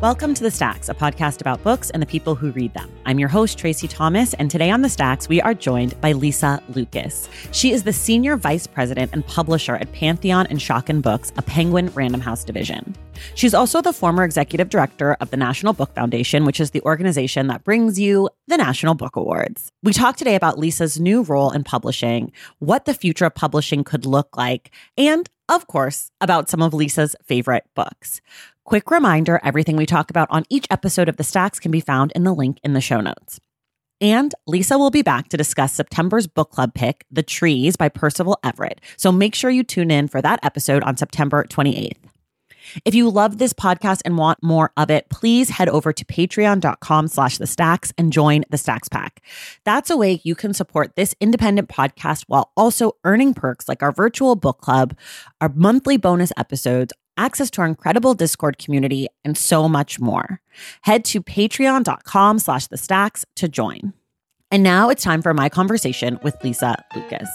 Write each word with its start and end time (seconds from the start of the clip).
Welcome 0.00 0.32
to 0.32 0.42
The 0.42 0.50
Stacks, 0.50 0.88
a 0.88 0.94
podcast 0.94 1.42
about 1.42 1.62
books 1.62 1.90
and 1.90 2.00
the 2.00 2.06
people 2.06 2.34
who 2.34 2.52
read 2.52 2.72
them. 2.72 2.90
I'm 3.04 3.18
your 3.18 3.28
host, 3.28 3.58
Tracy 3.58 3.86
Thomas, 3.86 4.32
and 4.32 4.50
today 4.50 4.70
on 4.70 4.80
The 4.80 4.88
Stacks, 4.88 5.28
we 5.28 5.42
are 5.42 5.52
joined 5.52 6.00
by 6.00 6.12
Lisa 6.12 6.62
Lucas. 6.70 7.28
She 7.52 7.72
is 7.72 7.82
the 7.82 7.92
Senior 7.92 8.38
Vice 8.38 8.66
President 8.66 9.10
and 9.12 9.26
Publisher 9.26 9.74
at 9.76 9.92
Pantheon 9.92 10.46
and 10.46 10.58
Schocken 10.58 11.02
Books, 11.02 11.34
a 11.36 11.42
Penguin 11.42 11.88
Random 11.88 12.22
House 12.22 12.44
division. 12.44 12.96
She's 13.34 13.52
also 13.52 13.82
the 13.82 13.92
former 13.92 14.24
Executive 14.24 14.70
Director 14.70 15.18
of 15.20 15.28
the 15.28 15.36
National 15.36 15.74
Book 15.74 15.94
Foundation, 15.94 16.46
which 16.46 16.60
is 16.60 16.70
the 16.70 16.80
organization 16.80 17.48
that 17.48 17.64
brings 17.64 18.00
you 18.00 18.30
the 18.48 18.56
National 18.56 18.94
Book 18.94 19.16
Awards. 19.16 19.70
We 19.82 19.92
talk 19.92 20.16
today 20.16 20.34
about 20.34 20.58
Lisa's 20.58 20.98
new 20.98 21.20
role 21.20 21.50
in 21.50 21.62
publishing, 21.62 22.32
what 22.58 22.86
the 22.86 22.94
future 22.94 23.26
of 23.26 23.34
publishing 23.34 23.84
could 23.84 24.06
look 24.06 24.34
like, 24.34 24.70
and 24.96 25.28
of 25.50 25.66
course, 25.66 26.12
about 26.20 26.48
some 26.48 26.62
of 26.62 26.72
Lisa's 26.72 27.16
favorite 27.24 27.64
books. 27.74 28.20
Quick 28.64 28.90
reminder 28.90 29.40
everything 29.42 29.76
we 29.76 29.86
talk 29.86 30.10
about 30.10 30.28
on 30.30 30.44
each 30.50 30.66
episode 30.70 31.08
of 31.08 31.16
The 31.16 31.24
Stacks 31.24 31.58
can 31.58 31.70
be 31.70 31.80
found 31.80 32.12
in 32.14 32.24
the 32.24 32.34
link 32.34 32.58
in 32.62 32.74
the 32.74 32.80
show 32.80 33.00
notes. 33.00 33.40
And 34.00 34.34
Lisa 34.46 34.78
will 34.78 34.90
be 34.90 35.02
back 35.02 35.28
to 35.28 35.36
discuss 35.36 35.72
September's 35.72 36.26
book 36.26 36.50
club 36.50 36.74
pick, 36.74 37.04
The 37.10 37.22
Trees 37.22 37.76
by 37.76 37.88
Percival 37.88 38.38
Everett. 38.44 38.80
So 38.96 39.12
make 39.12 39.34
sure 39.34 39.50
you 39.50 39.64
tune 39.64 39.90
in 39.90 40.08
for 40.08 40.22
that 40.22 40.40
episode 40.42 40.82
on 40.84 40.96
September 40.96 41.44
28th. 41.44 41.96
If 42.84 42.94
you 42.94 43.10
love 43.10 43.38
this 43.38 43.52
podcast 43.52 44.02
and 44.04 44.16
want 44.16 44.42
more 44.42 44.72
of 44.76 44.90
it, 44.90 45.08
please 45.10 45.50
head 45.50 45.68
over 45.68 45.92
to 45.92 46.04
patreon.com 46.04 47.08
slash 47.08 47.38
the 47.38 47.46
stacks 47.46 47.92
and 47.98 48.12
join 48.12 48.44
the 48.50 48.58
stacks 48.58 48.88
pack. 48.88 49.22
That's 49.64 49.90
a 49.90 49.96
way 49.96 50.20
you 50.22 50.34
can 50.34 50.54
support 50.54 50.94
this 50.94 51.14
independent 51.20 51.68
podcast 51.68 52.24
while 52.26 52.52
also 52.56 52.92
earning 53.04 53.34
perks 53.34 53.68
like 53.68 53.82
our 53.82 53.92
virtual 53.92 54.36
book 54.36 54.60
club, 54.60 54.96
our 55.40 55.50
monthly 55.54 55.96
bonus 55.96 56.32
episodes, 56.36 56.92
access 57.24 57.50
to 57.52 57.60
our 57.60 57.66
incredible 57.66 58.14
Discord 58.14 58.58
community, 58.58 59.06
and 59.24 59.36
so 59.36 59.68
much 59.68 60.00
more. 60.00 60.40
Head 60.82 61.04
to 61.06 61.22
patreon.com 61.22 62.38
slash 62.38 62.66
the 62.66 62.76
stacks 62.76 63.24
to 63.36 63.48
join. 63.48 63.92
And 64.50 64.62
now 64.62 64.88
it's 64.88 65.02
time 65.02 65.22
for 65.22 65.32
my 65.32 65.48
conversation 65.48 66.18
with 66.22 66.36
Lisa 66.42 66.74
Lucas. 66.96 67.28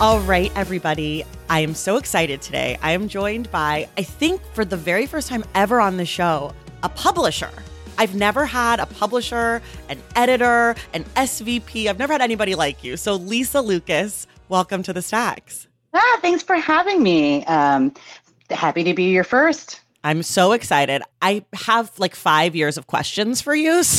All 0.00 0.20
right, 0.20 0.52
everybody. 0.56 1.24
I 1.48 1.60
am 1.60 1.74
so 1.74 1.96
excited 1.96 2.42
today. 2.42 2.78
I 2.82 2.92
am 2.92 3.08
joined 3.08 3.50
by, 3.50 3.88
I 3.96 4.02
think 4.02 4.42
for 4.52 4.64
the 4.64 4.76
very 4.76 5.06
first 5.06 5.28
time 5.28 5.44
ever 5.54 5.80
on 5.80 5.96
the 5.96 6.04
show, 6.04 6.52
a 6.82 6.88
publisher. 6.88 7.50
I've 7.98 8.14
never 8.14 8.44
had 8.46 8.80
a 8.80 8.86
publisher, 8.86 9.62
an 9.88 9.98
editor, 10.16 10.74
an 10.92 11.04
SVP. 11.16 11.86
I've 11.88 11.98
never 11.98 12.12
had 12.12 12.22
anybody 12.22 12.54
like 12.54 12.82
you. 12.82 12.96
So, 12.96 13.14
Lisa 13.14 13.60
Lucas, 13.60 14.26
welcome 14.48 14.82
to 14.82 14.92
the 14.92 15.02
Stacks. 15.02 15.68
Ah, 15.94 16.18
thanks 16.20 16.42
for 16.42 16.56
having 16.56 17.02
me. 17.02 17.44
Um, 17.46 17.94
happy 18.50 18.82
to 18.84 18.94
be 18.94 19.04
your 19.04 19.24
first. 19.24 19.80
I'm 20.02 20.22
so 20.22 20.52
excited. 20.52 21.02
I 21.22 21.44
have 21.54 21.98
like 21.98 22.14
five 22.14 22.54
years 22.54 22.76
of 22.76 22.86
questions 22.86 23.40
for 23.40 23.54
you. 23.54 23.82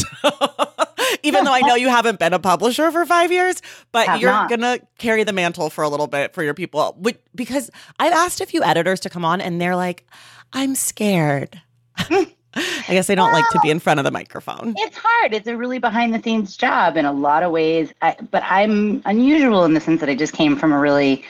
So 1.06 1.18
even 1.24 1.44
though 1.46 1.54
I 1.54 1.62
know 1.62 1.76
you 1.76 1.90
haven't 1.90 2.20
been 2.20 2.34
a 2.34 2.40
publisher 2.40 2.90
for 2.92 3.06
five 3.06 3.32
years, 3.32 3.62
but 3.92 4.08
Have 4.08 4.22
you're 4.22 4.32
not. 4.32 4.50
to 4.50 4.82
carry 4.98 5.24
the 5.24 5.34
mantle 5.34 5.70
for 5.70 5.84
a 5.84 5.90
little 5.90 6.08
bit 6.08 6.34
for 6.34 6.42
your 6.44 6.54
people. 6.54 6.98
Because 7.34 7.70
I've 8.00 8.14
asked 8.14 8.42
a 8.42 8.46
few 8.46 8.64
editors 8.64 9.00
to 9.02 9.10
come 9.10 9.24
on 9.26 9.40
and 9.42 9.60
they're 9.62 9.76
like, 9.76 10.06
I'm 10.54 10.74
scared. 10.76 11.62
I 12.56 12.86
guess 12.90 13.08
they 13.08 13.16
don't 13.16 13.32
like 13.32 13.50
to 13.50 13.60
be 13.60 13.70
in 13.70 13.80
front 13.80 14.00
of 14.00 14.04
the 14.04 14.12
microphone. 14.12 14.76
It's 14.78 14.98
hard. 14.98 15.34
It's 15.34 15.48
a 15.48 15.58
really 15.58 15.80
behind 15.80 16.14
the 16.14 16.22
scenes 16.22 16.56
job 16.56 16.98
in 16.98 17.06
a 17.06 17.12
lot 17.12 17.44
of 17.44 17.52
ways. 17.52 17.94
I, 18.02 18.16
but 18.32 18.44
I'm 18.46 19.02
unusual 19.06 19.66
in 19.66 19.74
the 19.74 19.82
sense 19.82 20.00
that 20.00 20.10
I 20.10 20.16
just 20.16 20.34
came 20.34 20.56
from 20.56 20.72
a 20.72 20.80
really 20.80 21.24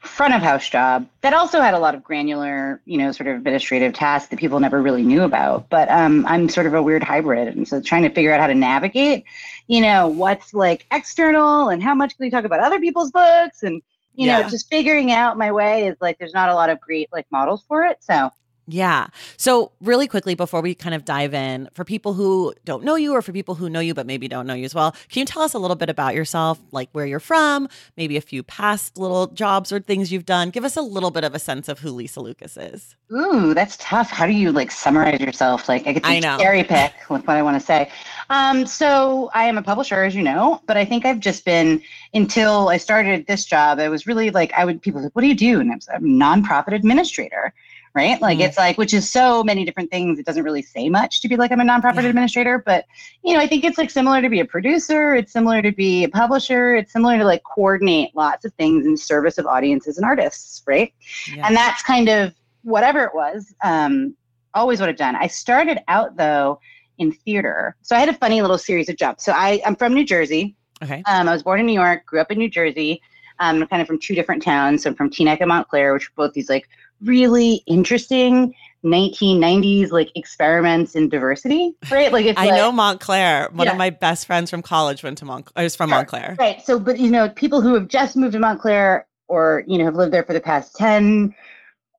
front 0.00 0.32
of 0.32 0.40
house 0.40 0.68
job 0.68 1.06
that 1.22 1.34
also 1.34 1.60
had 1.60 1.74
a 1.74 1.78
lot 1.78 1.94
of 1.94 2.04
granular, 2.04 2.80
you 2.86 2.96
know, 2.96 3.10
sort 3.10 3.26
of 3.26 3.36
administrative 3.36 3.92
tasks 3.92 4.28
that 4.30 4.38
people 4.38 4.60
never 4.60 4.80
really 4.80 5.02
knew 5.02 5.22
about. 5.22 5.68
But 5.68 5.90
um, 5.90 6.24
I'm 6.26 6.48
sort 6.48 6.66
of 6.66 6.74
a 6.74 6.82
weird 6.82 7.02
hybrid. 7.02 7.48
And 7.48 7.66
so 7.66 7.80
trying 7.80 8.02
to 8.04 8.10
figure 8.10 8.32
out 8.32 8.40
how 8.40 8.46
to 8.46 8.54
navigate, 8.54 9.24
you 9.66 9.80
know, 9.80 10.06
what's 10.08 10.54
like 10.54 10.86
external 10.92 11.68
and 11.68 11.82
how 11.82 11.94
much 11.94 12.16
can 12.16 12.24
we 12.24 12.30
talk 12.30 12.44
about 12.44 12.60
other 12.60 12.78
people's 12.78 13.10
books 13.10 13.64
and, 13.64 13.82
you 14.14 14.26
Yeah. 14.26 14.42
know, 14.42 14.48
just 14.48 14.68
figuring 14.70 15.10
out 15.12 15.36
my 15.36 15.50
way 15.52 15.88
is 15.88 15.96
like 16.00 16.18
there's 16.18 16.34
not 16.34 16.48
a 16.48 16.54
lot 16.54 16.70
of 16.70 16.80
great 16.80 17.08
like 17.12 17.26
models 17.32 17.64
for 17.66 17.84
it. 17.84 17.98
So 18.00 18.30
Yeah. 18.70 19.06
So, 19.38 19.72
really 19.80 20.06
quickly, 20.06 20.34
before 20.34 20.60
we 20.60 20.74
kind 20.74 20.94
of 20.94 21.06
dive 21.06 21.32
in, 21.32 21.70
for 21.72 21.84
people 21.84 22.12
who 22.12 22.52
don't 22.66 22.84
know 22.84 22.96
you 22.96 23.14
or 23.14 23.22
for 23.22 23.32
people 23.32 23.54
who 23.54 23.70
know 23.70 23.80
you 23.80 23.94
but 23.94 24.06
maybe 24.06 24.28
don't 24.28 24.46
know 24.46 24.52
you 24.52 24.66
as 24.66 24.74
well, 24.74 24.92
can 25.08 25.20
you 25.20 25.24
tell 25.24 25.40
us 25.40 25.54
a 25.54 25.58
little 25.58 25.74
bit 25.74 25.88
about 25.88 26.14
yourself, 26.14 26.60
like 26.70 26.90
where 26.92 27.06
you're 27.06 27.18
from, 27.18 27.66
maybe 27.96 28.18
a 28.18 28.20
few 28.20 28.42
past 28.42 28.98
little 28.98 29.28
jobs 29.28 29.72
or 29.72 29.80
things 29.80 30.12
you've 30.12 30.26
done? 30.26 30.50
Give 30.50 30.64
us 30.64 30.76
a 30.76 30.82
little 30.82 31.10
bit 31.10 31.24
of 31.24 31.34
a 31.34 31.38
sense 31.38 31.66
of 31.66 31.78
who 31.78 31.90
Lisa 31.90 32.20
Lucas 32.20 32.58
is. 32.58 32.94
Ooh, 33.10 33.54
that's 33.54 33.78
tough. 33.78 34.10
How 34.10 34.26
do 34.26 34.32
you 34.32 34.52
like 34.52 34.70
summarize 34.70 35.18
yourself? 35.18 35.66
Like 35.66 35.86
I 35.86 35.92
get 35.94 36.04
to 36.04 36.20
cherry 36.20 36.62
pick 36.62 36.92
with 37.08 37.26
what 37.26 37.38
I 37.38 37.42
want 37.42 37.58
to 37.58 37.64
say. 37.64 37.90
Um, 38.28 38.66
so 38.66 39.30
I 39.32 39.44
am 39.44 39.56
a 39.56 39.62
publisher, 39.62 40.04
as 40.04 40.14
you 40.14 40.22
know, 40.22 40.60
but 40.66 40.76
I 40.76 40.84
think 40.84 41.06
I've 41.06 41.20
just 41.20 41.46
been 41.46 41.80
until 42.12 42.68
I 42.68 42.76
started 42.76 43.26
this 43.26 43.46
job. 43.46 43.78
I 43.78 43.88
was 43.88 44.06
really 44.06 44.28
like 44.28 44.52
I 44.52 44.66
would 44.66 44.82
people 44.82 45.02
like, 45.02 45.16
what 45.16 45.22
do 45.22 45.28
you 45.28 45.34
do? 45.34 45.58
And 45.58 45.72
I 45.72 45.76
was 45.76 45.88
a 45.88 45.98
nonprofit 46.00 46.74
administrator, 46.74 47.54
right? 47.98 48.20
Like 48.22 48.38
Mm. 48.38 48.46
it's 48.46 48.56
like 48.56 48.78
which 48.78 48.94
is 48.94 49.10
so 49.10 49.42
many 49.42 49.64
different 49.64 49.90
things. 49.90 50.18
It 50.18 50.24
doesn't 50.26 50.44
really 50.44 50.62
say 50.62 50.88
much 50.88 51.20
to 51.22 51.28
be 51.28 51.36
like 51.36 51.50
I'm 51.52 51.60
a 51.60 51.64
nonprofit 51.64 52.02
Yeah. 52.04 52.10
administrator, 52.10 52.62
but 52.64 52.84
you 53.24 53.34
know 53.34 53.40
I 53.40 53.46
think 53.48 53.64
it's 53.64 53.78
like 53.78 53.90
similar 53.90 54.22
to 54.22 54.28
be 54.28 54.40
a 54.40 54.44
producer. 54.44 55.14
It's 55.14 55.32
similar 55.32 55.60
to 55.62 55.72
be 55.72 56.04
a 56.04 56.08
publisher. 56.08 56.76
It's 56.76 56.92
similar 56.92 57.18
to 57.18 57.24
like 57.24 57.42
coordinate 57.54 58.10
lots 58.14 58.44
of 58.44 58.52
things 58.54 58.86
in 58.86 58.96
service 58.96 59.36
of 59.38 59.46
audiences 59.46 59.98
and 59.98 60.04
artists, 60.06 60.62
right? 60.66 60.92
Yeah. 61.34 61.46
and 61.46 61.56
that's 61.56 61.82
kind 61.82 62.08
of 62.08 62.32
whatever 62.62 63.00
it 63.04 63.14
was 63.14 63.54
um, 63.62 64.14
always 64.54 64.80
what 64.80 64.88
i've 64.88 64.96
done 65.06 65.14
i 65.16 65.26
started 65.28 65.78
out 65.88 66.16
though 66.16 66.58
in 66.98 67.12
theater 67.12 67.76
so 67.82 67.94
i 67.94 68.00
had 68.00 68.08
a 68.08 68.14
funny 68.14 68.42
little 68.42 68.58
series 68.58 68.88
of 68.88 68.96
jobs. 68.96 69.22
so 69.24 69.30
I, 69.32 69.60
i'm 69.64 69.76
from 69.76 69.94
new 69.94 70.04
jersey 70.04 70.56
okay. 70.82 71.02
um, 71.06 71.28
i 71.28 71.32
was 71.32 71.42
born 71.44 71.60
in 71.60 71.66
new 71.66 71.78
york 71.84 72.04
grew 72.06 72.20
up 72.20 72.30
in 72.32 72.38
new 72.38 72.48
jersey 72.50 73.00
um, 73.40 73.64
kind 73.68 73.80
of 73.80 73.86
from 73.86 73.98
two 74.00 74.14
different 74.16 74.42
towns 74.42 74.82
so 74.82 74.90
I'm 74.90 74.96
from 74.96 75.08
teaneck 75.10 75.38
and 75.40 75.48
montclair 75.48 75.92
which 75.94 76.06
are 76.08 76.12
both 76.16 76.32
these 76.34 76.48
like 76.50 76.68
really 77.02 77.62
interesting 77.66 78.54
1990s 78.84 79.90
like 79.90 80.10
experiments 80.14 80.94
in 80.94 81.08
diversity 81.08 81.72
right 81.90 82.12
like 82.12 82.26
it's 82.26 82.38
I 82.38 82.46
like, 82.46 82.54
know 82.56 82.70
Montclair. 82.72 83.48
One 83.52 83.66
Yeah. 83.66 83.72
of 83.72 83.78
my 83.78 83.90
best 83.90 84.26
friends 84.26 84.50
from 84.50 84.62
college 84.62 85.02
went 85.02 85.18
to 85.18 85.24
Montclair. 85.24 85.52
I 85.60 85.64
was 85.64 85.74
from 85.74 85.90
Sure. 85.90 85.98
Montclair. 85.98 86.36
Right. 86.38 86.62
So, 86.62 86.78
but 86.78 86.98
you 86.98 87.10
know, 87.10 87.28
people 87.28 87.60
who 87.60 87.74
have 87.74 87.88
just 87.88 88.16
moved 88.16 88.34
to 88.34 88.38
Montclair 88.38 89.06
or 89.26 89.64
you 89.66 89.78
know 89.78 89.84
have 89.84 89.96
lived 89.96 90.12
there 90.12 90.22
for 90.22 90.32
the 90.32 90.40
past 90.40 90.76
ten 90.76 91.34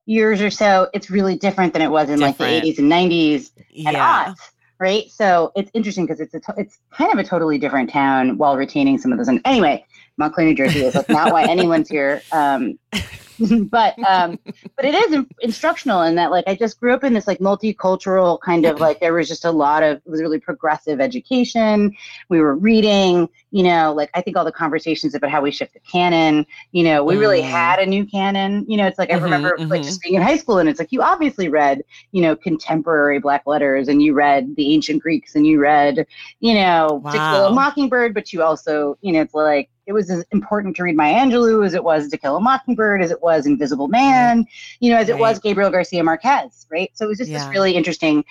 years 0.06 0.40
or 0.40 0.50
so, 0.50 0.88
it's 0.94 1.10
really 1.10 1.36
different 1.36 1.72
than 1.74 1.82
it 1.82 1.90
was 1.90 2.08
in 2.10 2.18
like 2.18 2.36
the 2.38 2.44
80s 2.44 2.78
and 2.78 2.90
90s 2.90 3.50
and 3.86 3.94
Yeah. 3.94 4.24
aughts. 4.32 4.50
right? 4.80 5.04
So 5.10 5.52
it's 5.54 5.70
interesting 5.74 6.06
because 6.06 6.20
it's 6.20 6.32
a 6.34 6.40
to- 6.40 6.54
it's 6.56 6.78
kind 6.90 7.12
of 7.12 7.18
a 7.18 7.24
totally 7.24 7.58
different 7.58 7.90
town 7.90 8.38
while 8.38 8.56
retaining 8.56 8.96
some 8.96 9.12
of 9.12 9.18
those. 9.18 9.28
And 9.28 9.40
anyway, 9.44 9.84
Montclair, 10.20 10.46
New 10.46 10.54
Jersey 10.54 10.84
is 10.84 10.94
like 10.94 11.08
not 11.10 11.32
why 11.32 11.44
anyone's 11.44 11.88
here. 11.88 12.22
Um, 12.30 12.78
but 13.70 13.94
um, 14.06 14.38
but 14.76 14.84
it 14.84 14.94
is 14.94 15.14
in- 15.14 15.26
instructional 15.40 16.02
in 16.02 16.14
that 16.16 16.30
like 16.30 16.44
I 16.46 16.54
just 16.54 16.78
grew 16.78 16.92
up 16.92 17.04
in 17.04 17.14
this 17.14 17.26
like 17.26 17.38
multicultural 17.38 18.38
kind 18.44 18.66
of 18.66 18.78
like 18.80 19.00
there 19.00 19.14
was 19.14 19.28
just 19.28 19.46
a 19.46 19.50
lot 19.50 19.82
of 19.82 19.96
it 19.96 20.02
was 20.10 20.20
really 20.20 20.38
progressive 20.38 21.00
education. 21.00 21.96
We 22.28 22.40
were 22.40 22.54
reading, 22.54 23.30
you 23.50 23.62
know, 23.62 23.94
like 23.94 24.10
I 24.12 24.20
think 24.20 24.36
all 24.36 24.44
the 24.44 24.52
conversations 24.52 25.14
about 25.14 25.30
how 25.30 25.40
we 25.40 25.50
shift 25.50 25.72
the 25.72 25.80
canon, 25.80 26.44
you 26.72 26.84
know, 26.84 27.02
we 27.02 27.16
really 27.16 27.40
Mm. 27.40 27.50
had 27.50 27.78
a 27.78 27.86
new 27.86 28.04
canon. 28.04 28.66
You 28.68 28.76
know, 28.76 28.86
it's 28.86 28.98
like 28.98 29.10
I 29.10 29.14
Mhm, 29.14 29.22
remember 29.22 29.56
like 29.70 29.80
mhm. 29.80 29.84
just 29.86 30.02
being 30.02 30.16
in 30.16 30.22
high 30.22 30.36
school 30.36 30.58
and 30.58 30.68
it's 30.68 30.78
like 30.78 30.92
you 30.92 31.00
obviously 31.00 31.48
read, 31.48 31.82
you 32.12 32.20
know, 32.20 32.36
contemporary 32.36 33.20
black 33.20 33.46
letters 33.46 33.88
and 33.88 34.02
you 34.02 34.12
read 34.12 34.54
the 34.56 34.74
ancient 34.74 35.02
Greeks 35.02 35.34
and 35.34 35.46
you 35.46 35.60
read, 35.60 36.06
you 36.40 36.52
know, 36.52 37.02
To 37.10 37.18
Kill 37.30 37.44
Wow. 37.44 37.46
a 37.46 37.52
Mockingbird, 37.54 38.12
but 38.12 38.34
you 38.34 38.42
also, 38.42 38.98
you 39.00 39.12
know, 39.14 39.22
it's 39.22 39.32
like 39.34 39.70
it 39.90 39.92
was 39.92 40.08
as 40.08 40.24
important 40.30 40.76
to 40.76 40.84
read 40.84 40.94
Maya 40.94 41.16
Angelou 41.16 41.66
as 41.66 41.74
it 41.74 41.82
was 41.82 42.06
To 42.08 42.16
Kill 42.16 42.36
a 42.36 42.40
Mockingbird, 42.40 43.02
as 43.02 43.10
it 43.10 43.20
was 43.20 43.44
Invisible 43.44 43.88
Man, 43.88 44.46
you 44.78 44.88
know, 44.92 44.96
as 44.96 45.08
it 45.08 45.18
was 45.18 45.40
Gabriel 45.40 45.68
Garcia 45.68 46.04
Marquez, 46.04 46.64
right? 46.70 46.92
So 46.94 47.06
it 47.06 47.08
was 47.08 47.18
just 47.18 47.28
Yeah. 47.28 47.38
this 47.38 47.48
really 47.52 47.72
interesting 47.72 48.24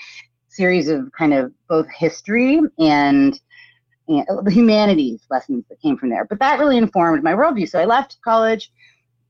series 0.48 0.88
of 0.88 1.12
kind 1.12 1.34
of 1.34 1.52
both 1.68 1.86
history 1.90 2.62
and, 2.80 3.42
and 4.08 4.26
uh, 4.30 4.42
the 4.42 4.52
humanities 4.52 5.26
lessons 5.30 5.66
that 5.68 5.82
came 5.82 5.98
from 5.98 6.10
there. 6.10 6.24
But 6.24 6.40
that 6.40 6.60
really 6.60 6.78
informed 6.78 7.22
my 7.24 7.34
worldview. 7.34 7.68
So 7.68 7.78
I 7.78 7.84
left 7.84 8.16
college, 8.24 8.72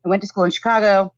I 0.06 0.10
went 0.10 0.22
to 0.22 0.28
school 0.28 0.44
in 0.44 0.52
Chicago, 0.52 1.12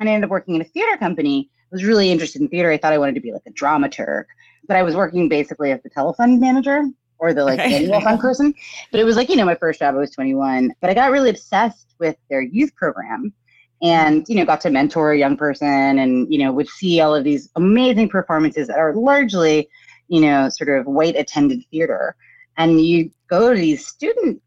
and 0.00 0.08
I 0.08 0.12
ended 0.12 0.28
up 0.28 0.30
working 0.30 0.54
in 0.54 0.62
a 0.62 0.64
theater 0.64 0.96
company. 0.96 1.50
I 1.70 1.74
was 1.74 1.84
really 1.84 2.10
interested 2.10 2.40
in 2.40 2.48
theater. 2.48 2.70
I 2.70 2.78
thought 2.78 2.94
I 2.94 2.98
wanted 2.98 3.16
to 3.16 3.20
be 3.20 3.32
like 3.32 3.42
a 3.46 3.50
dramaturg, 3.50 4.24
but 4.66 4.78
I 4.78 4.84
was 4.84 4.96
working 4.96 5.28
basically 5.28 5.70
as 5.70 5.82
the 5.82 5.90
telefund 5.90 6.40
manager 6.40 6.84
or 7.18 7.32
the 7.32 7.44
like 7.44 7.60
Okay. 7.60 7.76
annual 7.76 8.00
fund 8.00 8.20
person. 8.20 8.54
But 8.90 9.00
it 9.00 9.04
was 9.04 9.16
like, 9.16 9.28
you 9.28 9.36
know, 9.36 9.44
my 9.44 9.54
first 9.54 9.80
job, 9.80 9.94
I 9.94 9.98
was 9.98 10.10
21. 10.10 10.72
But 10.80 10.90
I 10.90 10.94
got 10.94 11.10
really 11.10 11.30
obsessed 11.30 11.94
with 11.98 12.16
their 12.28 12.42
youth 12.42 12.74
program 12.74 13.32
and, 13.82 14.24
you 14.28 14.36
know, 14.36 14.44
got 14.44 14.60
to 14.62 14.70
mentor 14.70 15.12
a 15.12 15.18
young 15.18 15.36
person 15.36 15.98
and, 15.98 16.32
you 16.32 16.38
know, 16.38 16.52
would 16.52 16.68
see 16.68 17.00
all 17.00 17.14
of 17.14 17.24
these 17.24 17.50
amazing 17.56 18.08
performances 18.08 18.68
that 18.68 18.78
are 18.78 18.94
largely, 18.94 19.68
you 20.08 20.20
know, 20.20 20.48
sort 20.48 20.68
of 20.70 20.86
white 20.86 21.16
attended 21.16 21.62
theater. 21.70 22.16
And 22.56 22.80
you 22.80 23.10
go 23.28 23.52
to 23.52 23.60
these 23.60 23.86
student 23.86 24.40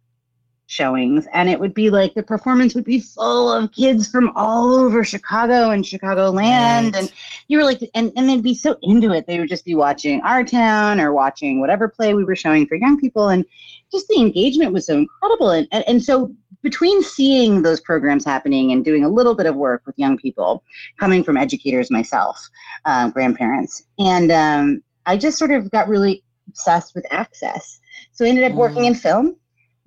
showings 0.68 1.26
and 1.34 1.50
it 1.50 1.60
would 1.60 1.74
be 1.74 1.90
like 1.90 2.14
the 2.14 2.22
performance 2.22 2.76
would 2.76 2.84
be 2.84 3.00
full 3.00 3.52
of 3.52 3.72
kids 3.72 4.08
from 4.10 4.32
all 4.36 4.74
over 4.76 5.04
Chicago 5.04 5.70
and 5.72 5.84
Chicagoland 5.84 6.92
Right. 6.94 6.96
and 6.96 7.14
you 7.48 7.58
were 7.58 7.64
like 7.64 7.80
and, 7.96 8.12
and 8.18 8.28
they'd 8.30 8.44
be 8.44 8.54
so 8.54 8.78
into 8.82 9.12
it 9.14 9.26
they 9.28 9.40
would 9.40 9.48
just 9.50 9.64
be 9.64 9.76
watching 9.76 10.22
our 10.22 10.44
town 10.44 11.00
or 11.00 11.14
watching 11.14 11.62
whatever 11.62 11.88
play 11.88 12.14
we 12.14 12.26
were 12.26 12.36
showing 12.36 12.68
for 12.68 12.76
young 12.76 13.00
people 13.00 13.30
and 13.30 13.46
just 13.92 14.10
the 14.10 14.18
engagement 14.20 14.74
was 14.74 14.86
so 14.86 14.98
incredible 14.98 15.52
and, 15.52 15.68
and, 15.72 15.86
and 15.88 16.04
so 16.04 16.34
between 16.64 17.02
seeing 17.02 17.62
those 17.62 17.80
programs 17.80 18.26
happening 18.26 18.74
and 18.74 18.84
doing 18.84 19.06
a 19.06 19.10
little 19.10 19.36
bit 19.36 19.46
of 19.46 19.56
work 19.56 19.84
with 19.86 19.98
young 19.98 20.18
people 20.18 20.64
coming 21.00 21.24
from 21.24 21.38
educators 21.38 21.90
myself 21.90 22.50
um, 22.84 23.10
grandparents 23.12 23.84
and 24.00 24.32
um, 24.34 24.84
i 25.06 25.16
just 25.16 25.38
sort 25.38 25.52
of 25.52 25.72
got 25.72 25.88
really 25.88 26.24
obsessed 26.50 26.94
with 26.94 27.06
access 27.10 27.80
so 28.12 28.26
i 28.26 28.28
ended 28.28 28.44
up 28.44 28.52
working 28.58 28.82
Mm. 28.84 28.88
in 28.88 28.96
film 28.96 29.36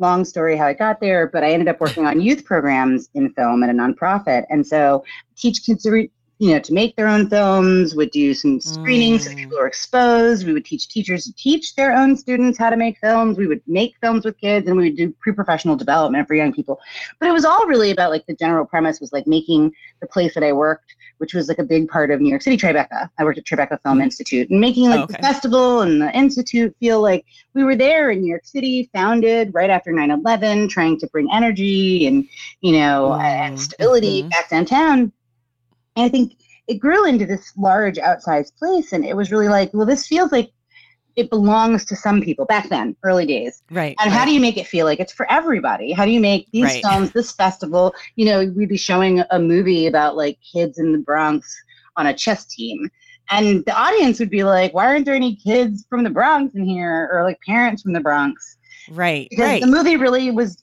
long 0.01 0.25
story 0.25 0.57
how 0.57 0.67
I 0.67 0.73
got 0.73 1.01
there, 1.01 1.27
but 1.27 1.45
I 1.45 1.53
ended 1.53 1.69
up 1.69 1.81
working 1.81 2.07
on 2.07 2.21
youth 2.21 2.45
programs 2.45 3.09
in 3.15 3.33
film 3.35 3.63
at 3.63 3.71
a 3.71 3.73
nonprofit. 3.73 4.47
And 4.51 4.67
so 4.67 5.05
teach 5.37 5.63
re- 5.91 6.11
you 6.41 6.53
know, 6.55 6.61
to 6.61 6.75
make 6.75 6.97
their 6.97 7.07
own 7.09 7.29
films, 7.29 7.95
would 7.95 8.11
do 8.13 8.35
some 8.35 8.61
screenings 8.61 9.25
so 9.25 9.31
Mm. 9.31 9.37
people 9.37 9.59
were 9.59 9.69
exposed. 9.69 10.47
We 10.47 10.55
would 10.55 10.65
teach 10.65 10.89
teachers 10.89 11.25
to 11.27 11.35
teach 11.35 11.77
their 11.77 11.95
own 11.95 12.17
students 12.17 12.59
how 12.59 12.71
to 12.71 12.77
make 12.79 12.99
films. 12.99 13.39
We 13.39 13.47
would 13.47 13.63
make 13.69 13.95
films 14.01 14.25
with 14.25 14.39
kids 14.39 14.67
and 14.67 14.77
we 14.77 14.85
would 14.91 14.97
do 14.97 15.15
pre-professional 15.21 15.77
development 15.77 16.27
for 16.29 16.35
young 16.35 16.53
people. 16.55 16.81
But 17.21 17.29
it 17.29 17.33
was 17.33 17.45
all 17.45 17.67
really 17.67 17.93
about 17.93 18.11
like 18.11 18.27
the 18.27 18.35
general 18.35 18.65
premise 18.67 19.01
was 19.01 19.13
like 19.13 19.27
making 19.27 19.73
the 20.01 20.09
place 20.09 20.35
that 20.35 20.43
I 20.43 20.53
worked, 20.55 20.97
which 21.19 21.35
was 21.35 21.49
like 21.49 21.59
a 21.59 21.65
big 21.65 21.89
part 21.89 22.11
of 22.11 22.21
New 22.23 22.31
York 22.31 22.43
City, 22.43 22.57
Tribeca. 22.57 23.11
I 23.19 23.25
worked 23.25 23.39
at 23.39 23.45
Tribeca 23.45 23.81
Film 23.83 24.01
Institute 24.01 24.51
and 24.51 24.61
making 24.61 24.89
like 24.89 25.01
Oh, 25.03 25.07
the 25.07 25.15
festival 25.15 25.83
and 25.83 26.01
the 26.01 26.11
institute 26.17 26.75
feel 26.81 27.03
like 27.03 27.27
we 27.55 27.65
were 27.65 27.77
there 27.77 28.11
in 28.13 28.23
New 28.23 28.29
York 28.29 28.47
City, 28.47 28.91
founded 28.95 29.53
right 29.55 29.71
after 29.71 29.93
9-11, 29.93 30.69
trying 30.71 30.99
to 31.01 31.07
bring 31.09 31.29
energy 31.33 32.07
and, 32.07 32.29
you 32.63 32.73
know, 32.73 33.17
and 33.23 33.59
Mm, 33.59 33.61
stability 33.61 34.23
mhm. 34.23 34.31
back 34.31 34.49
downtown. 34.49 35.13
And 35.97 36.05
I 36.05 36.09
think 36.09 36.35
it 36.69 36.75
grew 36.79 37.05
into 37.07 37.27
this 37.27 37.53
large 37.57 37.97
outsized 37.97 38.57
place. 38.57 38.93
And 38.93 39.05
it 39.05 39.17
was 39.17 39.31
really 39.33 39.49
like, 39.49 39.73
well, 39.75 39.87
this 39.87 40.07
feels 40.07 40.31
like 40.33 40.51
it 41.17 41.29
belongs 41.29 41.85
to 41.87 41.97
some 41.97 42.23
people 42.23 42.45
back 42.47 42.69
then, 42.69 42.97
early 43.03 43.27
days. 43.27 43.63
Right. 43.71 43.97
And 44.01 44.11
right. 44.11 44.19
how 44.19 44.25
do 44.25 44.33
you 44.33 44.41
make 44.41 44.57
it 44.57 44.67
feel 44.67 44.87
like 44.87 45.01
it's 45.01 45.13
for 45.13 45.31
everybody? 45.31 45.93
How 45.93 46.05
do 46.05 46.13
you 46.13 46.21
make 46.21 46.47
these 46.53 46.65
Right. 46.65 46.83
films, 46.85 47.11
this 47.13 47.33
festival? 47.33 47.93
You 48.17 48.27
know, 48.27 48.45
we'd 48.57 48.69
be 48.69 48.77
showing 48.77 49.23
a 49.31 49.39
movie 49.39 49.87
about 49.89 50.17
like 50.17 50.39
kids 50.53 50.79
in 50.79 50.93
the 50.93 50.99
Bronx 50.99 51.53
on 51.97 52.07
a 52.07 52.15
chess 52.15 52.47
team. 52.47 52.89
And 53.33 53.65
the 53.65 53.77
audience 53.77 54.19
would 54.21 54.31
be 54.31 54.45
like, 54.45 54.73
why 54.73 54.87
aren't 54.87 55.05
there 55.05 55.15
any 55.15 55.37
kids 55.37 55.85
from 55.91 56.05
the 56.05 56.11
Bronx 56.11 56.55
in 56.55 56.65
here 56.65 57.09
or 57.13 57.25
like 57.25 57.39
parents 57.47 57.83
from 57.83 57.93
the 57.93 58.01
Bronx? 58.01 58.57
right. 58.91 59.29
Because 59.31 59.45
Right. 59.47 59.61
the 59.61 59.69
movie 59.69 59.97
really 59.97 60.31
was, 60.31 60.63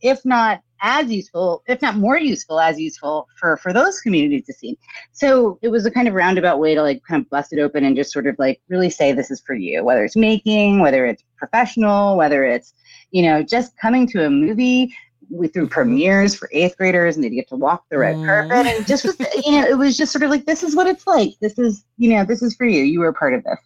if 0.00 0.24
not 0.24 0.60
as 0.84 1.10
useful, 1.10 1.62
if 1.66 1.80
not 1.80 1.96
more 1.96 2.18
useful, 2.18 2.60
as 2.60 2.78
useful 2.78 3.26
for 3.40 3.56
for 3.56 3.72
those 3.72 4.00
communities 4.00 4.44
to 4.46 4.52
see. 4.52 4.78
So 5.12 5.58
it 5.62 5.68
was 5.68 5.86
a 5.86 5.90
kind 5.90 6.06
of 6.06 6.14
roundabout 6.14 6.60
way 6.60 6.74
to 6.74 6.82
like 6.82 7.02
kind 7.08 7.22
of 7.22 7.30
bust 7.30 7.52
it 7.52 7.58
open 7.58 7.84
and 7.84 7.96
just 7.96 8.12
sort 8.12 8.26
of 8.26 8.36
like 8.38 8.60
really 8.68 8.90
say 8.90 9.12
this 9.12 9.30
is 9.30 9.40
for 9.40 9.54
you, 9.54 9.82
whether 9.82 10.04
it's 10.04 10.14
making, 10.14 10.80
whether 10.80 11.06
it's 11.06 11.24
professional, 11.36 12.16
whether 12.16 12.44
it's 12.44 12.74
you 13.10 13.22
know 13.22 13.42
just 13.42 13.76
coming 13.78 14.06
to 14.08 14.26
a 14.26 14.30
movie. 14.30 14.94
We 15.30 15.48
threw 15.48 15.66
premieres 15.66 16.34
for 16.34 16.50
eighth 16.52 16.76
graders, 16.76 17.16
and 17.16 17.24
they 17.24 17.30
get 17.30 17.48
to 17.48 17.56
walk 17.56 17.84
the 17.90 17.96
red 17.96 18.16
Mm. 18.16 18.26
carpet, 18.26 18.66
and 18.66 18.86
just 18.86 19.06
was 19.06 19.16
you 19.46 19.52
know 19.52 19.66
it 19.66 19.78
was 19.78 19.96
just 19.96 20.12
sort 20.12 20.22
of 20.22 20.28
like 20.28 20.44
this 20.44 20.62
is 20.62 20.76
what 20.76 20.86
it's 20.86 21.06
like. 21.06 21.30
This 21.40 21.58
is 21.58 21.82
you 21.96 22.10
know 22.10 22.24
this 22.24 22.42
is 22.42 22.54
for 22.54 22.66
you. 22.66 22.84
You 22.84 23.00
were 23.00 23.08
a 23.08 23.14
part 23.14 23.32
of 23.32 23.42
this. 23.42 23.58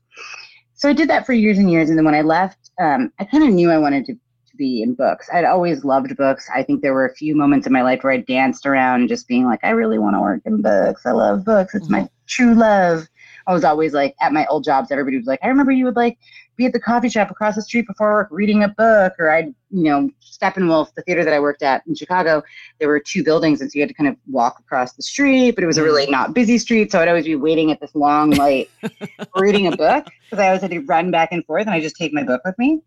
So 0.75 0.89
I 0.89 0.93
did 0.93 1.11
that 1.11 1.27
for 1.27 1.33
years 1.33 1.59
and 1.59 1.69
years, 1.69 1.89
and 1.91 1.99
then 1.99 2.05
when 2.05 2.15
I 2.15 2.23
left, 2.23 2.71
um, 2.81 3.13
I 3.19 3.25
kind 3.25 3.43
of 3.43 3.51
knew 3.51 3.73
I 3.73 3.79
wanted 3.79 4.05
to 4.07 4.15
be 4.59 4.83
in 4.83 4.95
books. 4.95 5.29
I'd 5.33 5.45
always 5.45 5.85
loved 5.85 6.15
books. 6.17 6.49
I 6.55 6.63
think 6.63 6.83
there 6.83 6.93
were 6.93 7.07
a 7.07 7.15
few 7.15 7.35
moments 7.35 7.67
in 7.67 7.73
my 7.73 7.83
life 7.83 8.03
where 8.03 8.13
I 8.13 8.19
danced 8.19 8.67
around 8.67 9.09
just 9.09 9.29
being 9.29 9.47
like, 9.47 9.61
I 9.63 9.71
really 9.71 9.99
want 9.99 10.17
to 10.17 10.21
work 10.21 10.43
in 10.45 10.61
books. 10.61 11.07
I 11.07 11.13
love 11.13 11.45
books. 11.45 11.75
It's 11.75 11.89
my 11.89 12.01
mm-hmm. 12.01 12.27
true 12.27 12.55
love. 12.55 13.09
I 13.47 13.55
was 13.55 13.65
always 13.65 13.95
like 13.95 14.15
at 14.21 14.33
my 14.33 14.45
old 14.47 14.65
jobs, 14.65 14.91
everybody 14.91 15.17
was 15.17 15.27
like, 15.27 15.41
I 15.43 15.49
remember 15.49 15.73
you 15.73 15.87
would 15.87 15.97
like 15.97 16.19
be 16.59 16.67
at 16.67 16.75
the 16.75 16.81
coffee 16.81 17.09
shop 17.09 17.31
across 17.31 17.55
the 17.55 17.63
street 17.63 17.87
before 17.87 18.13
work 18.13 18.29
reading 18.31 18.63
a 18.65 18.69
book, 18.69 19.15
or 19.19 19.31
I'd, 19.31 19.55
you 19.71 19.85
know, 19.85 20.11
Steppenwolf, 20.23 20.93
the 20.95 21.03
theater 21.03 21.25
that 21.25 21.33
I 21.33 21.41
worked 21.41 21.63
at 21.63 21.83
in 21.87 21.95
Chicago, 21.95 22.43
there 22.79 22.89
were 22.89 23.01
two 23.01 23.25
buildings, 23.25 23.61
and 23.61 23.73
so 23.73 23.77
you 23.77 23.83
had 23.83 23.89
to 23.89 23.95
kind 23.95 24.09
of 24.09 24.17
walk 24.27 24.59
across 24.59 24.93
the 24.93 25.03
street, 25.03 25.53
but 25.53 25.65
it 25.65 25.67
was 25.67 25.79
a 25.79 25.83
really 25.83 26.07
mm. 26.07 26.11
not 26.11 26.35
busy 26.35 26.59
street, 26.59 26.93
so 26.93 27.01
I'd 27.01 27.09
always 27.09 27.25
be 27.25 27.37
waiting 27.37 27.71
at 27.71 27.81
this 27.81 27.95
long 27.95 28.33
light 28.33 28.69
reading 29.37 29.69
a 29.69 29.77
book 29.77 30.07
because 30.25 30.43
I 30.43 30.49
always 30.49 30.61
had 30.61 30.73
to 30.73 30.81
run 30.81 31.11
back 31.11 31.31
and 31.33 31.45
forth, 31.47 31.63
and 31.63 31.71
I 31.71 31.81
just 31.81 31.97
take 31.97 32.13
my 32.13 32.25
book 32.25 32.43
with 32.45 32.59
me. 32.59 32.83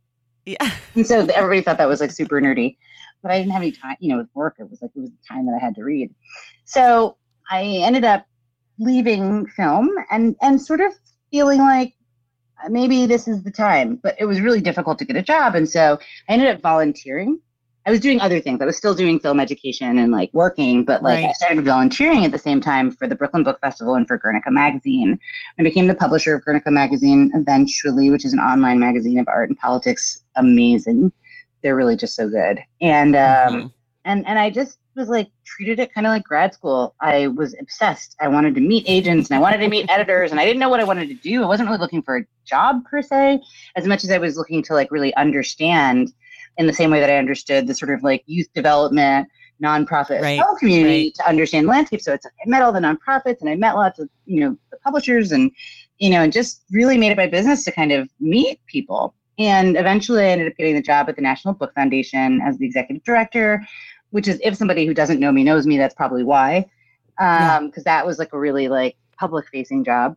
Yeah. 0.45 0.71
And 0.95 1.07
so 1.07 1.19
everybody 1.19 1.61
thought 1.61 1.77
that 1.77 1.87
was 1.87 2.01
like 2.01 2.11
super 2.11 2.41
nerdy, 2.41 2.75
but 3.21 3.31
I 3.31 3.37
didn't 3.37 3.53
have 3.53 3.61
any 3.61 3.71
time. 3.71 3.95
You 4.01 4.09
know, 4.09 4.17
with 4.17 4.27
work, 4.33 4.55
it 4.59 4.69
was 4.69 4.81
like 4.81 4.91
it 4.93 4.99
was 4.99 5.09
the 5.09 5.27
time 5.27 5.45
that 5.45 5.53
I 5.53 5.63
had 5.63 5.73
to 5.75 5.83
read. 5.83 6.13
So 6.65 7.15
I 7.49 7.63
ended 7.63 8.03
up 8.03 8.25
leaving 8.77 9.47
film 9.47 9.89
and 10.09 10.35
and 10.41 10.61
sort 10.61 10.81
of 10.81 10.91
feeling 11.29 11.59
like 11.59 11.93
uh, 12.63 12.69
maybe 12.69 13.05
this 13.05 13.27
is 13.27 13.43
the 13.43 13.51
time. 13.51 13.95
But 13.95 14.15
it 14.19 14.25
was 14.25 14.41
really 14.41 14.59
difficult 14.59 14.99
to 14.99 15.05
get 15.05 15.15
a 15.15 15.21
job, 15.21 15.55
and 15.55 15.69
so 15.69 15.97
I 16.27 16.33
ended 16.33 16.49
up 16.49 16.61
volunteering. 16.61 17.39
I 17.85 17.89
was 17.89 17.99
doing 17.99 18.21
other 18.21 18.39
things. 18.39 18.61
I 18.61 18.65
was 18.65 18.77
still 18.77 18.93
doing 18.93 19.19
film 19.19 19.39
education 19.39 19.97
and 19.97 20.11
like 20.11 20.29
working, 20.33 20.85
but 20.85 21.01
like 21.01 21.25
I 21.25 21.31
started 21.31 21.65
volunteering 21.65 22.23
at 22.25 22.31
the 22.31 22.37
same 22.37 22.61
time 22.61 22.91
for 22.91 23.07
the 23.07 23.15
Brooklyn 23.15 23.43
Book 23.43 23.59
Festival 23.59 23.95
and 23.95 24.07
for 24.07 24.19
Guernica 24.19 24.51
Magazine. 24.51 25.19
I 25.57 25.63
became 25.63 25.87
the 25.87 25.95
publisher 25.95 26.35
of 26.35 26.45
Guernica 26.45 26.69
Magazine 26.69 27.31
eventually, 27.33 28.11
which 28.11 28.23
is 28.23 28.33
an 28.33 28.39
online 28.39 28.79
magazine 28.79 29.17
of 29.17 29.27
art 29.27 29.49
and 29.49 29.57
politics. 29.57 30.20
Amazing. 30.35 31.11
They're 31.61 31.75
really 31.75 31.95
just 31.95 32.15
so 32.15 32.27
good. 32.29 32.59
And 32.81 33.15
um, 33.15 33.21
Mhm. 33.53 33.73
and 34.05 34.27
and 34.27 34.39
I 34.39 34.49
just 34.49 34.79
was 34.95 35.07
like 35.07 35.29
treated 35.45 35.79
it 35.79 35.93
kind 35.93 36.05
of 36.05 36.11
like 36.11 36.23
grad 36.23 36.53
school. 36.53 36.95
I 36.99 37.27
was 37.27 37.55
obsessed. 37.59 38.15
I 38.19 38.27
wanted 38.27 38.55
to 38.55 38.61
meet 38.61 38.83
agents 38.87 39.29
and 39.29 39.37
I 39.37 39.41
wanted 39.41 39.59
to 39.59 39.69
meet 39.69 39.89
editors 39.89 40.31
and 40.31 40.39
I 40.39 40.45
didn't 40.45 40.59
know 40.59 40.67
what 40.69 40.79
I 40.81 40.83
wanted 40.83 41.07
to 41.07 41.13
do. 41.13 41.43
I 41.43 41.47
wasn't 41.47 41.69
really 41.69 41.79
looking 41.79 42.01
for 42.01 42.17
a 42.17 42.25
job 42.45 42.83
per 42.85 43.01
se, 43.01 43.41
as 43.75 43.85
much 43.87 44.03
as 44.03 44.11
I 44.11 44.17
was 44.17 44.35
looking 44.37 44.61
to 44.63 44.73
like 44.73 44.91
really 44.91 45.13
understand 45.15 46.11
in 46.57 46.67
the 46.67 46.73
same 46.73 46.91
way 46.91 46.99
that 46.99 47.09
I 47.09 47.17
understood 47.17 47.67
the 47.67 47.73
sort 47.75 47.93
of 47.93 48.03
like 48.03 48.23
youth 48.25 48.51
development 48.53 49.29
nonprofit 49.63 50.21
Right, 50.21 50.41
community 50.59 51.05
right. 51.05 51.13
to 51.15 51.29
understand 51.29 51.67
landscape. 51.67 52.01
So 52.01 52.13
it's 52.13 52.25
like 52.25 52.33
I 52.45 52.49
met 52.49 52.63
all 52.63 52.71
the 52.73 52.79
nonprofits 52.79 53.41
and 53.41 53.49
I 53.49 53.55
met 53.55 53.75
lots 53.75 53.99
of, 53.99 54.09
you 54.25 54.39
know, 54.39 54.57
the 54.71 54.77
publishers 54.77 55.31
and, 55.31 55.51
you 55.99 56.09
know, 56.09 56.21
and 56.23 56.33
just 56.33 56.63
really 56.71 56.97
made 56.97 57.11
it 57.11 57.17
my 57.17 57.27
business 57.27 57.63
to 57.65 57.71
kind 57.71 57.91
of 57.91 58.09
meet 58.19 58.59
people. 58.65 59.13
And 59.47 59.77
eventually 59.77 60.23
I 60.23 60.29
ended 60.29 60.47
up 60.47 60.57
getting 60.57 60.75
the 60.75 60.81
job 60.81 61.09
at 61.09 61.15
the 61.15 61.21
National 61.21 61.53
Book 61.53 61.73
Foundation 61.73 62.41
as 62.41 62.57
the 62.57 62.65
executive 62.65 63.03
director, 63.03 63.65
which 64.11 64.27
is 64.27 64.39
if 64.43 64.55
somebody 64.55 64.85
who 64.85 64.93
doesn't 64.93 65.19
know 65.19 65.31
me 65.31 65.43
knows 65.43 65.65
me, 65.65 65.77
that's 65.77 65.95
probably 65.95 66.23
why. 66.23 66.57
Um, 67.19 67.27
Yeah. 67.27 67.59
because 67.65 67.83
that 67.85 68.05
was 68.05 68.19
like 68.19 68.33
a 68.33 68.39
really 68.39 68.67
like 68.67 68.95
public 69.17 69.47
facing 69.51 69.83
job. 69.83 70.15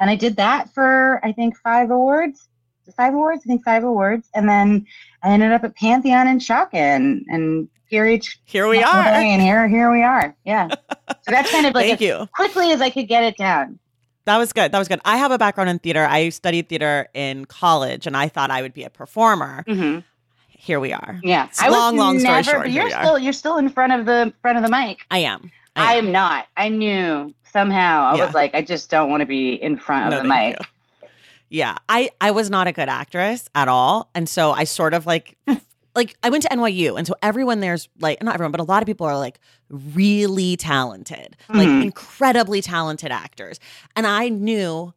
and 0.00 0.10
I 0.10 0.16
did 0.16 0.36
that 0.36 0.72
for 0.74 1.20
I 1.24 1.32
think 1.32 1.56
five 1.56 1.90
awards. 1.90 2.48
Five 2.96 3.14
awards, 3.14 3.42
I 3.44 3.46
think 3.46 3.64
five 3.64 3.84
awards, 3.84 4.28
and 4.34 4.48
then 4.48 4.84
I 5.22 5.30
ended 5.30 5.52
up 5.52 5.62
at 5.62 5.76
Pantheon 5.76 6.26
and 6.26 6.40
Schocken, 6.40 7.22
and 7.28 7.68
here 7.88 8.06
each 8.06 8.40
here 8.44 8.66
we 8.68 8.82
are, 8.82 9.06
and 9.06 9.40
here 9.40 9.68
here 9.68 9.90
we 9.92 10.02
are. 10.02 10.34
Yeah, 10.44 10.66
so 10.98 11.28
that's 11.28 11.50
kind 11.52 11.64
of 11.64 11.74
like 11.74 11.86
Thank 11.86 12.00
you. 12.00 12.28
quickly 12.34 12.72
as 12.72 12.80
I 12.80 12.90
could 12.90 13.06
get 13.06 13.22
it 13.22 13.36
down. 13.36 13.78
That 14.24 14.38
was 14.38 14.52
good. 14.52 14.72
That 14.72 14.78
was 14.78 14.88
good. 14.88 15.00
I 15.04 15.16
have 15.16 15.32
a 15.32 15.38
background 15.38 15.70
in 15.70 15.78
theater. 15.78 16.04
I 16.04 16.28
studied 16.28 16.68
theater 16.68 17.08
in 17.14 17.44
college, 17.46 18.06
and 18.06 18.16
I 18.16 18.28
thought 18.28 18.50
I 18.50 18.62
would 18.62 18.74
be 18.74 18.84
a 18.84 18.90
performer. 18.90 19.64
Mm-hmm. 19.66 20.00
Here 20.48 20.78
we 20.78 20.92
are. 20.92 21.20
Yeah, 21.24 21.46
it's 21.46 21.60
I 21.60 21.68
long, 21.68 21.96
long 21.96 22.20
story 22.20 22.42
short. 22.44 22.70
You're 22.70 22.88
still 22.88 23.18
you're 23.18 23.32
still 23.32 23.56
in 23.56 23.68
front 23.68 23.92
of 23.92 24.06
the 24.06 24.32
front 24.42 24.58
of 24.58 24.64
the 24.64 24.70
mic. 24.70 24.98
I 25.10 25.18
am. 25.18 25.50
I, 25.74 25.94
am. 25.94 26.12
not. 26.12 26.46
I 26.56 26.68
knew 26.68 27.34
somehow. 27.50 28.04
I 28.04 28.16
yeah. 28.16 28.26
was 28.26 28.34
like, 28.34 28.54
I 28.54 28.62
just 28.62 28.90
don't 28.90 29.10
want 29.10 29.22
to 29.22 29.26
be 29.26 29.54
in 29.54 29.76
front 29.76 30.06
of 30.06 30.10
no, 30.12 30.22
the 30.22 30.28
mic. 30.28 30.58
You. 30.60 31.08
Yeah, 31.48 31.76
I 31.88 32.10
I 32.20 32.30
was 32.30 32.48
not 32.48 32.68
a 32.68 32.72
good 32.72 32.88
actress 32.88 33.50
at 33.54 33.68
all, 33.68 34.08
and 34.14 34.28
so 34.28 34.52
I 34.52 34.64
sort 34.64 34.94
of 34.94 35.04
like 35.04 35.36
like 35.94 36.16
I 36.22 36.30
went 36.30 36.42
to 36.44 36.48
NYU, 36.48 36.96
and 36.96 37.06
so 37.06 37.14
everyone 37.22 37.60
there's 37.60 37.88
like 38.00 38.22
not 38.22 38.34
everyone, 38.34 38.52
but 38.52 38.60
a 38.60 38.64
lot 38.64 38.82
of 38.82 38.86
people 38.86 39.06
are 39.06 39.18
like 39.18 39.38
really 39.70 40.56
talented, 40.56 41.36
mm-hmm. 41.48 41.58
like 41.58 41.68
incredibly 41.68 42.62
talented 42.62 43.10
actors, 43.10 43.60
and 43.96 44.06
I 44.06 44.28
knew 44.28 44.92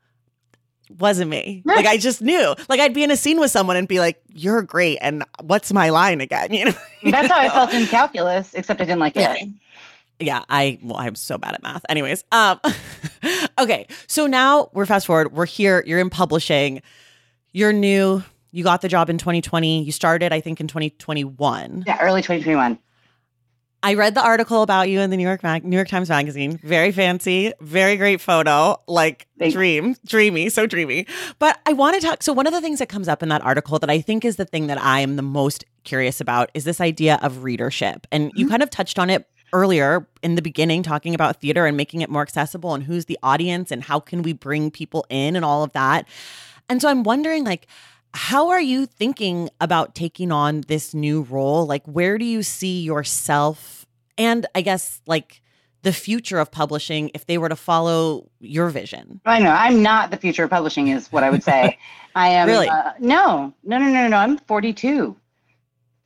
wasn't 0.99 1.29
me. 1.29 1.63
Like 1.65 1.85
I 1.85 1.97
just 1.97 2.21
knew. 2.21 2.55
Like 2.69 2.79
I'd 2.79 2.93
be 2.93 3.03
in 3.03 3.11
a 3.11 3.17
scene 3.17 3.39
with 3.39 3.51
someone 3.51 3.75
and 3.75 3.87
be 3.87 3.99
like, 3.99 4.21
"You're 4.29 4.61
great," 4.61 4.99
and 5.01 5.23
what's 5.41 5.73
my 5.73 5.89
line 5.89 6.21
again? 6.21 6.49
You 6.55 6.65
know. 6.65 6.73
That's 7.11 7.27
how 7.27 7.39
I 7.39 7.49
felt 7.49 7.73
in 7.73 7.85
calculus, 7.87 8.53
except 8.53 8.81
I 8.81 8.85
didn't 8.85 8.99
like 8.99 9.15
it. 9.15 9.49
Yeah, 10.19 10.43
I 10.49 10.79
well, 10.81 10.97
I'm 10.97 11.15
so 11.15 11.37
bad 11.37 11.55
at 11.55 11.63
math. 11.63 11.85
Anyways, 11.89 12.23
um, 12.31 12.59
okay, 13.59 13.87
so 14.07 14.27
now 14.27 14.69
we're 14.73 14.85
fast 14.85 15.05
forward. 15.07 15.33
We're 15.33 15.45
here. 15.45 15.83
You're 15.85 15.99
in 15.99 16.09
publishing. 16.09 16.81
You're 17.51 17.73
new. 17.73 18.23
You 18.55 18.63
got 18.63 18.79
the 18.79 18.87
job 18.87 19.09
in 19.09 19.17
2020. 19.17 19.83
You 19.83 19.91
started, 19.91 20.31
I 20.31 20.39
think, 20.39 20.61
in 20.61 20.67
2021. 20.67 21.83
Yeah, 21.85 21.97
early 21.99 22.21
2021. 22.21 22.79
I 23.83 23.95
read 23.95 24.15
the 24.15 24.23
article 24.23 24.61
about 24.61 24.87
you 24.87 25.01
in 25.01 25.09
the 25.09 25.17
New 25.17 25.25
York 25.25 25.43
Mag- 25.43 25.65
New 25.65 25.75
York 25.75 25.89
Times 25.89 26.07
Magazine. 26.07 26.57
Very 26.63 26.93
fancy, 26.93 27.51
very 27.59 27.97
great 27.97 28.21
photo, 28.21 28.77
like 28.87 29.27
Thanks. 29.37 29.53
dream, 29.53 29.97
dreamy, 30.05 30.47
so 30.47 30.65
dreamy. 30.65 31.05
But 31.37 31.59
I 31.65 31.73
want 31.73 31.99
to 31.99 32.07
talk. 32.07 32.23
So 32.23 32.31
one 32.31 32.47
of 32.47 32.53
the 32.53 32.61
things 32.61 32.79
that 32.79 32.87
comes 32.87 33.09
up 33.09 33.21
in 33.21 33.27
that 33.27 33.43
article 33.43 33.77
that 33.77 33.89
I 33.89 33.99
think 33.99 34.23
is 34.23 34.37
the 34.37 34.45
thing 34.45 34.67
that 34.67 34.81
I 34.81 35.01
am 35.01 35.17
the 35.17 35.21
most 35.21 35.65
curious 35.83 36.21
about 36.21 36.49
is 36.53 36.63
this 36.63 36.79
idea 36.79 37.19
of 37.21 37.43
readership, 37.43 38.07
and 38.09 38.29
mm-hmm. 38.29 38.39
you 38.39 38.47
kind 38.47 38.63
of 38.63 38.69
touched 38.69 38.97
on 38.97 39.09
it 39.09 39.27
earlier 39.51 40.07
in 40.23 40.35
the 40.35 40.41
beginning, 40.41 40.81
talking 40.81 41.13
about 41.13 41.41
theater 41.41 41.65
and 41.65 41.75
making 41.75 41.99
it 41.99 42.09
more 42.09 42.21
accessible, 42.21 42.73
and 42.73 42.85
who's 42.85 43.03
the 43.03 43.19
audience, 43.21 43.69
and 43.69 43.83
how 43.83 43.99
can 43.99 44.21
we 44.21 44.31
bring 44.31 44.71
people 44.71 45.05
in, 45.09 45.35
and 45.35 45.43
all 45.43 45.61
of 45.61 45.73
that. 45.73 46.07
And 46.69 46.81
so 46.81 46.87
I'm 46.87 47.03
wondering, 47.03 47.43
like 47.43 47.67
how 48.15 48.49
are 48.49 48.61
you 48.61 48.85
thinking 48.85 49.49
about 49.59 49.93
taking 49.93 50.31
on 50.31 50.61
this 50.61 50.93
new 50.93 51.23
role? 51.23 51.65
Like, 51.65 51.85
where 51.85 52.17
do 52.17 52.25
you 52.25 52.43
see 52.43 52.81
yourself 52.81 53.85
and 54.17 54.45
I 54.55 54.61
guess 54.61 55.01
like 55.05 55.41
the 55.81 55.91
future 55.91 56.39
of 56.39 56.49
publishing 56.49 57.11
if 57.13 57.25
they 57.25 57.37
were 57.37 57.49
to 57.49 57.57
follow 57.57 58.29
your 58.39 58.69
vision? 58.69 59.19
I 59.25 59.39
know 59.39 59.51
I'm 59.51 59.83
not 59.83 60.11
the 60.11 60.17
future 60.17 60.45
of 60.45 60.49
publishing, 60.49 60.87
is 60.87 61.11
what 61.11 61.23
I 61.23 61.29
would 61.29 61.43
say. 61.43 61.77
I 62.15 62.29
am 62.29 62.47
really 62.47 62.69
uh, 62.69 62.93
no, 62.99 63.53
no, 63.65 63.77
no, 63.77 63.89
no, 63.89 64.07
no. 64.07 64.17
I'm 64.17 64.37
42. 64.37 65.15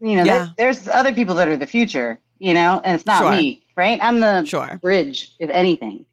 You 0.01 0.15
know, 0.15 0.23
yeah. 0.23 0.47
there's 0.57 0.87
other 0.87 1.13
people 1.13 1.35
that 1.35 1.47
are 1.47 1.57
the 1.57 1.67
future. 1.67 2.19
You 2.39 2.53
know, 2.53 2.81
and 2.83 2.95
it's 2.95 3.05
not 3.05 3.19
sure. 3.19 3.31
me, 3.31 3.61
right? 3.75 3.99
I'm 4.01 4.21
the 4.21 4.45
sure. 4.45 4.79
bridge, 4.81 5.35
if 5.39 5.49
anything. 5.49 6.05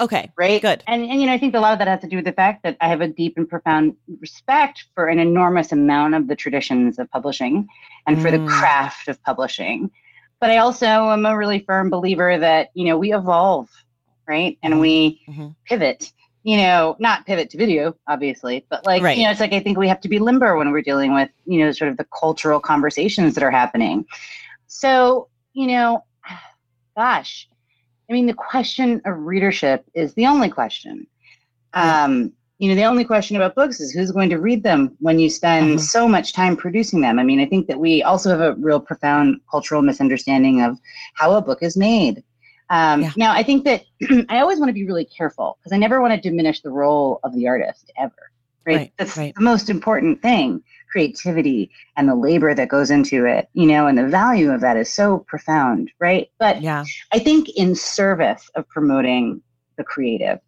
Okay. 0.00 0.30
Right. 0.36 0.62
Good. 0.62 0.84
And 0.86 1.02
and 1.02 1.20
you 1.20 1.26
know, 1.26 1.32
I 1.32 1.38
think 1.38 1.54
a 1.54 1.60
lot 1.60 1.72
of 1.72 1.78
that 1.80 1.88
has 1.88 2.00
to 2.00 2.08
do 2.08 2.16
with 2.16 2.24
the 2.24 2.32
fact 2.32 2.62
that 2.62 2.76
I 2.80 2.88
have 2.88 3.00
a 3.00 3.08
deep 3.08 3.36
and 3.36 3.48
profound 3.48 3.96
respect 4.20 4.84
for 4.94 5.08
an 5.08 5.18
enormous 5.18 5.72
amount 5.72 6.14
of 6.14 6.28
the 6.28 6.36
traditions 6.36 6.98
of 6.98 7.10
publishing 7.10 7.66
and 8.06 8.16
mm. 8.16 8.22
for 8.22 8.30
the 8.30 8.38
mm. 8.38 8.48
craft 8.48 9.08
of 9.08 9.20
publishing. 9.24 9.90
But 10.40 10.50
I 10.50 10.58
also 10.58 10.86
am 10.86 11.26
a 11.26 11.36
really 11.36 11.60
firm 11.60 11.90
believer 11.90 12.38
that, 12.38 12.70
you 12.74 12.84
know, 12.84 12.96
we 12.96 13.12
evolve, 13.12 13.68
right? 14.28 14.56
And 14.62 14.74
mm-hmm. 14.74 14.80
we 14.80 15.20
mm-hmm. 15.28 15.48
pivot. 15.64 16.12
You 16.44 16.56
know, 16.56 16.96
not 16.98 17.26
pivot 17.26 17.50
to 17.50 17.58
video, 17.58 17.94
obviously, 18.06 18.64
but 18.70 18.86
like, 18.86 19.02
right. 19.02 19.18
you 19.18 19.24
know, 19.24 19.30
it's 19.30 19.40
like 19.40 19.52
I 19.52 19.60
think 19.60 19.76
we 19.76 19.88
have 19.88 20.00
to 20.02 20.08
be 20.08 20.18
limber 20.18 20.56
when 20.56 20.70
we're 20.70 20.80
dealing 20.80 21.12
with, 21.12 21.28
you 21.44 21.58
know, 21.58 21.72
sort 21.72 21.90
of 21.90 21.98
the 21.98 22.06
cultural 22.18 22.58
conversations 22.58 23.34
that 23.34 23.42
are 23.42 23.50
happening. 23.50 24.06
So, 24.66 25.28
you 25.52 25.66
know, 25.66 26.04
gosh, 26.96 27.48
I 28.08 28.12
mean, 28.12 28.26
the 28.26 28.34
question 28.34 29.02
of 29.04 29.18
readership 29.18 29.84
is 29.94 30.14
the 30.14 30.26
only 30.26 30.48
question. 30.48 31.06
Um, 31.74 32.32
you 32.58 32.68
know, 32.68 32.74
the 32.74 32.84
only 32.84 33.04
question 33.04 33.36
about 33.36 33.54
books 33.54 33.80
is 33.80 33.92
who's 33.92 34.10
going 34.10 34.30
to 34.30 34.38
read 34.38 34.62
them 34.62 34.96
when 34.98 35.18
you 35.18 35.30
spend 35.30 35.66
mm-hmm. 35.68 35.78
so 35.78 36.08
much 36.08 36.32
time 36.32 36.56
producing 36.56 37.00
them. 37.00 37.18
I 37.18 37.22
mean, 37.22 37.38
I 37.38 37.46
think 37.46 37.68
that 37.68 37.78
we 37.78 38.02
also 38.02 38.30
have 38.30 38.40
a 38.40 38.54
real 38.54 38.80
profound 38.80 39.40
cultural 39.50 39.82
misunderstanding 39.82 40.62
of 40.62 40.78
how 41.14 41.34
a 41.34 41.42
book 41.42 41.62
is 41.62 41.76
made. 41.76 42.24
Um, 42.70 43.02
yeah. 43.02 43.12
Now, 43.16 43.32
I 43.32 43.42
think 43.42 43.64
that 43.64 43.84
I 44.28 44.40
always 44.40 44.58
want 44.58 44.70
to 44.70 44.74
be 44.74 44.86
really 44.86 45.04
careful 45.04 45.58
because 45.60 45.72
I 45.72 45.78
never 45.78 46.00
want 46.00 46.14
to 46.14 46.28
diminish 46.28 46.60
the 46.60 46.70
role 46.70 47.20
of 47.22 47.32
the 47.34 47.46
artist 47.46 47.92
ever. 47.96 48.27
Right? 48.68 48.76
right 48.76 48.92
That's 48.98 49.16
right. 49.16 49.34
the 49.34 49.40
most 49.40 49.70
important 49.70 50.20
thing 50.20 50.62
creativity 50.90 51.70
and 51.96 52.08
the 52.08 52.14
labor 52.14 52.54
that 52.54 52.68
goes 52.68 52.90
into 52.90 53.24
it, 53.24 53.48
you 53.52 53.66
know, 53.66 53.86
and 53.86 53.98
the 53.98 54.06
value 54.06 54.50
of 54.50 54.60
that 54.60 54.76
is 54.76 54.92
so 54.92 55.18
profound, 55.18 55.90
right? 55.98 56.28
But 56.38 56.62
yeah. 56.62 56.84
I 57.12 57.18
think 57.18 57.48
in 57.56 57.74
service 57.74 58.50
of 58.54 58.68
promoting 58.68 59.42
the 59.76 59.84
creative 59.84 60.38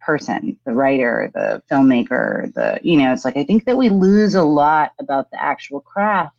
person, 0.00 0.56
the 0.64 0.72
writer, 0.72 1.30
the 1.34 1.62
filmmaker, 1.70 2.52
the, 2.54 2.78
you 2.82 2.96
know, 2.96 3.12
it's 3.12 3.24
like 3.24 3.36
I 3.36 3.44
think 3.44 3.64
that 3.66 3.76
we 3.76 3.88
lose 3.88 4.34
a 4.34 4.42
lot 4.42 4.92
about 4.98 5.30
the 5.30 5.42
actual 5.42 5.80
craft 5.80 6.34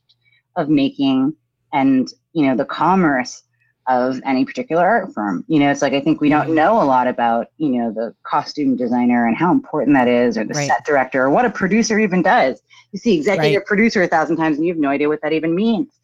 of 0.55 0.69
making 0.69 1.35
and, 1.73 2.11
you 2.33 2.45
know, 2.45 2.55
the 2.55 2.65
commerce 2.65 3.43
of 3.87 4.21
any 4.25 4.45
particular 4.45 4.85
art 4.85 5.13
form. 5.13 5.43
You 5.47 5.59
know, 5.59 5.71
it's 5.71 5.81
like 5.81 5.93
I 5.93 6.01
think 6.01 6.21
we 6.21 6.29
don't 6.29 6.45
mm-hmm. 6.45 6.55
know 6.55 6.81
a 6.81 6.85
lot 6.85 7.07
about, 7.07 7.47
you 7.57 7.69
know, 7.69 7.91
the 7.91 8.15
costume 8.23 8.75
designer 8.75 9.27
and 9.27 9.35
how 9.35 9.51
important 9.51 9.95
that 9.95 10.07
is, 10.07 10.37
or 10.37 10.43
the 10.43 10.53
right. 10.53 10.67
set 10.67 10.85
director, 10.85 11.23
or 11.23 11.29
what 11.29 11.45
a 11.45 11.49
producer 11.49 11.99
even 11.99 12.21
does. 12.21 12.61
You 12.91 12.99
see 12.99 13.17
executive 13.17 13.59
right. 13.59 13.65
producer 13.65 14.03
a 14.03 14.07
thousand 14.07 14.37
times 14.37 14.57
and 14.57 14.65
you 14.65 14.73
have 14.73 14.79
no 14.79 14.89
idea 14.89 15.07
what 15.07 15.21
that 15.21 15.33
even 15.33 15.55
means. 15.55 15.99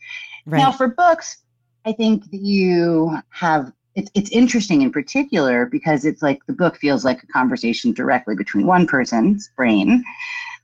Right. 0.45 0.59
Now, 0.59 0.71
for 0.71 0.87
books, 0.87 1.37
I 1.85 1.91
think 1.93 2.29
that 2.31 2.41
you 2.41 3.17
have 3.29 3.71
it's 3.95 4.11
it's 4.13 4.31
interesting 4.31 4.81
in 4.81 4.91
particular 4.91 5.65
because 5.65 6.05
it's 6.05 6.21
like 6.21 6.39
the 6.45 6.53
book 6.53 6.77
feels 6.77 7.03
like 7.03 7.21
a 7.23 7.27
conversation 7.27 7.93
directly 7.93 8.35
between 8.35 8.67
one 8.67 8.87
person's 8.87 9.49
brain 9.55 10.03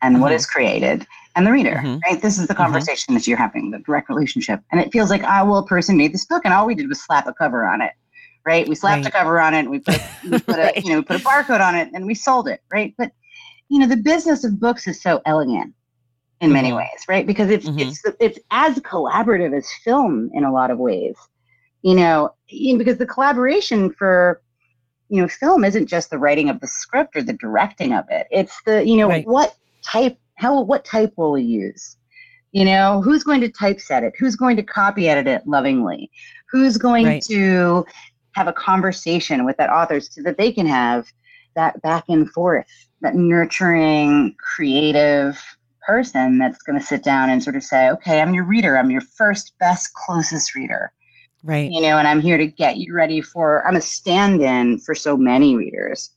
and 0.01 0.15
mm-hmm. 0.15 0.21
what 0.21 0.31
is 0.31 0.45
created 0.45 1.07
and 1.35 1.47
the 1.47 1.51
reader, 1.51 1.75
mm-hmm. 1.75 1.97
right? 2.05 2.21
This 2.21 2.37
is 2.37 2.47
the 2.47 2.53
mm-hmm. 2.53 2.63
conversation 2.63 3.11
mm-hmm. 3.11 3.19
that 3.19 3.27
you're 3.27 3.37
having, 3.37 3.71
the 3.71 3.79
direct 3.79 4.09
relationship. 4.09 4.61
And 4.71 4.79
it 4.79 4.91
feels 4.91 5.09
like, 5.09 5.23
ah, 5.23 5.43
well, 5.43 5.57
a 5.57 5.65
person 5.65 5.97
made 5.97 6.13
this 6.13 6.25
book 6.25 6.43
and 6.45 6.53
all 6.53 6.65
we 6.65 6.75
did 6.75 6.87
was 6.87 7.01
slap 7.01 7.27
a 7.27 7.33
cover 7.33 7.65
on 7.65 7.81
it, 7.81 7.91
right? 8.45 8.67
We 8.67 8.75
slapped 8.75 9.05
right. 9.05 9.13
a 9.13 9.17
cover 9.17 9.39
on 9.39 9.53
it 9.53 9.59
and 9.59 9.69
we 9.69 9.79
put, 9.79 9.99
we 10.29 10.39
put 10.39 10.59
a, 10.59 10.73
you 10.75 10.91
know, 10.91 10.99
we 10.99 11.03
put 11.03 11.21
a 11.21 11.23
barcode 11.23 11.61
on 11.61 11.75
it 11.75 11.89
and 11.93 12.05
we 12.05 12.13
sold 12.13 12.47
it, 12.47 12.61
right? 12.71 12.93
But, 12.97 13.11
you 13.69 13.79
know, 13.79 13.87
the 13.87 13.97
business 13.97 14.43
of 14.43 14.59
books 14.59 14.87
is 14.87 15.01
so 15.01 15.21
elegant 15.25 15.73
in 16.41 16.51
many 16.51 16.69
mm-hmm. 16.69 16.77
ways, 16.77 17.05
right? 17.07 17.25
Because 17.25 17.49
it's, 17.49 17.67
mm-hmm. 17.67 17.79
it's, 17.79 18.03
it's 18.19 18.39
as 18.51 18.77
collaborative 18.79 19.57
as 19.57 19.67
film 19.83 20.29
in 20.33 20.43
a 20.43 20.51
lot 20.51 20.69
of 20.69 20.77
ways, 20.77 21.15
you 21.81 21.95
know, 21.95 22.29
because 22.77 22.97
the 22.97 23.07
collaboration 23.07 23.91
for, 23.91 24.41
you 25.09 25.21
know, 25.21 25.27
film 25.27 25.63
isn't 25.63 25.87
just 25.87 26.09
the 26.09 26.17
writing 26.17 26.49
of 26.49 26.59
the 26.59 26.67
script 26.67 27.15
or 27.15 27.23
the 27.23 27.33
directing 27.33 27.93
of 27.93 28.05
it. 28.09 28.27
It's 28.29 28.61
the, 28.65 28.85
you 28.85 28.97
know, 28.97 29.09
right. 29.09 29.27
what 29.27 29.55
type 29.83 30.17
how 30.35 30.61
what 30.61 30.85
type 30.85 31.13
will 31.17 31.31
we 31.31 31.43
use? 31.43 31.97
You 32.51 32.65
know, 32.65 33.01
who's 33.01 33.23
going 33.23 33.41
to 33.41 33.49
typeset 33.49 34.03
it? 34.03 34.13
Who's 34.19 34.35
going 34.35 34.57
to 34.57 34.63
copy 34.63 35.09
edit 35.09 35.27
it 35.27 35.47
lovingly? 35.47 36.11
Who's 36.51 36.77
going 36.77 37.05
right. 37.05 37.23
to 37.23 37.85
have 38.33 38.47
a 38.47 38.53
conversation 38.53 39.45
with 39.45 39.57
that 39.57 39.69
author 39.69 39.99
so 39.99 40.21
that 40.23 40.37
they 40.37 40.51
can 40.51 40.67
have 40.67 41.11
that 41.55 41.81
back 41.81 42.05
and 42.09 42.29
forth, 42.31 42.67
that 43.01 43.15
nurturing, 43.15 44.35
creative 44.39 45.41
person 45.85 46.37
that's 46.37 46.61
going 46.63 46.79
to 46.79 46.85
sit 46.85 47.03
down 47.03 47.29
and 47.29 47.43
sort 47.43 47.55
of 47.55 47.63
say, 47.63 47.89
okay, 47.89 48.21
I'm 48.21 48.33
your 48.33 48.45
reader. 48.45 48.77
I'm 48.77 48.91
your 48.91 49.01
first, 49.01 49.57
best, 49.59 49.93
closest 49.93 50.55
reader. 50.55 50.91
Right. 51.43 51.69
You 51.69 51.81
know, 51.81 51.97
and 51.97 52.07
I'm 52.07 52.21
here 52.21 52.37
to 52.37 52.47
get 52.47 52.77
you 52.77 52.93
ready 52.93 53.21
for, 53.21 53.67
I'm 53.67 53.75
a 53.75 53.81
stand 53.81 54.41
in 54.41 54.79
for 54.79 54.95
so 54.95 55.17
many 55.17 55.55
readers. 55.55 56.11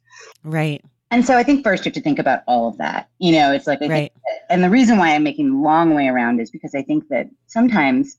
Right. 0.44 0.85
And 1.11 1.25
so 1.25 1.37
I 1.37 1.43
think 1.43 1.63
first 1.63 1.85
you 1.85 1.91
have 1.91 1.95
to 1.95 2.01
think 2.01 2.19
about 2.19 2.41
all 2.47 2.69
of 2.69 2.79
that. 2.79 3.09
You 3.19 3.33
know, 3.33 3.53
it's 3.53 3.67
like, 3.67 3.81
right. 3.81 4.13
and 4.51 4.63
the 4.63 4.71
reason 4.71 4.99
why 4.99 5.15
I'm 5.15 5.23
making 5.23 5.51
the 5.51 5.59
long 5.59 5.95
way 5.95 6.09
around 6.09 6.41
is 6.41 6.51
because 6.51 6.75
I 6.75 6.83
think 6.83 7.09
that 7.09 7.29
sometimes 7.47 8.19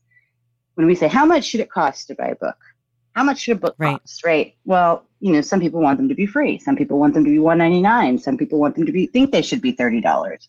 when 0.74 0.86
we 0.86 0.94
say, 0.94 1.08
how 1.08 1.26
much 1.26 1.44
should 1.44 1.60
it 1.60 1.70
cost 1.70 2.06
to 2.08 2.14
buy 2.14 2.28
a 2.28 2.36
book? 2.36 2.56
How 3.14 3.24
much 3.24 3.40
should 3.40 3.56
a 3.56 3.60
book 3.60 3.74
right. 3.78 4.00
cost? 4.00 4.24
Right. 4.24 4.54
Well, 4.64 5.04
you 5.20 5.32
know, 5.32 5.42
some 5.42 5.60
people 5.60 5.80
want 5.80 5.98
them 5.98 6.08
to 6.08 6.14
be 6.14 6.24
free. 6.24 6.58
Some 6.58 6.76
people 6.76 6.98
want 6.98 7.14
them 7.14 7.24
to 7.24 7.30
be 7.30 7.38
199. 7.38 8.18
Some 8.18 8.38
people 8.38 8.58
want 8.58 8.76
them 8.76 8.86
to 8.86 8.92
be, 8.92 9.06
think 9.06 9.32
they 9.32 9.42
should 9.42 9.60
be 9.60 9.72
$30. 9.74 10.48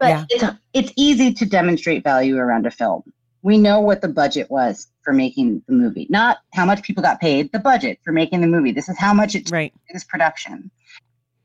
But 0.00 0.08
yeah. 0.08 0.24
it's, 0.30 0.44
it's 0.72 0.92
easy 0.96 1.32
to 1.34 1.46
demonstrate 1.46 2.02
value 2.02 2.38
around 2.38 2.66
a 2.66 2.70
film. 2.70 3.02
We 3.42 3.56
know 3.56 3.78
what 3.80 4.00
the 4.00 4.08
budget 4.08 4.50
was 4.50 4.88
for 5.02 5.12
making 5.12 5.62
the 5.68 5.74
movie, 5.74 6.08
not 6.10 6.38
how 6.54 6.64
much 6.64 6.82
people 6.82 7.02
got 7.02 7.20
paid, 7.20 7.52
the 7.52 7.60
budget 7.60 8.00
for 8.04 8.12
making 8.12 8.40
the 8.40 8.48
movie. 8.48 8.72
This 8.72 8.88
is 8.88 8.98
how 8.98 9.14
much 9.14 9.36
it 9.36 9.50
right. 9.52 9.72
this 9.92 10.02
production 10.02 10.70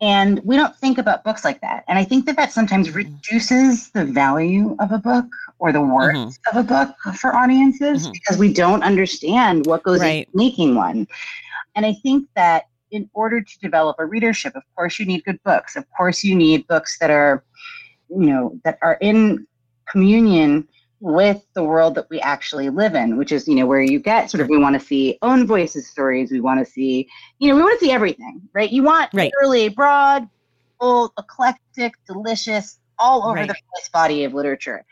And 0.01 0.41
we 0.43 0.55
don't 0.57 0.75
think 0.75 0.97
about 0.97 1.23
books 1.23 1.45
like 1.45 1.62
that. 1.62 1.85
And 1.88 1.97
I 1.97 2.03
think 2.03 2.25
that 2.25 2.35
that 2.35 2.51
sometimes 2.51 2.89
mm-hmm. 2.89 2.97
reduces 2.97 3.89
the 3.91 4.03
value 4.03 4.75
of 4.79 4.91
a 4.91 4.97
book 4.97 5.25
or 5.59 5.71
the 5.71 5.81
worth 5.81 6.15
mm-hmm. 6.15 6.57
of 6.57 6.65
a 6.65 6.67
book 6.67 6.95
for 7.15 7.35
audiences 7.35 8.03
mm-hmm. 8.03 8.12
because 8.12 8.38
we 8.38 8.51
don't 8.51 8.83
understand 8.83 9.65
what 9.65 9.83
goes 9.83 10.01
right. 10.01 10.27
into 10.27 10.38
making 10.38 10.75
one. 10.75 11.07
And 11.75 11.85
I 11.85 11.93
think 12.03 12.27
that 12.35 12.65
in 12.91 13.09
order 13.13 13.41
to 13.41 13.59
develop 13.59 13.95
a 14.00 14.05
readership, 14.05 14.55
of 14.55 14.63
course, 14.75 15.00
you 15.00 15.05
need 15.05 15.23
good 15.23 15.41
books. 15.43 15.75
Of 15.75 15.85
course, 15.95 16.23
you 16.23 16.35
need 16.35 16.67
books 16.67 17.00
that 17.00 17.09
are, 17.09 17.43
you 18.09 18.25
know, 18.25 18.59
that 18.63 18.77
are 18.81 18.97
in 19.01 19.47
communion 19.89 20.67
with 21.03 21.45
the 21.53 21.63
world 21.63 21.95
that 21.95 22.10
we 22.10 22.22
actually 22.22 22.69
live 22.69 22.95
in, 22.95 23.17
which 23.17 23.33
is, 23.33 23.45
you 23.45 23.55
know, 23.55 23.65
where 23.65 23.81
you 23.81 24.00
get 24.00 24.31
sort 24.31 24.39
of, 24.39 24.48
we 24.48 24.57
want 24.57 24.79
to 24.79 24.79
see 24.79 25.17
own 25.22 25.45
voices 25.45 25.86
stories. 25.86 26.31
We 26.31 26.39
want 26.39 26.65
to 26.65 26.72
see, 26.72 27.10
you 27.39 27.50
know, 27.50 27.57
we 27.57 27.62
want 27.62 27.77
to 27.77 27.86
see 27.86 27.91
everything, 27.91 28.41
right? 28.53 28.72
You 28.72 28.83
want 28.83 29.10
right. 29.13 29.29
really 29.41 29.67
broad, 29.67 30.29
full, 30.79 31.12
eclectic, 31.17 31.93
delicious, 32.07 32.79
all 33.00 33.24
over 33.24 33.36
right. 33.36 33.50
the 33.50 33.53
place 33.53 33.89
body 33.89 34.24
of 34.24 34.33
literature. 34.33 34.86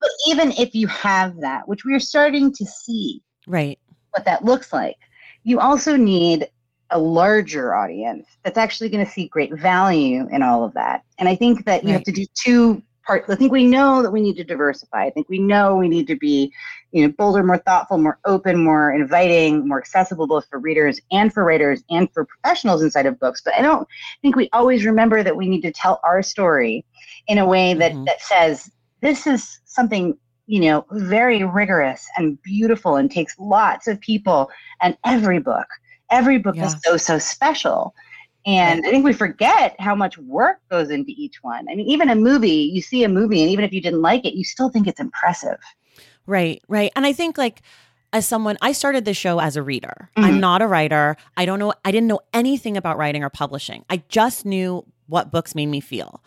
But 0.00 0.08
even 0.28 0.52
if 0.52 0.74
you 0.74 0.86
have 0.86 1.38
that, 1.42 1.68
which 1.68 1.84
we 1.84 1.94
are 1.94 2.00
starting 2.00 2.50
to 2.54 2.64
see, 2.64 3.20
right, 3.46 3.78
what 4.12 4.24
that 4.24 4.46
looks 4.46 4.72
like, 4.72 4.96
you 5.42 5.60
also 5.60 5.96
need 5.96 6.48
a 6.88 6.98
larger 6.98 7.74
audience 7.74 8.26
that's 8.42 8.56
actually 8.56 8.88
going 8.88 9.04
to 9.04 9.12
see 9.12 9.28
great 9.28 9.52
value 9.52 10.26
in 10.32 10.42
all 10.42 10.64
of 10.64 10.72
that. 10.72 11.04
And 11.18 11.28
I 11.28 11.36
think 11.36 11.66
that 11.66 11.82
you 11.82 11.90
right. 11.90 11.96
have 11.96 12.04
to 12.04 12.12
do 12.12 12.24
two 12.32 12.82
I 13.08 13.34
think 13.36 13.52
we 13.52 13.66
know 13.66 14.02
that 14.02 14.10
we 14.10 14.20
need 14.20 14.36
to 14.36 14.44
diversify. 14.44 15.04
I 15.04 15.10
think 15.10 15.28
we 15.28 15.38
know 15.38 15.76
we 15.76 15.88
need 15.88 16.06
to 16.08 16.16
be, 16.16 16.52
you 16.92 17.06
know, 17.06 17.12
bolder, 17.16 17.42
more 17.42 17.58
thoughtful, 17.58 17.98
more 17.98 18.18
open, 18.26 18.62
more 18.62 18.92
inviting, 18.92 19.66
more 19.66 19.78
accessible 19.78 20.26
both 20.26 20.46
for 20.48 20.58
readers 20.58 21.00
and 21.10 21.32
for 21.32 21.44
writers 21.44 21.82
and 21.90 22.12
for 22.12 22.26
professionals 22.26 22.82
inside 22.82 23.06
of 23.06 23.18
books. 23.18 23.40
But 23.44 23.54
I 23.54 23.62
don't 23.62 23.88
think 24.22 24.36
we 24.36 24.48
always 24.52 24.84
remember 24.84 25.22
that 25.22 25.36
we 25.36 25.48
need 25.48 25.62
to 25.62 25.72
tell 25.72 26.00
our 26.04 26.22
story 26.22 26.84
in 27.26 27.38
a 27.38 27.46
way 27.46 27.74
that 27.74 27.92
mm-hmm. 27.92 28.04
that 28.04 28.20
says 28.20 28.70
this 29.00 29.26
is 29.26 29.60
something 29.64 30.16
you 30.46 30.60
know 30.60 30.84
very 30.90 31.44
rigorous 31.44 32.06
and 32.16 32.40
beautiful 32.42 32.96
and 32.96 33.10
takes 33.10 33.38
lots 33.38 33.86
of 33.86 34.00
people 34.00 34.50
and 34.80 34.96
every 35.04 35.38
book 35.38 35.66
every 36.10 36.38
book 36.38 36.56
is 36.56 36.74
so 36.82 36.96
so 36.96 37.18
special 37.18 37.94
and 38.48 38.86
I 38.86 38.90
think 38.90 39.04
we 39.04 39.12
forget 39.12 39.78
how 39.78 39.94
much 39.94 40.16
work 40.16 40.56
goes 40.70 40.88
into 40.88 41.12
each 41.14 41.42
one. 41.42 41.68
I 41.68 41.74
mean, 41.74 41.86
even 41.86 42.08
a 42.08 42.14
movie, 42.14 42.48
you 42.48 42.80
see 42.80 43.04
a 43.04 43.08
movie, 43.08 43.42
and 43.42 43.50
even 43.50 43.62
if 43.62 43.74
you 43.74 43.82
didn't 43.82 44.00
like 44.00 44.24
it, 44.24 44.32
you 44.32 44.42
still 44.42 44.70
think 44.70 44.86
it's 44.86 45.00
impressive. 45.00 45.58
Right, 46.26 46.62
right. 46.66 46.90
And 46.96 47.04
I 47.04 47.12
think, 47.12 47.36
like, 47.36 47.60
as 48.14 48.26
someone, 48.26 48.56
I 48.62 48.72
started 48.72 49.04
this 49.04 49.18
show 49.18 49.38
as 49.38 49.56
a 49.56 49.62
reader. 49.62 50.08
Mm-hmm. 50.16 50.24
I'm 50.24 50.40
not 50.40 50.62
a 50.62 50.66
writer. 50.66 51.18
I 51.36 51.44
don't 51.44 51.58
know, 51.58 51.74
I 51.84 51.92
didn't 51.92 52.06
know 52.06 52.20
anything 52.32 52.78
about 52.78 52.96
writing 52.96 53.22
or 53.22 53.28
publishing. 53.28 53.84
I 53.90 54.02
just 54.08 54.46
knew 54.46 54.82
what 55.08 55.30
books 55.30 55.54
made 55.54 55.66
me 55.66 55.80
feel. 55.80 56.22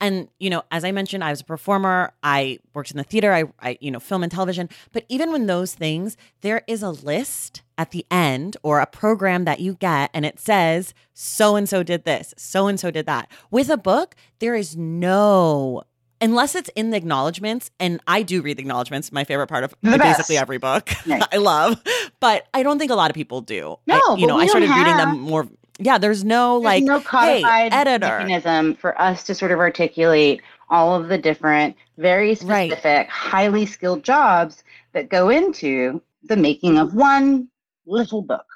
And, 0.00 0.28
you 0.38 0.50
know, 0.50 0.62
as 0.70 0.84
I 0.84 0.92
mentioned, 0.92 1.24
I 1.24 1.30
was 1.30 1.40
a 1.40 1.44
performer. 1.44 2.12
I 2.22 2.58
worked 2.74 2.90
in 2.90 2.98
the 2.98 3.04
theater, 3.04 3.32
I, 3.32 3.44
I, 3.60 3.78
you 3.80 3.90
know, 3.90 4.00
film 4.00 4.22
and 4.22 4.30
television. 4.30 4.68
But 4.92 5.04
even 5.08 5.32
when 5.32 5.46
those 5.46 5.74
things, 5.74 6.16
there 6.40 6.62
is 6.66 6.82
a 6.82 6.90
list 6.90 7.62
at 7.78 7.90
the 7.90 8.04
end 8.10 8.56
or 8.62 8.80
a 8.80 8.86
program 8.86 9.44
that 9.44 9.60
you 9.60 9.74
get 9.74 10.10
and 10.12 10.26
it 10.26 10.38
says, 10.38 10.94
so 11.12 11.56
and 11.56 11.68
so 11.68 11.82
did 11.82 12.04
this, 12.04 12.34
so 12.36 12.66
and 12.66 12.78
so 12.78 12.90
did 12.90 13.06
that. 13.06 13.30
With 13.50 13.70
a 13.70 13.76
book, 13.76 14.14
there 14.40 14.54
is 14.54 14.76
no 14.76 15.84
unless 16.20 16.54
it's 16.54 16.70
in 16.74 16.90
the 16.90 16.96
acknowledgments, 16.96 17.70
and 17.78 18.00
I 18.06 18.22
do 18.22 18.40
read 18.40 18.56
the 18.56 18.62
acknowledgments, 18.62 19.12
my 19.12 19.24
favorite 19.24 19.48
part 19.48 19.64
of 19.64 19.74
basically 19.82 20.38
every 20.38 20.58
book 20.58 20.90
nice. 21.06 21.22
I 21.30 21.36
love, 21.36 21.82
but 22.20 22.46
I 22.54 22.62
don't 22.62 22.78
think 22.78 22.90
a 22.90 22.94
lot 22.94 23.10
of 23.10 23.14
people 23.14 23.42
do. 23.42 23.76
No, 23.86 23.94
I, 23.94 24.16
you 24.18 24.26
know, 24.26 24.38
I 24.38 24.46
started 24.46 24.70
have, 24.70 24.78
reading 24.78 24.96
them 24.96 25.20
more 25.20 25.48
yeah, 25.78 25.98
there's 25.98 26.24
no 26.24 26.60
there's 26.60 26.64
like 26.64 26.84
no 26.84 27.00
codified 27.00 27.72
hey, 27.72 27.78
editor 27.78 28.06
mechanism 28.06 28.74
for 28.74 29.00
us 29.00 29.24
to 29.24 29.34
sort 29.34 29.50
of 29.50 29.58
articulate 29.58 30.40
all 30.70 30.94
of 30.94 31.08
the 31.08 31.18
different, 31.18 31.76
very 31.98 32.34
specific, 32.34 32.84
right. 32.84 33.08
highly 33.08 33.66
skilled 33.66 34.02
jobs 34.02 34.64
that 34.92 35.08
go 35.08 35.28
into 35.28 36.00
the 36.22 36.36
making 36.36 36.78
of 36.78 36.94
one 36.94 37.48
little 37.86 38.22
book. 38.22 38.46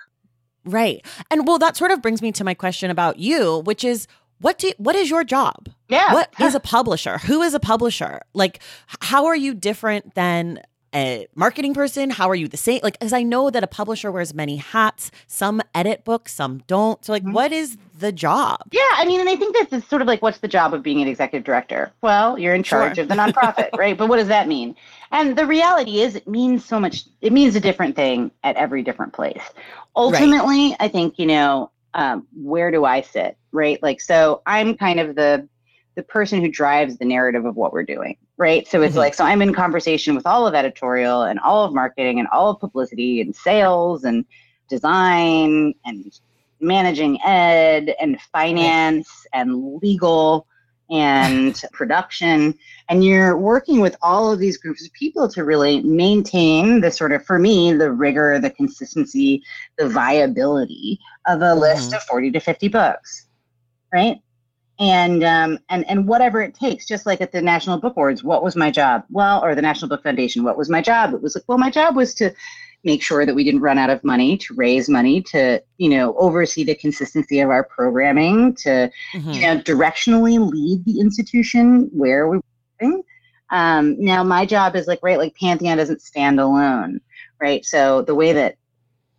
Right. 0.65 1.05
And 1.31 1.47
well, 1.47 1.59
that 1.59 1.77
sort 1.77 1.91
of 1.91 2.03
brings 2.03 2.23
me 2.23 2.33
to 2.33 2.45
my 2.45 2.55
question 2.55 2.91
about 2.91 3.19
you, 3.19 3.61
which 3.61 3.85
is 3.85 4.07
what 4.41 4.59
do 4.59 4.73
what 4.78 4.95
is 4.95 5.11
your 5.11 5.25
job? 5.25 5.69
Yeah. 5.89 6.13
What 6.13 6.33
is 6.41 6.54
a 6.54 6.61
publisher? 6.61 7.19
Who 7.19 7.43
is 7.43 7.54
a 7.54 7.61
publisher? 7.61 8.21
Like 8.35 8.61
how 9.00 9.26
are 9.26 9.37
you 9.37 9.54
different 9.54 10.15
than 10.15 10.63
a 10.95 11.27
marketing 11.35 11.75
person? 11.75 12.11
How 12.11 12.29
are 12.29 12.35
you 12.35 12.49
the 12.49 12.57
same? 12.57 12.81
Like, 12.83 12.97
as 13.01 13.13
I 13.13 13.23
know 13.23 13.51
that 13.51 13.63
a 13.63 13.67
publisher 13.67 14.11
wears 14.11 14.35
many 14.35 14.57
hats. 14.57 15.11
Some 15.27 15.61
edit 15.75 16.05
books, 16.05 16.35
some 16.35 16.63
don't. 16.67 17.05
So, 17.05 17.13
like, 17.13 17.23
mm-hmm. 17.23 17.33
what 17.33 17.53
is 17.53 17.77
the 17.99 18.13
job? 18.13 18.61
Yeah, 18.71 18.89
I 18.93 19.05
mean, 19.05 19.21
and 19.21 19.29
I 19.29 19.37
think 19.37 19.57
this 19.57 19.73
is 19.73 19.89
sort 19.89 20.03
of 20.03 20.09
like, 20.09 20.23
what's 20.23 20.39
the 20.39 20.49
job 20.49 20.75
of 20.75 20.83
being 20.83 21.03
an 21.03 21.09
executive 21.09 21.45
director? 21.45 21.93
Well, 22.03 22.39
you're 22.39 22.55
in 22.55 22.63
charge 22.63 22.97
sure. 22.97 23.03
of 23.03 23.09
the 23.09 23.15
nonprofit, 23.15 23.77
right? 23.77 23.97
But 23.97 24.09
what 24.09 24.17
does 24.17 24.29
that 24.29 24.49
mean? 24.49 24.77
And 25.11 25.37
the 25.37 25.47
reality 25.47 26.01
is, 26.01 26.15
it 26.15 26.29
means 26.29 26.65
so 26.65 26.79
much. 26.79 27.05
It 27.21 27.33
means 27.33 27.57
a 27.57 27.61
different 27.61 27.97
thing 27.97 28.31
at 28.45 28.57
every 28.57 28.83
different 28.83 29.13
place. 29.13 29.43
Ultimately, 29.97 30.71
right. 30.71 30.77
I 30.81 30.89
think 30.89 31.19
you 31.19 31.27
know, 31.27 31.71
um, 31.95 32.27
where 32.35 32.71
do 32.71 32.85
I 32.85 33.01
sit, 33.01 33.37
right? 33.53 33.83
Like, 33.83 34.01
so 34.01 34.43
I'm 34.47 34.77
kind 34.77 35.01
of 35.01 35.17
the 35.17 35.49
the 35.95 36.03
person 36.05 36.41
who 36.41 36.49
drives 36.49 36.97
the 36.99 37.05
narrative 37.05 37.45
of 37.45 37.57
what 37.57 37.73
we're 37.73 37.83
doing, 37.83 38.17
right? 38.39 38.67
So 38.69 38.81
it's 38.81 38.93
mm-hmm. 38.93 39.01
like, 39.01 39.15
so 39.15 39.25
I'm 39.25 39.43
in 39.43 39.53
conversation 39.53 40.15
with 40.15 40.27
all 40.27 40.47
of 40.47 40.55
editorial 40.55 41.23
and 41.23 41.39
all 41.41 41.65
of 41.65 41.75
marketing 41.75 42.21
and 42.21 42.29
all 42.29 42.51
of 42.51 42.61
publicity 42.61 43.21
and 43.21 43.35
sales 43.35 44.05
and 44.05 44.25
design 44.71 45.75
and 45.85 46.19
managing 46.61 47.21
ed 47.25 47.95
and 48.01 48.21
finance 48.33 49.27
and 49.35 49.81
legal 49.83 50.47
and 50.91 51.61
production. 51.73 52.55
And 52.89 53.05
you're 53.05 53.37
working 53.37 53.81
with 53.81 53.97
all 54.03 54.33
of 54.33 54.39
these 54.39 54.57
groups 54.57 54.87
of 54.87 54.93
people 54.93 55.29
to 55.31 55.45
really 55.45 55.81
maintain 55.83 56.81
the 56.81 56.93
sort 56.93 57.13
of, 57.13 57.25
for 57.25 57.41
me, 57.41 57.73
the 57.73 57.91
rigor, 57.91 58.39
the 58.39 58.51
consistency, 58.51 59.43
the 59.79 59.89
viability 59.89 60.99
of 61.27 61.41
a 61.41 61.45
mm-hmm. 61.45 61.61
list 61.61 61.93
of 61.93 62.03
40 62.05 62.31
to 62.33 62.41
50 62.41 62.69
books, 62.69 63.27
right? 63.93 64.19
And 64.78 65.25
um, 65.25 65.58
and 65.69 65.88
and 65.88 66.06
whatever 66.06 66.41
it 66.41 66.54
takes. 66.54 66.86
Just 66.86 67.06
like 67.06 67.21
at 67.21 67.32
the 67.32 67.43
National 67.43 67.78
Book 67.78 67.95
Awards, 67.97 68.23
what 68.23 68.43
was 68.43 68.56
my 68.56 68.71
job? 68.71 69.04
Well, 69.10 69.45
or 69.45 69.54
the 69.54 69.62
National 69.62 69.88
Book 69.88 70.02
Foundation, 70.02 70.45
what 70.45 70.56
was 70.56 70.69
my 70.69 70.80
job? 70.80 71.14
It 71.14 71.23
was 71.23 71.34
like, 71.34 71.45
well, 71.49 71.58
my 71.58 71.71
job 71.71 71.97
was 71.97 72.14
to 72.14 72.34
make 72.84 73.02
sure 73.02 73.26
that 73.26 73.34
we 73.34 73.43
didn't 73.43 73.60
run 73.60 73.76
out 73.76 73.91
of 73.91 74.02
money, 74.04 74.36
to 74.38 74.54
raise 74.54 74.88
money, 74.88 75.21
to 75.23 75.62
you 75.78 75.88
know 75.88 76.14
oversee 76.17 76.64
the 76.64 76.75
consistency 76.75 77.41
of 77.41 77.50
our 77.50 77.64
programming, 77.64 78.54
to 78.56 78.91
mm-hmm. 79.14 79.30
you 79.30 79.41
know 79.43 79.58
directionally 79.58 80.38
lead 80.38 80.84
the 80.84 81.00
institution 81.00 81.91
where 81.93 82.28
we're 82.28 82.41
going. 82.80 83.02
Um, 83.50 83.97
now, 83.99 84.23
my 84.23 84.45
job 84.45 84.76
is 84.76 84.86
like 84.86 85.00
right, 85.02 85.19
like 85.19 85.34
Pantheon 85.36 85.78
doesn't 85.78 86.02
stand 86.02 86.38
alone, 86.38 87.00
right? 87.41 87.64
So 87.64 88.02
the 88.02 88.14
way 88.14 88.32
that 88.32 88.56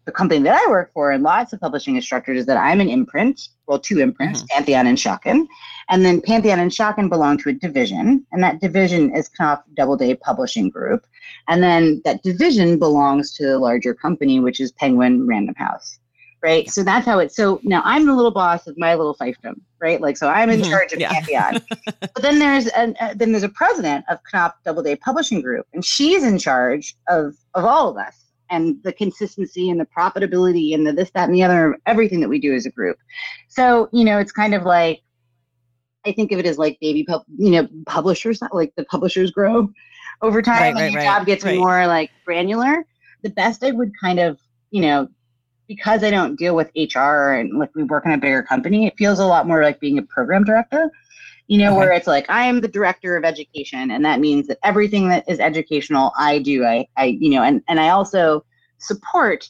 the 0.05 0.11
company 0.11 0.41
that 0.41 0.59
I 0.59 0.69
work 0.69 0.91
for 0.93 1.11
and 1.11 1.23
lots 1.23 1.53
of 1.53 1.59
publishing 1.59 1.95
instructors 1.95 2.39
is 2.39 2.45
that 2.47 2.57
I'm 2.57 2.81
an 2.81 2.89
imprint, 2.89 3.49
well, 3.67 3.79
two 3.79 3.99
imprints, 3.99 4.41
mm-hmm. 4.41 4.57
Pantheon 4.57 4.87
and 4.87 4.97
Schocken. 4.97 5.47
And 5.89 6.05
then 6.05 6.21
Pantheon 6.21 6.59
and 6.59 6.71
Schocken 6.71 7.09
belong 7.09 7.37
to 7.39 7.49
a 7.49 7.53
division, 7.53 8.25
and 8.31 8.43
that 8.43 8.61
division 8.61 9.15
is 9.15 9.29
Knopf 9.39 9.63
Doubleday 9.75 10.15
Publishing 10.15 10.69
Group. 10.69 11.05
And 11.47 11.63
then 11.63 12.01
that 12.05 12.23
division 12.23 12.79
belongs 12.79 13.33
to 13.35 13.45
the 13.45 13.59
larger 13.59 13.93
company, 13.93 14.39
which 14.39 14.59
is 14.59 14.71
Penguin 14.71 15.27
Random 15.27 15.55
House. 15.55 15.99
Right. 16.41 16.69
So 16.69 16.83
that's 16.83 17.05
how 17.05 17.19
it 17.19 17.33
so 17.33 17.59
now 17.63 17.81
I'm 17.83 18.05
the 18.05 18.13
little 18.13 18.31
boss 18.31 18.65
of 18.65 18.77
my 18.77 18.95
little 18.95 19.13
fiefdom, 19.13 19.59
right? 19.81 19.99
Like 19.99 20.15
so 20.15 20.29
I'm 20.29 20.49
in 20.49 20.61
mm-hmm. 20.61 20.69
charge 20.71 20.93
of 20.93 20.99
yeah. 20.99 21.11
Pantheon. 21.11 21.61
but 21.99 22.21
then 22.21 22.39
there's 22.39 22.67
an 22.67 22.95
uh, 23.01 23.13
then 23.13 23.33
there's 23.33 23.43
a 23.43 23.49
president 23.49 24.05
of 24.09 24.19
Knopf 24.31 24.55
Doubleday 24.63 24.95
Publishing 24.95 25.41
Group, 25.41 25.67
and 25.73 25.83
she's 25.83 26.23
in 26.23 26.39
charge 26.39 26.95
of 27.09 27.35
of 27.55 27.65
all 27.65 27.89
of 27.89 27.97
us 27.97 28.28
and 28.49 28.81
the 28.83 28.93
consistency 28.93 29.69
and 29.69 29.79
the 29.79 29.85
profitability 29.85 30.73
and 30.73 30.85
the 30.85 30.93
this, 30.93 31.11
that, 31.11 31.25
and 31.25 31.35
the 31.35 31.43
other, 31.43 31.77
everything 31.85 32.19
that 32.21 32.29
we 32.29 32.39
do 32.39 32.53
as 32.53 32.65
a 32.65 32.71
group. 32.71 32.97
So, 33.47 33.89
you 33.91 34.03
know, 34.03 34.19
it's 34.19 34.31
kind 34.31 34.53
of 34.53 34.63
like, 34.63 35.01
I 36.05 36.11
think 36.11 36.31
of 36.31 36.39
it 36.39 36.45
as 36.45 36.57
like 36.57 36.79
baby, 36.79 37.03
pub, 37.03 37.23
you 37.37 37.51
know, 37.51 37.67
publishers, 37.85 38.39
like 38.51 38.73
the 38.75 38.85
publishers 38.85 39.31
grow 39.31 39.69
over 40.21 40.41
time 40.41 40.61
right, 40.61 40.67
and 40.69 40.77
right, 40.77 40.91
your 40.91 41.01
right, 41.01 41.17
job 41.17 41.25
gets 41.25 41.45
more 41.45 41.85
like 41.87 42.11
granular. 42.25 42.85
The 43.21 43.29
best 43.29 43.63
I 43.63 43.71
would 43.71 43.91
kind 44.01 44.19
of, 44.19 44.39
you 44.71 44.81
know, 44.81 45.07
because 45.67 46.03
I 46.03 46.09
don't 46.09 46.35
deal 46.35 46.55
with 46.55 46.71
HR 46.75 47.33
and 47.33 47.59
like 47.59 47.69
we 47.75 47.83
work 47.83 48.05
in 48.05 48.11
a 48.11 48.17
bigger 48.17 48.41
company, 48.41 48.87
it 48.87 48.95
feels 48.97 49.19
a 49.19 49.25
lot 49.25 49.47
more 49.47 49.63
like 49.63 49.79
being 49.79 49.99
a 49.99 50.01
program 50.01 50.43
director 50.43 50.89
you 51.49 51.57
know, 51.57 51.71
okay. 51.71 51.77
where 51.77 51.91
it's 51.91 52.05
like 52.05 52.27
I'm 52.29 52.61
the 52.61 52.67
director 52.67 53.17
of 53.17 53.25
education, 53.25 53.89
and 53.89 54.05
that 54.05 54.19
means 54.19 54.47
that 54.47 54.59
everything 54.63 55.09
that 55.09 55.27
is 55.27 55.39
educational, 55.39 56.13
I 56.15 56.37
do. 56.37 56.63
I, 56.63 56.87
I, 56.95 57.05
you 57.05 57.31
know, 57.31 57.41
and 57.41 57.63
and 57.67 57.79
I 57.79 57.89
also 57.89 58.45
support 58.77 59.49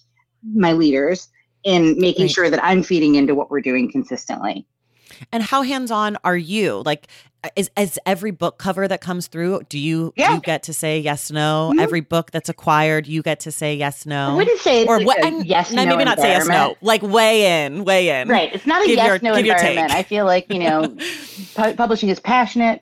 my 0.53 0.71
leaders 0.71 1.27
in 1.65 1.99
making 1.99 2.23
right. 2.23 2.31
sure 2.31 2.49
that 2.49 2.63
I'm 2.63 2.83
feeding 2.83 3.15
into 3.15 3.35
what 3.35 3.51
we're 3.51 3.59
doing 3.59 3.91
consistently. 3.91 4.65
And 5.33 5.43
how 5.43 5.61
hands 5.61 5.91
on 5.91 6.17
are 6.23 6.37
you? 6.37 6.83
Like, 6.85 7.07
is 7.55 7.69
is 7.77 7.97
every 8.05 8.31
book 8.31 8.57
cover 8.57 8.87
that 8.87 8.99
comes 9.01 9.27
through 9.27 9.61
do 9.69 9.79
you 9.79 10.13
Yeah. 10.17 10.33
you 10.33 10.41
get 10.41 10.63
to 10.63 10.73
say 10.73 10.99
yes 10.99 11.31
no 11.31 11.71
Mhm. 11.73 11.81
every 11.81 12.01
book 12.01 12.31
that's 12.31 12.49
acquired 12.49 13.07
you 13.07 13.21
get 13.21 13.39
to 13.41 13.51
say 13.51 13.75
yes 13.75 14.05
no 14.05 14.31
I 14.31 14.35
wouldn't 14.35 14.59
say 14.59 14.85
or 14.85 14.99
what 15.01 15.17
yes 15.45 15.71
no, 15.71 15.85
maybe 15.85 16.03
not 16.03 16.19
say 16.19 16.29
yes 16.31 16.47
no 16.47 16.75
like 16.81 17.01
weigh 17.01 17.63
in 17.65 17.85
weigh 17.85 18.09
in 18.21 18.27
Right. 18.27 18.53
It's 18.53 18.65
not 18.67 18.83
a 18.83 18.87
Give 18.87 18.97
yes 18.97 19.07
your- 19.07 19.19
no 19.21 19.35
environment. 19.39 19.91
I 19.93 20.03
feel 20.03 20.25
like, 20.25 20.51
you 20.51 20.59
know, 20.59 20.87
pu- 21.55 21.73
publishing 21.75 22.09
is 22.09 22.19
passionate. 22.19 22.81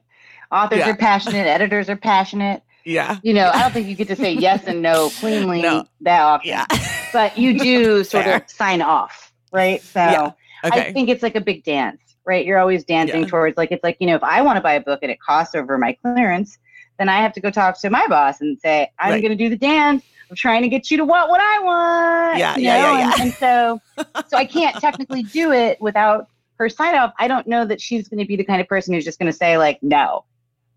Authors 0.52 0.80
Yeah. 0.80 0.90
are 0.92 0.96
passionate. 0.96 1.46
Editors 1.46 1.90
are 1.90 1.96
passionate. 1.98 2.64
yeah 2.86 3.18
You 3.22 3.34
know, 3.34 3.52
I 3.54 3.60
don't 3.62 3.74
think 3.74 3.88
you 3.92 3.96
get 3.96 4.08
to 4.08 4.16
say 4.16 4.32
yes 4.34 4.64
and 4.66 4.82
no 4.82 5.10
cleanly 5.20 5.62
No. 5.62 5.86
that 6.02 6.22
often. 6.22 6.50
yeah 6.50 6.66
But 7.14 7.38
you 7.38 7.60
do 7.70 8.04
sort 8.04 8.26
Fair. 8.26 8.38
of 8.38 8.50
sign 8.50 8.82
off, 8.82 9.32
right? 9.52 9.84
So 9.84 10.00
Yeah. 10.00 10.32
okay 10.66 10.88
I 10.90 10.94
think 10.94 11.10
it's 11.10 11.22
like 11.22 11.36
a 11.36 11.42
big 11.42 11.64
dance, 11.64 12.02
right? 12.28 12.46
You're 12.46 12.60
always 12.60 12.84
dancing 12.84 13.22
Yeah. 13.22 13.28
towards 13.30 13.58
like 13.58 13.72
it's 13.72 13.84
like, 13.84 13.98
you 14.00 14.08
know, 14.08 14.16
if 14.16 14.24
I 14.24 14.42
want 14.42 14.58
to 14.58 14.62
buy 14.62 14.74
a 14.74 14.82
book 14.82 15.00
and 15.02 15.12
it 15.12 15.20
costs 15.20 15.56
over 15.56 15.78
my 15.78 15.94
clearance, 15.94 16.60
then 17.00 17.10
I 17.10 17.18
have 17.22 17.34
to 17.34 17.42
go 17.42 17.50
talk 17.50 17.80
to 17.82 17.90
my 17.90 18.06
boss 18.08 18.42
and 18.42 18.60
say, 18.60 18.92
I'm 19.00 19.14
Right. 19.14 19.22
gonna 19.24 19.36
do 19.36 19.50
the 19.50 19.58
dance. 19.58 20.04
I'm 20.30 20.36
trying 20.36 20.62
to 20.64 20.70
get 20.70 20.92
you 20.92 20.98
to 20.98 21.06
want 21.06 21.30
what 21.30 21.40
I 21.42 21.60
want. 21.64 22.40
Yeah, 22.40 22.56
you 22.58 22.64
yeah, 22.64 22.76
know? 22.76 22.82
yeah, 22.84 23.00
And, 23.00 23.00
yeah. 23.18 23.24
and 23.24 23.34
so 23.40 23.82
so 24.28 24.38
I 24.38 24.46
can't 24.46 24.78
technically 24.80 25.24
do 25.24 25.52
it 25.54 25.80
without 25.82 26.28
her 26.60 26.70
sign 26.70 26.96
off. 26.96 27.14
I 27.20 27.28
don't 27.28 27.48
know 27.48 27.66
that 27.66 27.80
she's 27.80 28.08
gonna 28.10 28.26
be 28.26 28.36
the 28.36 28.44
kind 28.44 28.60
of 28.62 28.68
person 28.68 28.94
who's 28.94 29.06
just 29.06 29.20
gonna 29.20 29.32
say 29.34 29.58
like 29.58 29.82
no. 29.82 30.26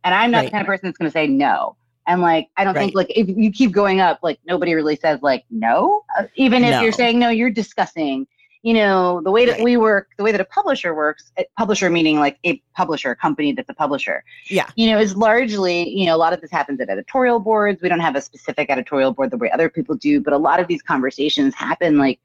And 0.04 0.14
I'm 0.14 0.30
not 0.30 0.38
Right. 0.38 0.44
the 0.46 0.50
kind 0.52 0.62
of 0.62 0.66
person 0.66 0.86
that's 0.88 0.98
gonna 0.98 1.10
say 1.10 1.26
no. 1.26 1.76
And 2.06 2.22
like 2.22 2.48
I 2.56 2.64
don't 2.64 2.74
think 2.74 2.94
like 2.94 3.10
if 3.10 3.28
you 3.28 3.50
keep 3.52 3.72
going 3.72 4.00
up, 4.00 4.20
like 4.22 4.38
nobody 4.46 4.74
really 4.74 4.96
says 4.96 5.20
like 5.22 5.44
no. 5.50 6.04
Uh, 6.18 6.24
even 6.34 6.64
if 6.64 6.70
No. 6.72 6.82
you're 6.82 6.92
saying 6.92 7.18
no, 7.18 7.28
you're 7.30 7.50
discussing 7.50 8.26
you 8.62 8.75
know 8.75 9.20
the 9.23 9.31
way 9.31 9.46
that 9.46 9.53
Right. 9.53 9.62
we 9.64 9.77
work 9.77 10.09
the 10.18 10.25
way 10.25 10.33
that 10.33 10.40
a 10.40 10.44
publisher 10.44 10.94
works 10.94 11.33
a 11.38 11.44
publisher 11.57 11.88
meaning 11.88 12.18
like 12.18 12.38
a 12.44 12.62
publisher 12.77 13.11
a 13.11 13.16
company 13.16 13.53
that's 13.53 13.70
a 13.70 13.75
publisher 13.75 14.23
Yeah. 14.49 14.68
you 14.77 14.90
know 14.90 14.99
is 14.99 15.16
largely 15.16 15.88
you 15.88 16.07
know 16.07 16.14
a 16.14 16.18
lot 16.18 16.33
of 16.33 16.40
this 16.40 16.51
happens 16.51 16.81
at 16.81 16.88
editorial 16.90 17.40
boards 17.40 17.81
we 17.81 17.88
don't 17.88 18.01
have 18.01 18.16
a 18.16 18.20
specific 18.20 18.68
editorial 18.70 19.12
board 19.12 19.31
the 19.31 19.38
way 19.38 19.51
other 19.51 19.68
people 19.70 19.94
do 19.94 20.20
but 20.20 20.33
a 20.33 20.38
lot 20.38 20.61
of 20.61 20.68
these 20.68 20.83
conversations 20.83 21.55
happen 21.55 21.96
like 21.99 22.20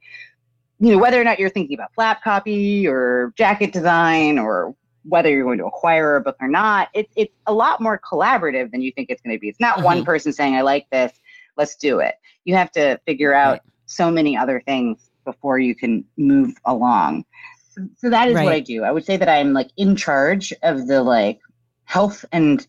you 0.79 0.91
know 0.91 0.97
whether 0.97 1.19
or 1.19 1.23
not 1.23 1.39
you're 1.39 1.49
thinking 1.49 1.73
about 1.77 1.93
flap 1.93 2.21
copy 2.23 2.85
or 2.87 3.33
jacket 3.37 3.71
design 3.71 4.37
or 4.37 4.75
whether 5.03 5.29
you're 5.29 5.43
going 5.45 5.59
to 5.59 5.65
acquire 5.65 6.17
a 6.17 6.21
book 6.21 6.35
or 6.41 6.49
not 6.49 6.89
it's 6.93 7.13
it's 7.15 7.33
a 7.47 7.53
lot 7.53 7.79
more 7.79 7.97
collaborative 7.99 8.71
than 8.71 8.81
you 8.81 8.91
think 8.91 9.09
it's 9.09 9.21
going 9.21 9.33
to 9.35 9.39
be 9.39 9.47
it's 9.47 9.59
not 9.61 9.81
one 9.83 10.01
Mhm. 10.01 10.05
person 10.05 10.33
saying 10.33 10.55
i 10.55 10.61
like 10.61 10.85
this 10.91 11.13
let's 11.55 11.75
do 11.77 11.99
it 11.99 12.15
you 12.43 12.55
have 12.55 12.71
to 12.71 12.99
figure 13.05 13.33
out 13.33 13.51
Right. 13.53 13.61
so 13.85 14.11
many 14.11 14.35
other 14.35 14.61
things 14.65 15.04
before 15.25 15.59
you 15.59 15.75
can 15.75 16.05
move 16.17 16.53
along. 16.65 17.25
So, 17.73 17.81
so 17.97 18.09
that 18.09 18.29
is 18.29 18.35
what 18.35 18.53
I 18.53 18.61
do. 18.61 18.83
I 18.83 18.91
would 18.91 19.03
say 19.05 19.17
that 19.17 19.27
I'm 19.27 19.51
like 19.53 19.69
in 19.75 19.95
charge 19.97 20.53
of 20.63 20.87
the 20.87 21.03
like 21.03 21.39
health 21.83 22.23
and 22.31 22.65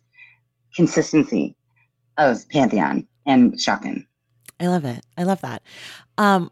consistency 0.75 1.55
of 2.19 2.49
Pantheon 2.51 3.07
and 3.27 3.55
Schocken. 3.55 4.07
i 4.61 4.66
love 4.69 4.85
it 4.85 5.05
i 5.19 5.23
love 5.23 5.40
that 5.40 5.62
um 6.19 6.51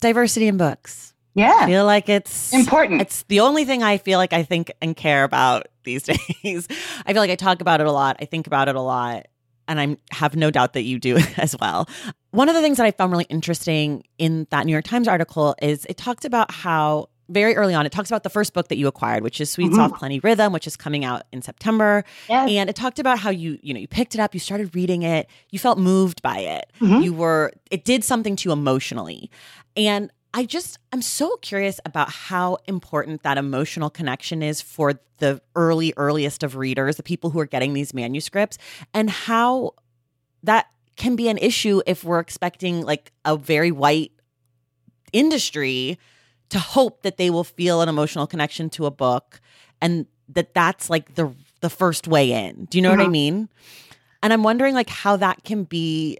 diversity 0.00 0.46
in 0.48 0.56
books 0.56 1.14
Yeah. 1.34 1.54
i 1.60 1.66
feel 1.66 1.84
like 1.84 2.08
it's 2.08 2.52
Important. 2.52 3.00
It's 3.02 3.22
the 3.24 3.40
only 3.40 3.64
thing 3.64 3.82
I 3.82 3.98
feel 3.98 4.18
like 4.18 4.32
I 4.32 4.42
think 4.42 4.72
and 4.80 4.96
care 4.96 5.24
about 5.24 5.68
these 5.84 6.02
days. 6.04 6.66
I 7.06 7.12
feel 7.12 7.22
like 7.22 7.30
I 7.30 7.36
talk 7.36 7.60
about 7.60 7.80
it 7.80 7.86
a 7.86 7.92
lot. 7.92 8.16
I 8.20 8.24
think 8.24 8.46
about 8.46 8.68
it 8.68 8.76
a 8.76 8.80
lot. 8.80 9.26
And 9.66 9.78
I 9.80 9.96
have 10.10 10.34
no 10.36 10.50
doubt 10.50 10.72
that 10.74 10.82
you 10.82 10.98
do 10.98 11.18
as 11.36 11.54
well. 11.60 11.86
One 12.30 12.48
of 12.48 12.54
the 12.54 12.60
things 12.60 12.76
that 12.76 12.86
I 12.86 12.90
found 12.90 13.10
really 13.10 13.26
interesting 13.30 14.04
in 14.18 14.46
that 14.50 14.66
New 14.66 14.72
York 14.72 14.84
Times 14.84 15.08
article 15.08 15.54
is 15.62 15.84
it 15.86 15.96
talked 15.96 16.24
about 16.24 16.50
how 16.50 17.08
very 17.30 17.54
early 17.56 17.74
on, 17.74 17.84
it 17.84 17.92
talks 17.92 18.10
about 18.10 18.22
the 18.22 18.30
first 18.30 18.54
book 18.54 18.68
that 18.68 18.78
you 18.78 18.86
acquired, 18.86 19.22
which 19.22 19.38
is 19.38 19.50
Sweet 19.50 19.70
Mhm. 19.70 19.74
Soft 19.76 19.96
Plenty 19.96 20.18
Rhythm, 20.20 20.50
which 20.52 20.66
is 20.66 20.76
coming 20.76 21.04
out 21.04 21.24
in 21.30 21.42
September. 21.42 22.02
yes. 22.28 22.48
And 22.50 22.70
it 22.70 22.76
talked 22.76 22.98
about 22.98 23.18
how 23.18 23.28
you, 23.28 23.58
you 23.62 23.74
know, 23.74 23.80
you 23.80 23.88
picked 23.88 24.14
it 24.14 24.20
up, 24.20 24.32
you 24.32 24.40
started 24.40 24.74
reading 24.74 25.02
it, 25.02 25.26
you 25.50 25.58
felt 25.58 25.78
moved 25.78 26.22
by 26.22 26.38
it 26.38 26.70
Mhm. 26.80 27.02
you 27.04 27.12
were 27.12 27.52
it 27.70 27.84
did 27.84 28.02
something 28.04 28.34
to 28.36 28.48
you 28.48 28.52
emotionally 28.52 29.30
and 29.76 30.10
i 30.34 30.44
just 30.44 30.78
i'm 30.92 31.02
so 31.02 31.36
curious 31.42 31.80
about 31.86 32.08
how 32.10 32.58
important 32.66 33.22
that 33.22 33.36
emotional 33.38 33.88
connection 33.90 34.42
is 34.42 34.60
for 34.60 34.94
the 35.18 35.40
early 35.56 35.92
earliest 35.96 36.42
of 36.42 36.56
readers 36.56 36.96
the 36.96 37.02
people 37.02 37.30
who 37.30 37.38
are 37.40 37.46
getting 37.46 37.72
these 37.74 37.92
manuscripts 37.94 38.56
and 38.94 39.08
how 39.10 39.72
that 40.42 40.66
can 40.98 41.16
be 41.16 41.28
an 41.28 41.38
issue 41.38 41.80
if 41.86 42.04
we're 42.04 42.18
expecting 42.20 42.82
like 42.82 43.12
a 43.24 43.36
very 43.36 43.70
white 43.70 44.12
industry 45.12 45.98
to 46.50 46.58
hope 46.58 47.02
that 47.02 47.16
they 47.16 47.30
will 47.30 47.44
feel 47.44 47.80
an 47.82 47.88
emotional 47.88 48.26
connection 48.26 48.68
to 48.70 48.86
a 48.86 48.90
book 48.90 49.40
and 49.80 50.06
that 50.28 50.54
that's 50.54 50.90
like 50.90 51.14
the 51.14 51.32
the 51.60 51.70
first 51.70 52.06
way 52.06 52.30
in. 52.32 52.66
Do 52.66 52.78
you 52.78 52.82
know 52.82 52.90
what 52.90 53.00
i 53.00 53.06
Mhm. 53.06 53.10
mean? 53.10 53.48
And 54.22 54.32
i'm 54.32 54.42
wondering 54.42 54.74
like 54.74 54.90
how 54.90 55.16
that 55.16 55.44
can 55.44 55.64
be 55.64 56.18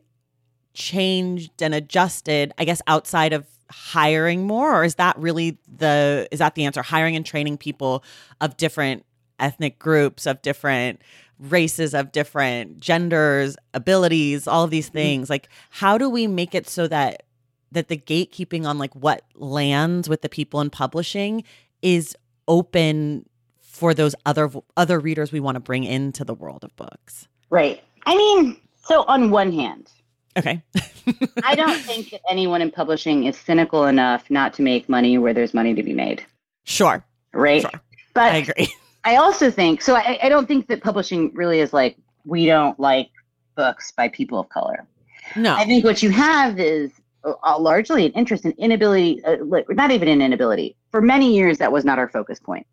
changed 0.75 1.61
and 1.61 1.75
adjusted 1.75 2.53
i 2.59 2.65
guess 2.65 2.81
outside 2.87 3.33
of 3.33 3.45
hiring 3.71 4.47
more 4.47 4.73
or 4.75 4.85
is 4.85 4.95
that 4.95 5.19
really 5.19 5.59
the 5.67 6.27
is 6.31 6.39
that 6.39 6.55
the 6.55 6.65
answer? 6.65 6.83
Hiring 6.83 7.17
and 7.17 7.27
training 7.27 7.59
people 7.59 8.03
of 8.41 8.57
different 8.57 9.05
ethnic 9.39 9.79
groups 9.79 10.25
of 10.27 10.41
different 10.41 11.01
races 11.39 11.95
of 11.95 12.11
different 12.13 12.81
genders 12.81 13.57
abilities 13.75 14.49
all 14.49 14.65
of 14.65 14.71
these 14.71 14.87
mm-hmm. 14.87 14.99
things 14.99 15.31
like 15.31 15.49
how 15.71 15.97
do 15.97 16.11
we 16.11 16.27
make 16.27 16.55
it 16.55 16.69
so 16.69 16.89
that 16.89 17.23
that 17.71 17.89
the 17.89 17.97
gatekeeping 17.97 18.67
on 18.67 18.79
like 18.79 18.95
what 18.95 19.23
lands 19.35 20.09
with 20.09 20.23
the 20.23 20.29
people 20.29 20.61
in 20.61 20.71
publishing 20.71 21.45
is 21.83 22.17
open 22.49 23.25
for 23.61 23.95
those 23.95 24.15
other 24.27 24.51
other 24.77 24.99
readers 24.99 25.31
we 25.31 25.41
want 25.41 25.55
to 25.55 25.61
bring 25.61 25.85
into 25.85 26.25
the 26.25 26.35
world 26.35 26.65
of 26.65 26.75
books 26.77 27.29
right. 27.51 27.83
I 28.07 28.17
mean, 28.17 28.57
so 28.85 29.05
on 29.05 29.31
one 29.31 29.53
hand, 29.53 29.91
okay 30.37 30.63
I 31.45 31.55
don't 31.55 31.79
think 31.79 32.11
that 32.11 32.21
anyone 32.31 32.63
in 32.63 32.71
publishing 32.71 33.25
is 33.25 33.37
cynical 33.37 33.85
enough 33.87 34.31
not 34.31 34.55
to 34.55 34.63
make 34.63 34.89
money 34.89 35.19
where 35.19 35.35
there's 35.35 35.53
money 35.53 35.75
to 35.75 35.83
be 35.83 35.93
made. 35.93 36.25
sure 36.65 37.05
Right. 37.33 37.63
Sure. 37.63 37.71
But 38.15 38.33
i 38.33 38.37
agree 38.39 38.69
I 39.09 39.17
also 39.17 39.51
think 39.51 39.81
so. 39.81 39.95
I, 39.95 40.19
I 40.23 40.29
don't 40.29 40.47
think 40.47 40.67
that 40.67 40.83
publishing 40.83 41.33
really 41.35 41.61
is 41.61 41.73
like 41.73 41.97
we 42.27 42.45
don't 42.45 42.79
like 42.79 43.09
books 43.57 43.91
by 43.91 44.09
people 44.09 44.39
of 44.39 44.51
color. 44.51 44.87
no 45.35 45.55
I 45.55 45.65
think 45.65 45.83
what 45.83 46.03
you 46.03 46.11
have 46.11 46.61
is 46.61 46.93
uh, 47.25 47.59
largely 47.59 48.05
an 48.05 48.13
interest 48.13 48.45
in 48.45 48.53
inability, 48.59 49.25
uh, 49.25 49.37
not 49.71 49.93
even 49.93 50.09
an 50.09 50.21
inability. 50.21 50.77
For 50.91 51.01
many 51.01 51.35
years, 51.35 51.57
that 51.57 51.73
was 51.73 51.87
not 51.87 51.99
our 51.99 52.11
focus 52.11 52.39
point. 52.39 52.67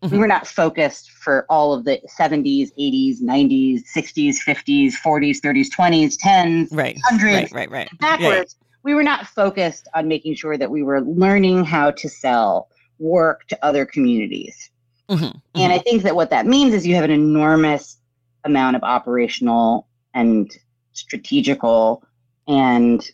We 0.00 0.08
Mhm. 0.08 0.18
were 0.18 0.26
not 0.26 0.46
focused 0.46 1.10
for 1.10 1.44
all 1.50 1.74
of 1.74 1.84
the 1.84 2.00
70s, 2.06 2.72
80s, 2.78 3.20
90s, 3.20 3.82
60s, 3.92 4.38
50s, 4.42 4.94
40s, 4.96 5.40
30s, 5.42 5.68
20s, 5.68 6.16
10s, 6.16 6.72
right 6.72 6.96
100s, 6.96 7.52
right 7.52 7.52
right 7.52 7.70
right 7.70 7.88
Yeah, 8.00 8.16
backwards. 8.16 8.56
We 8.82 8.94
were 8.94 9.02
not 9.02 9.26
focused 9.26 9.88
on 9.94 10.08
making 10.08 10.36
sure 10.36 10.56
that 10.56 10.70
we 10.70 10.82
were 10.82 11.02
learning 11.02 11.66
how 11.66 11.90
to 11.90 12.08
sell 12.08 12.70
work 12.98 13.46
to 13.48 13.58
other 13.62 13.84
communities. 13.84 14.70
Yeah. 15.08 15.16
Mhm, 15.16 15.40
And 15.54 15.72
I 15.72 15.78
think 15.78 16.02
that 16.02 16.16
what 16.16 16.30
that 16.30 16.46
means 16.46 16.74
is 16.74 16.86
you 16.86 16.94
have 16.94 17.04
an 17.04 17.10
enormous 17.10 17.98
amount 18.44 18.76
of 18.76 18.82
operational 18.82 19.86
and 20.14 20.50
strategical 20.92 22.02
and 22.48 23.10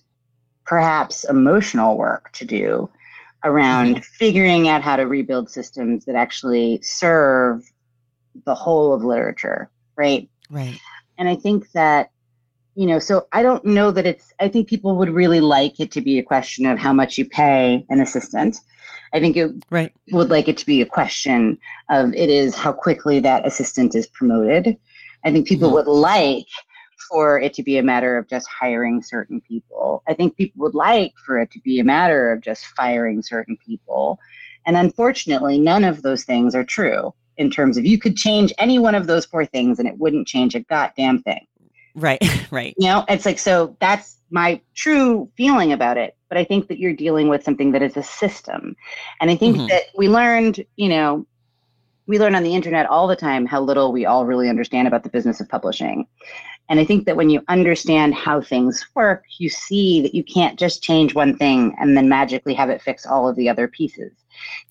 perhaps 0.65 1.25
emotional 1.25 1.97
work 1.97 2.31
to 2.33 2.45
do 2.45 2.91
around 3.45 4.05
figuring 4.05 4.69
out 4.69 4.83
how 4.83 4.97
to 4.97 5.07
rebuild 5.07 5.51
systems 5.51 6.05
that 6.05 6.15
actually 6.15 6.81
serve 6.83 7.65
the 8.45 8.55
whole 8.55 8.95
of 8.95 9.03
literature, 9.05 9.71
right? 9.97 10.29
right 10.51 10.79
And 11.19 11.29
I 11.29 11.35
think 11.37 11.71
that, 11.73 12.11
you 12.75 12.87
know, 12.87 12.99
so 12.99 13.27
I 13.33 13.43
don't 13.43 13.65
know 13.65 13.91
that 13.91 14.07
it's, 14.07 14.33
I 14.41 14.49
think 14.49 14.69
people 14.69 14.97
would 14.97 15.11
really 15.11 15.41
like 15.41 15.81
it 15.81 15.91
to 15.93 16.01
be 16.01 16.19
a 16.19 16.23
question 16.23 16.67
of 16.67 16.79
how 16.79 16.93
much 16.93 17.19
you 17.19 17.25
pay 17.29 17.85
an 17.91 18.01
assistant. 18.01 18.59
I 19.15 19.21
think 19.21 19.37
it 19.37 19.51
right 19.71 19.93
would 20.13 20.31
like 20.31 20.49
it 20.49 20.57
to 20.59 20.67
be 20.67 20.81
a 20.81 20.87
question 20.87 21.59
of 21.91 22.15
it 22.15 22.31
is 22.31 22.55
how 22.55 22.73
quickly 22.73 23.21
that 23.21 23.47
assistant 23.47 23.95
is 23.95 24.07
promoted. 24.07 24.77
I 25.25 25.31
think 25.31 25.47
people 25.47 25.71
Mhm. 25.71 25.75
would 25.75 25.87
like 25.87 26.47
for 27.11 27.39
it 27.39 27.53
to 27.55 27.63
be 27.63 27.79
a 27.79 27.83
matter 27.83 28.17
of 28.17 28.29
just 28.29 28.49
hiring 28.49 29.03
certain 29.03 29.41
people. 29.41 30.03
I 30.09 30.15
think 30.15 30.37
people 30.37 30.63
would 30.63 30.75
like 30.75 31.13
for 31.27 31.39
it 31.41 31.51
to 31.53 31.61
be 31.61 31.79
a 31.79 31.85
matter 31.85 32.33
of 32.33 32.41
just 32.41 32.65
firing 32.77 33.23
certain 33.23 33.57
people. 33.65 34.19
And 34.67 34.77
unfortunately, 34.77 35.59
none 35.59 35.85
of 35.85 36.03
those 36.03 36.25
things 36.25 36.55
are 36.55 36.65
true 36.65 37.13
in 37.37 37.51
terms 37.51 37.77
of 37.77 37.85
you 37.85 37.99
could 37.99 38.17
change 38.17 38.53
any 38.59 38.79
one 38.79 38.95
of 38.95 39.07
those 39.07 39.27
four 39.27 39.45
things 39.45 39.79
and 39.79 39.89
it 39.89 39.99
wouldn't 39.99 40.29
change 40.29 40.55
a 40.55 40.61
goddamn 40.61 41.21
thing. 41.23 41.47
right 41.95 42.21
right 42.51 42.75
You 42.79 42.87
know, 42.89 43.05
it's 43.09 43.27
like, 43.27 43.39
so 43.39 43.77
that's 43.81 44.17
my 44.33 44.61
true 44.75 45.29
feeling 45.37 45.73
about 45.73 45.99
it. 45.99 46.17
But 46.29 46.39
I 46.39 46.45
think 46.45 46.69
that 46.69 46.79
you're 46.79 46.95
dealing 46.95 47.29
with 47.29 47.45
something 47.45 47.71
that 47.73 47.83
is 47.83 47.97
a 47.97 48.03
system. 48.03 48.75
And 49.21 49.31
I 49.31 49.37
think 49.37 49.59
Mhm. 49.59 49.69
that 49.69 49.85
we 49.97 50.09
learned, 50.09 50.65
you 50.77 50.89
know, 50.89 51.27
we 52.07 52.19
learn 52.19 52.35
on 52.35 52.43
the 52.43 52.55
internet 52.55 52.87
all 52.87 53.07
the 53.07 53.15
time 53.15 53.47
how 53.47 53.61
little 53.61 53.93
we 53.93 54.07
all 54.07 54.27
really 54.27 54.49
understand 54.49 54.89
about 54.89 55.05
the 55.05 55.11
business 55.11 55.41
of 55.41 55.49
publishing. 55.49 56.07
And 56.69 56.81
I 56.81 56.85
think 56.85 57.05
that 57.05 57.17
when 57.17 57.29
you 57.29 57.43
understand 57.49 58.15
how 58.15 58.41
things 58.41 58.85
work, 58.95 59.25
you 59.39 59.51
see 59.51 60.01
that 60.01 60.15
you 60.15 60.25
can't 60.25 60.59
just 60.59 60.83
change 60.83 61.15
one 61.15 61.37
thing 61.37 61.75
and 61.79 61.97
then 61.97 62.09
magically 62.09 62.55
have 62.55 62.71
it 62.71 62.81
fix 62.81 63.05
all 63.05 63.29
of 63.29 63.37
the 63.37 63.49
other 63.49 63.69
pieces. 63.69 64.13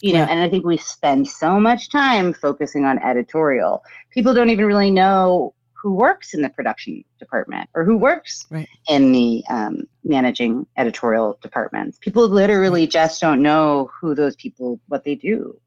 You 0.02 0.14
know, 0.14 0.20
yeah. 0.20 0.28
and 0.30 0.42
I 0.42 0.50
think 0.50 0.66
we 0.66 0.78
spend 0.78 1.28
so 1.28 1.60
much 1.60 1.90
time 1.90 2.34
focusing 2.34 2.86
on 2.86 2.98
editorial. 3.00 3.84
People 4.10 4.34
don't 4.34 4.50
even 4.50 4.66
really 4.66 4.92
know 4.92 5.54
who 5.82 5.94
works 5.94 6.34
in 6.34 6.42
the 6.42 6.50
production 6.50 7.04
department 7.20 7.70
or 7.74 7.84
who 7.84 7.98
works 7.98 8.46
right. 8.50 8.68
in 8.88 9.12
the 9.12 9.44
um, 9.50 9.84
managing 10.04 10.68
editorial 10.78 11.40
departments. 11.42 11.98
People 12.00 12.28
literally 12.28 12.86
just 12.86 13.20
don't 13.20 13.42
know 13.42 13.90
who 14.00 14.14
those 14.14 14.36
people, 14.36 14.80
what 14.88 15.04
they 15.04 15.16
do. 15.16 15.60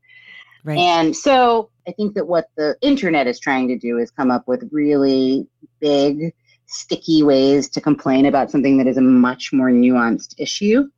Right. 0.62 0.78
And 0.78 1.16
so 1.16 1.70
I 1.86 1.92
think 1.92 2.14
that 2.14 2.26
what 2.26 2.48
the 2.56 2.76
internet 2.80 3.26
is 3.26 3.40
trying 3.40 3.68
to 3.68 3.78
do 3.78 3.98
is 3.98 4.10
come 4.10 4.30
up 4.30 4.46
with 4.46 4.68
really 4.72 5.46
big, 5.80 6.32
sticky 6.66 7.22
ways 7.22 7.68
to 7.70 7.80
complain 7.80 8.26
about 8.26 8.50
something 8.50 8.78
that 8.78 8.86
is 8.86 8.96
a 8.96 9.02
much 9.02 9.52
more 9.52 9.68
nuanced 9.68 10.34
issue, 10.38 10.88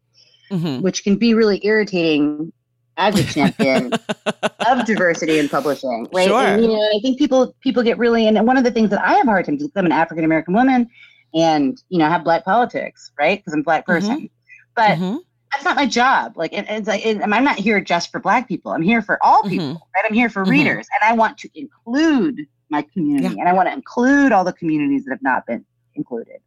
mm-hmm. 0.51 0.83
which 0.83 1.05
can 1.05 1.17
be 1.17 1.35
really 1.35 1.65
irritating 1.65 2.53
as 2.97 3.19
a 3.19 3.25
champion 3.25 3.93
of 4.67 4.85
diversity 4.87 5.39
in 5.39 5.49
publishing, 5.49 6.09
right? 6.13 6.29
Sure. 6.29 6.43
And, 6.43 6.63
you 6.63 6.69
know, 6.69 6.81
I 6.81 6.99
think 7.03 7.19
people 7.19 7.55
people 7.61 7.83
get 7.83 7.99
really 7.99 8.27
and 8.27 8.47
one 8.47 8.57
of 8.57 8.65
the 8.65 8.71
things 8.71 8.91
that 8.91 9.03
I 9.03 9.15
have 9.15 9.27
a 9.27 9.31
hard 9.31 9.45
time 9.45 9.57
because 9.57 9.71
I'm 9.77 9.87
an 9.87 9.93
African 9.93 10.25
American 10.25 10.55
woman 10.55 10.89
and 11.35 11.81
you 11.89 11.99
know 11.99 12.09
have 12.09 12.25
black 12.25 12.45
politics, 12.45 13.13
right? 13.19 13.39
Because 13.39 13.53
I'm 13.53 13.61
a 13.61 13.65
black 13.65 13.83
mm-hmm. 13.83 13.93
person, 13.93 14.17
mm-hmm. 14.17 14.27
but 14.75 14.91
mm-hmm. 14.91 15.17
that's 15.53 15.65
not 15.65 15.77
my 15.77 15.87
job. 15.87 16.37
Like, 16.37 16.53
it, 16.53 16.67
it's 16.69 16.89
like 16.89 17.05
it, 17.05 17.21
I'm 17.23 17.45
not 17.45 17.59
here 17.59 17.81
just 17.81 18.11
for 18.11 18.21
black 18.21 18.49
people. 18.49 18.73
I'm 18.73 18.83
here 18.83 19.03
for 19.03 19.23
all 19.23 19.43
people, 19.43 19.67
mm-hmm. 19.67 19.95
right? 19.95 20.05
I'm 20.09 20.15
here 20.15 20.31
for 20.31 20.43
mm-hmm. 20.43 20.53
readers, 20.53 20.87
and 20.93 21.11
I 21.11 21.15
want 21.15 21.39
to 21.39 21.51
include 21.55 22.47
my 22.71 22.83
community, 22.83 23.35
yeah. 23.35 23.41
and 23.41 23.49
I 23.49 23.53
want 23.53 23.69
to 23.69 23.73
include 23.73 24.33
all 24.33 24.45
the 24.45 24.53
communities 24.53 25.05
that 25.05 25.13
have 25.13 25.23
not 25.23 25.47
been 25.47 25.65
included. 25.95 26.39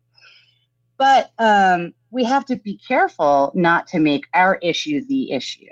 But 0.97 1.31
um, 1.39 1.93
we 2.11 2.25
have 2.25 2.43
to 2.47 2.57
be 2.57 2.77
careful 2.77 3.53
not 3.55 3.87
to 3.87 3.99
make 3.99 4.25
our 4.33 4.55
issue 4.55 5.01
the 5.05 5.31
issue 5.31 5.67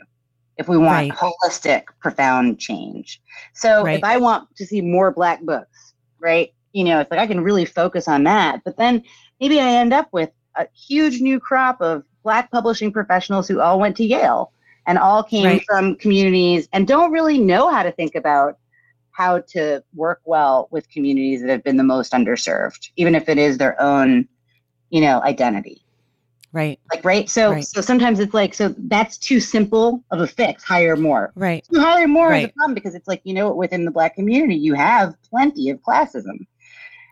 if 0.58 0.67
we 0.67 0.78
want 0.78 1.10
right. 1.10 1.12
holistic, 1.12 1.84
profound 2.00 2.60
change. 2.60 3.22
So 3.54 3.84
right. 3.84 3.98
if 3.98 4.04
I 4.04 4.17
want 4.17 4.56
to 4.56 4.65
see 4.65 4.82
more 4.82 5.12
black 5.12 5.41
books, 5.41 5.93
right? 6.20 6.54
You 6.74 6.84
know, 6.84 7.00
it's 7.00 7.12
like 7.12 7.20
I 7.20 7.28
can 7.28 7.41
really 7.41 7.65
focus 7.65 8.08
on 8.08 8.24
that. 8.24 8.63
But 8.63 8.78
then 8.78 9.04
maybe 9.39 9.60
I 9.60 9.70
end 9.70 9.93
up 9.93 10.10
with 10.12 10.32
a 10.56 10.67
huge 10.74 11.22
new 11.22 11.39
crop 11.39 11.82
of 11.82 12.04
black 12.24 12.52
publishing 12.52 12.91
professionals 12.91 13.48
who 13.48 13.62
all 13.62 13.80
went 13.80 13.96
to 13.98 14.04
Yale 14.04 14.52
and 14.86 14.98
all 14.98 15.24
came 15.24 15.46
right. 15.46 15.63
from 15.65 15.96
communities 15.96 16.67
and 16.74 16.88
don't 16.88 17.12
really 17.12 17.38
know 17.38 17.70
how 17.70 17.84
to 17.84 17.91
think 17.91 18.15
about 18.15 18.58
how 19.12 19.39
to 19.39 19.84
work 19.96 20.22
well 20.26 20.67
with 20.72 20.89
communities 20.89 21.41
that 21.41 21.50
have 21.50 21.63
been 21.63 21.78
the 21.78 21.84
most 21.84 22.13
underserved, 22.13 22.91
even 22.96 23.15
if 23.15 23.28
it 23.30 23.38
is 23.38 23.58
their 23.58 23.80
own, 23.82 24.28
you 24.89 25.02
know, 25.02 25.22
identity. 25.24 25.84
Right. 26.54 26.80
Like 26.94 27.04
right. 27.04 27.30
So 27.30 27.52
right. 27.52 27.66
so 27.66 27.82
sometimes 27.82 28.20
it's 28.20 28.34
like 28.34 28.54
so 28.54 28.74
that's 28.78 29.18
too 29.18 29.40
simple 29.40 30.04
of 30.12 30.22
a 30.22 30.28
fix. 30.28 30.64
Hire 30.64 30.96
more. 30.96 31.32
Right. 31.36 31.66
To 31.74 31.80
hire 31.80 32.08
more 32.08 32.30
right. 32.30 32.46
is 32.46 32.50
a 32.50 32.54
problem 32.54 32.74
because 32.74 32.96
it's 32.96 33.08
like 33.08 33.22
you 33.24 33.34
know 33.34 33.54
within 33.54 33.86
the 33.86 33.92
black 33.92 34.16
community 34.16 34.56
you 34.56 34.74
have 34.74 35.16
plenty 35.30 35.70
of 35.70 35.80
classism. 35.82 36.48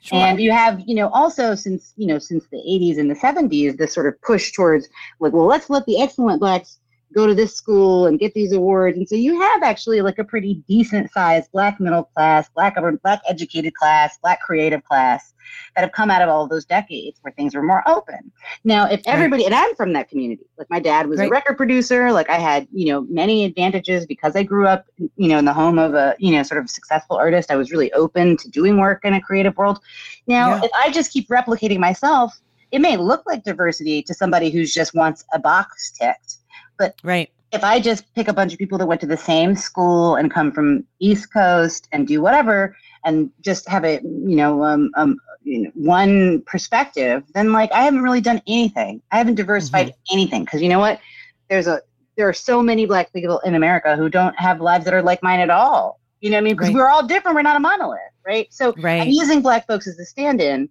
Sure. 0.06 0.20
And 0.20 0.40
you 0.40 0.52
have, 0.52 0.84
you 0.86 0.94
know, 0.94 1.10
also 1.10 1.56
since, 1.56 1.94
you 1.98 2.06
know, 2.06 2.20
since 2.20 2.46
the 2.52 2.58
80s 2.58 3.00
and 3.00 3.10
the 3.10 3.16
70s, 3.16 3.76
this 3.76 3.92
sort 3.92 4.06
of 4.06 4.22
push 4.22 4.52
towards 4.52 4.88
like, 5.20 5.34
well, 5.34 5.48
let's 5.48 5.68
let 5.68 5.84
the 5.88 6.00
excellent 6.00 6.40
blacks 6.40 6.78
go 7.16 7.26
to 7.26 7.34
this 7.34 7.56
school 7.56 8.08
and 8.08 8.20
get 8.20 8.34
these 8.34 8.52
awards. 8.52 8.98
And 8.98 9.08
so 9.08 9.16
you 9.16 9.40
have 9.40 9.64
actually 9.64 10.02
like 10.02 10.20
a 10.20 10.24
pretty 10.24 10.56
decent 10.68 11.12
sized 11.12 11.52
black 11.52 11.80
middle 11.80 12.04
class, 12.04 12.50
black 12.54 12.76
black 13.02 13.22
educated 13.28 13.74
class, 13.74 14.18
black 14.22 14.42
creative 14.42 14.84
class 14.84 15.34
that 15.76 15.82
have 15.82 15.92
come 15.94 16.12
out 16.12 16.22
of 16.22 16.30
all 16.30 16.44
of 16.44 16.50
those 16.50 16.66
decades 16.66 17.20
where 17.22 17.32
things 17.34 17.56
were 17.56 17.64
more 17.64 17.84
open. 17.88 18.32
Now, 18.64 18.90
if 18.90 19.02
everybody, 19.06 19.44
right. 19.44 19.54
and 19.54 19.56
I'm 19.56 19.76
from 19.76 19.94
that 19.94 20.10
community, 20.10 20.44
like 20.58 20.70
my 20.70 20.80
dad 20.80 21.08
was 21.08 21.20
right. 21.20 21.28
a 21.28 21.32
record 21.32 21.56
producer, 21.56 22.12
like 22.12 22.30
I 22.30 22.38
had, 22.38 22.68
you 22.74 22.88
know, 22.88 23.02
many 23.02 23.46
advantages 23.46 24.06
because 24.06 24.36
I 24.36 24.44
grew 24.44 24.68
up, 24.68 24.86
you 24.98 25.30
know, 25.30 25.38
in 25.38 25.46
the 25.46 25.54
home 25.54 25.80
of 25.80 25.94
a, 25.94 26.16
you 26.20 26.32
know, 26.32 26.44
sort 26.44 26.62
of 26.62 26.70
successful 26.70 27.16
artist. 27.16 27.50
I 27.50 27.56
was 27.56 27.72
really 27.72 27.94
open 27.94 28.36
to 28.38 28.50
doing 28.50 28.78
work 28.78 29.06
in 29.06 29.14
a 29.14 29.22
creative 29.22 29.56
world. 29.56 29.80
Now, 30.28 30.56
yeah. 30.56 30.66
if 30.66 30.72
I 30.76 30.92
just 30.92 31.14
keep 31.14 31.30
replicating 31.30 31.80
myself, 31.80 32.42
it 32.72 32.80
may 32.80 32.98
look 32.98 33.24
like 33.26 33.44
diversity 33.44 34.02
to 34.04 34.14
somebody 34.14 34.50
who's 34.50 34.74
just 34.74 34.94
wants 34.94 35.24
a 35.34 35.40
box 35.40 35.92
ticked. 35.92 36.38
But 36.78 36.96
right 37.04 37.30
if 37.56 37.64
I 37.64 37.80
just 37.80 38.14
pick 38.14 38.28
a 38.28 38.34
bunch 38.34 38.52
of 38.54 38.60
people 38.60 38.78
that 38.78 38.86
went 38.86 39.02
to 39.02 39.08
the 39.08 39.18
same 39.18 39.56
school 39.56 40.16
and 40.16 40.30
come 40.30 40.52
from 40.52 40.84
East 41.00 41.32
Coast 41.32 41.88
and 41.92 42.08
do 42.08 42.22
whatever 42.22 42.76
and 43.06 43.32
just 43.42 43.68
have 43.70 43.86
a 43.86 44.02
you 44.04 44.36
know 44.36 44.64
um, 44.64 44.92
um 44.96 45.18
you 45.44 45.62
know, 45.62 45.72
one 45.76 46.42
perspective, 46.42 47.24
then 47.34 47.54
like 47.54 47.72
I 47.72 47.84
haven't 47.84 48.02
really 48.02 48.22
done 48.22 48.42
anything. 48.48 49.02
I 49.12 49.18
haven't 49.18 49.36
diversified 49.36 49.88
mm-hmm. 49.88 50.14
anything 50.14 50.44
because 50.44 50.62
you 50.62 50.70
know 50.70 50.80
what? 50.80 51.00
There's 51.50 51.68
a 51.68 51.82
there 52.18 52.28
are 52.28 52.34
so 52.34 52.62
many 52.62 52.86
black 52.86 53.14
people 53.14 53.40
in 53.40 53.56
America 53.56 53.96
who 53.96 54.10
don't 54.10 54.38
have 54.40 54.60
lives 54.60 54.86
that 54.86 54.94
are 54.94 55.04
like 55.04 55.22
mine 55.22 55.40
at 55.40 55.50
all. 55.50 56.00
You 56.22 56.32
know 56.32 56.38
what 56.38 56.42
I 56.42 56.44
mean? 56.44 56.54
Because 56.54 56.70
right. 56.70 56.76
we're 56.76 56.90
all 56.90 57.06
different. 57.06 57.36
We're 57.36 57.44
not 57.44 57.58
a 57.58 57.60
monolith, 57.60 58.00
right? 58.26 58.52
So 58.52 58.74
right. 58.80 59.02
I'm 59.02 59.10
using 59.10 59.42
black 59.42 59.68
folks 59.68 59.88
as 59.88 59.98
the 59.98 60.06
stand-in. 60.06 60.70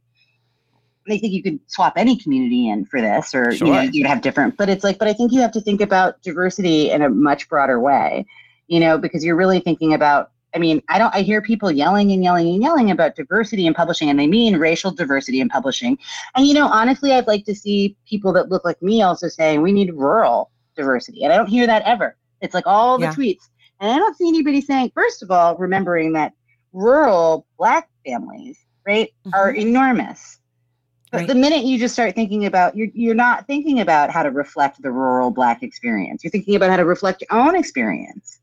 I 1.08 1.18
think 1.18 1.32
you 1.32 1.42
could 1.42 1.60
swap 1.66 1.94
any 1.96 2.16
community 2.16 2.68
in 2.68 2.84
for 2.86 3.00
this, 3.00 3.34
or 3.34 3.52
sure. 3.52 3.66
you 3.66 3.72
know, 3.72 3.80
you'd 3.82 4.06
have 4.06 4.22
different. 4.22 4.56
But 4.56 4.68
it's 4.68 4.84
like, 4.84 4.98
but 4.98 5.08
I 5.08 5.12
think 5.12 5.32
you 5.32 5.40
have 5.40 5.52
to 5.52 5.60
think 5.60 5.80
about 5.80 6.22
diversity 6.22 6.90
in 6.90 7.02
a 7.02 7.10
much 7.10 7.48
broader 7.48 7.78
way, 7.80 8.24
you 8.68 8.80
know, 8.80 8.96
because 8.98 9.24
you're 9.24 9.36
really 9.36 9.60
thinking 9.60 9.92
about 9.94 10.30
I 10.54 10.58
mean, 10.58 10.82
I 10.88 10.98
don't 10.98 11.14
I 11.14 11.22
hear 11.22 11.42
people 11.42 11.70
yelling 11.70 12.12
and 12.12 12.22
yelling 12.22 12.48
and 12.48 12.62
yelling 12.62 12.90
about 12.90 13.16
diversity 13.16 13.66
in 13.66 13.74
publishing 13.74 14.08
and 14.08 14.18
they 14.18 14.28
mean 14.28 14.56
racial 14.56 14.92
diversity 14.92 15.40
in 15.40 15.48
publishing. 15.48 15.98
And 16.36 16.46
you 16.46 16.54
know, 16.54 16.68
honestly, 16.68 17.12
I'd 17.12 17.26
like 17.26 17.44
to 17.46 17.54
see 17.54 17.96
people 18.08 18.32
that 18.34 18.50
look 18.50 18.64
like 18.64 18.80
me 18.80 19.02
also 19.02 19.28
saying 19.28 19.62
we 19.62 19.72
need 19.72 19.92
rural 19.94 20.50
diversity. 20.76 21.24
And 21.24 21.32
I 21.32 21.36
don't 21.36 21.48
hear 21.48 21.66
that 21.66 21.82
ever. 21.82 22.16
It's 22.40 22.54
like 22.54 22.66
all 22.66 22.98
the 22.98 23.06
yeah. 23.06 23.14
tweets. 23.14 23.48
And 23.80 23.90
I 23.90 23.96
don't 23.96 24.16
see 24.16 24.28
anybody 24.28 24.60
saying, 24.60 24.92
first 24.94 25.22
of 25.22 25.30
all, 25.30 25.56
remembering 25.56 26.12
that 26.12 26.32
rural 26.72 27.46
black 27.58 27.88
families, 28.06 28.58
right, 28.86 29.10
mm-hmm. 29.26 29.34
are 29.34 29.50
enormous. 29.50 30.38
But 31.14 31.20
right. 31.20 31.28
the 31.28 31.36
minute 31.36 31.64
you 31.64 31.78
just 31.78 31.94
start 31.94 32.16
thinking 32.16 32.44
about 32.44 32.76
you're 32.76 32.88
you're 32.92 33.14
not 33.14 33.46
thinking 33.46 33.78
about 33.78 34.10
how 34.10 34.24
to 34.24 34.32
reflect 34.32 34.82
the 34.82 34.90
rural 34.90 35.30
black 35.30 35.62
experience. 35.62 36.24
You're 36.24 36.32
thinking 36.32 36.56
about 36.56 36.70
how 36.70 36.76
to 36.76 36.84
reflect 36.84 37.22
your 37.22 37.40
own 37.40 37.54
experience. 37.54 38.40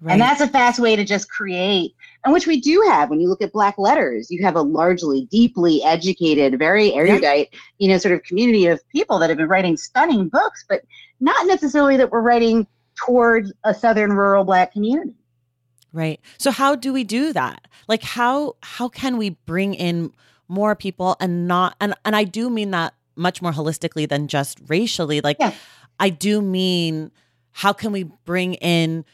Right. 0.00 0.12
And 0.12 0.22
that's 0.22 0.40
a 0.40 0.48
fast 0.48 0.80
way 0.80 0.96
to 0.96 1.04
just 1.04 1.30
create, 1.30 1.94
and 2.24 2.32
which 2.32 2.46
we 2.46 2.60
do 2.60 2.82
have. 2.88 3.10
When 3.10 3.20
you 3.20 3.28
look 3.28 3.42
at 3.42 3.52
Black 3.52 3.76
letters, 3.76 4.30
you 4.30 4.42
have 4.42 4.56
a 4.56 4.62
largely, 4.62 5.26
deeply 5.30 5.82
educated, 5.82 6.58
very 6.58 6.92
erudite, 6.94 7.48
yeah. 7.52 7.58
you 7.78 7.88
know, 7.88 7.98
sort 7.98 8.14
of 8.14 8.22
community 8.22 8.66
of 8.66 8.86
people 8.88 9.18
that 9.18 9.28
have 9.28 9.38
been 9.38 9.48
writing 9.48 9.76
stunning 9.76 10.28
books, 10.28 10.64
but 10.68 10.82
not 11.20 11.46
necessarily 11.46 11.96
that 11.98 12.10
we're 12.10 12.22
writing 12.22 12.66
towards 12.96 13.52
a 13.64 13.74
Southern 13.74 14.12
rural 14.12 14.44
Black 14.44 14.72
community. 14.72 15.14
Right. 15.92 16.20
So 16.38 16.50
how 16.50 16.74
do 16.74 16.92
we 16.92 17.04
do 17.04 17.32
that? 17.32 17.68
Like 17.86 18.02
how 18.02 18.56
how 18.62 18.88
can 18.88 19.16
we 19.16 19.30
bring 19.30 19.74
in 19.74 20.12
more 20.48 20.74
people 20.74 21.16
and 21.20 21.48
not 21.48 21.76
and 21.80 21.94
and 22.04 22.14
I 22.14 22.24
do 22.24 22.50
mean 22.50 22.70
that 22.72 22.94
much 23.16 23.40
more 23.40 23.52
holistically 23.52 24.08
than 24.08 24.28
just 24.28 24.58
racially. 24.66 25.20
Like 25.20 25.36
yeah. 25.40 25.52
I 25.98 26.10
do 26.10 26.40
mean 26.40 27.10
how 27.52 27.72
can 27.72 27.92
we 27.92 28.04
bring 28.24 28.54
in 28.54 29.04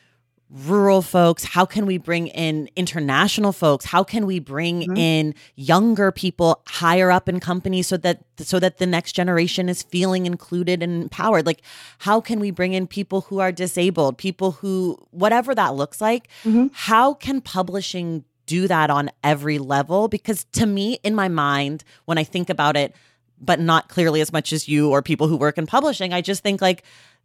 rural 0.51 1.01
folks? 1.01 1.45
How 1.45 1.65
can 1.65 1.87
we 1.87 1.97
bring 1.97 2.27
in 2.27 2.69
international 2.75 3.53
folks? 3.53 3.85
How 3.85 4.03
can 4.03 4.27
we 4.27 4.41
bring 4.41 4.81
mm-hmm. 4.81 4.97
in 4.97 5.35
younger 5.55 6.11
people 6.11 6.63
higher 6.67 7.11
up 7.11 7.29
in 7.29 7.39
companies 7.39 7.87
so 7.87 7.97
that 7.99 8.25
so 8.39 8.59
that 8.59 8.79
the 8.79 8.87
next 8.87 9.13
generation 9.13 9.69
is 9.69 9.83
feeling 9.83 10.27
included 10.27 10.83
and 10.83 11.03
empowered? 11.03 11.47
Like 11.47 11.63
how 11.99 12.21
can 12.21 12.41
we 12.41 12.51
bring 12.51 12.73
in 12.73 12.87
people 12.87 13.23
who 13.23 13.39
are 13.39 13.53
disabled, 13.53 14.19
people 14.19 14.53
who 14.53 14.99
whatever 15.11 15.55
that 15.55 15.75
looks 15.75 16.01
like? 16.01 16.29
Mm-hmm. 16.45 16.69
How 16.73 17.15
can 17.15 17.41
publishing 17.41 18.25
do 18.51 18.67
that 18.67 18.91
on 18.91 19.09
every 19.23 19.59
level 19.59 20.09
because 20.09 20.45
to 20.51 20.67
me 20.67 20.99
in 21.05 21.15
my 21.15 21.29
mind 21.29 21.85
when 22.07 22.19
I 22.19 22.25
think 22.25 22.51
about 22.51 22.77
it 22.77 22.97
but 23.41 23.61
not 23.61 23.89
clearly 23.89 24.21
as 24.21 24.33
much 24.33 24.53
as 24.53 24.69
you 24.69 24.91
or 24.91 25.03
people 25.03 25.29
who 25.29 25.37
work 25.37 25.57
in 25.57 25.67
publishing, 25.67 26.13
I 26.13 26.21
just 26.21 26.43
think 26.43 26.61
like 26.61 26.83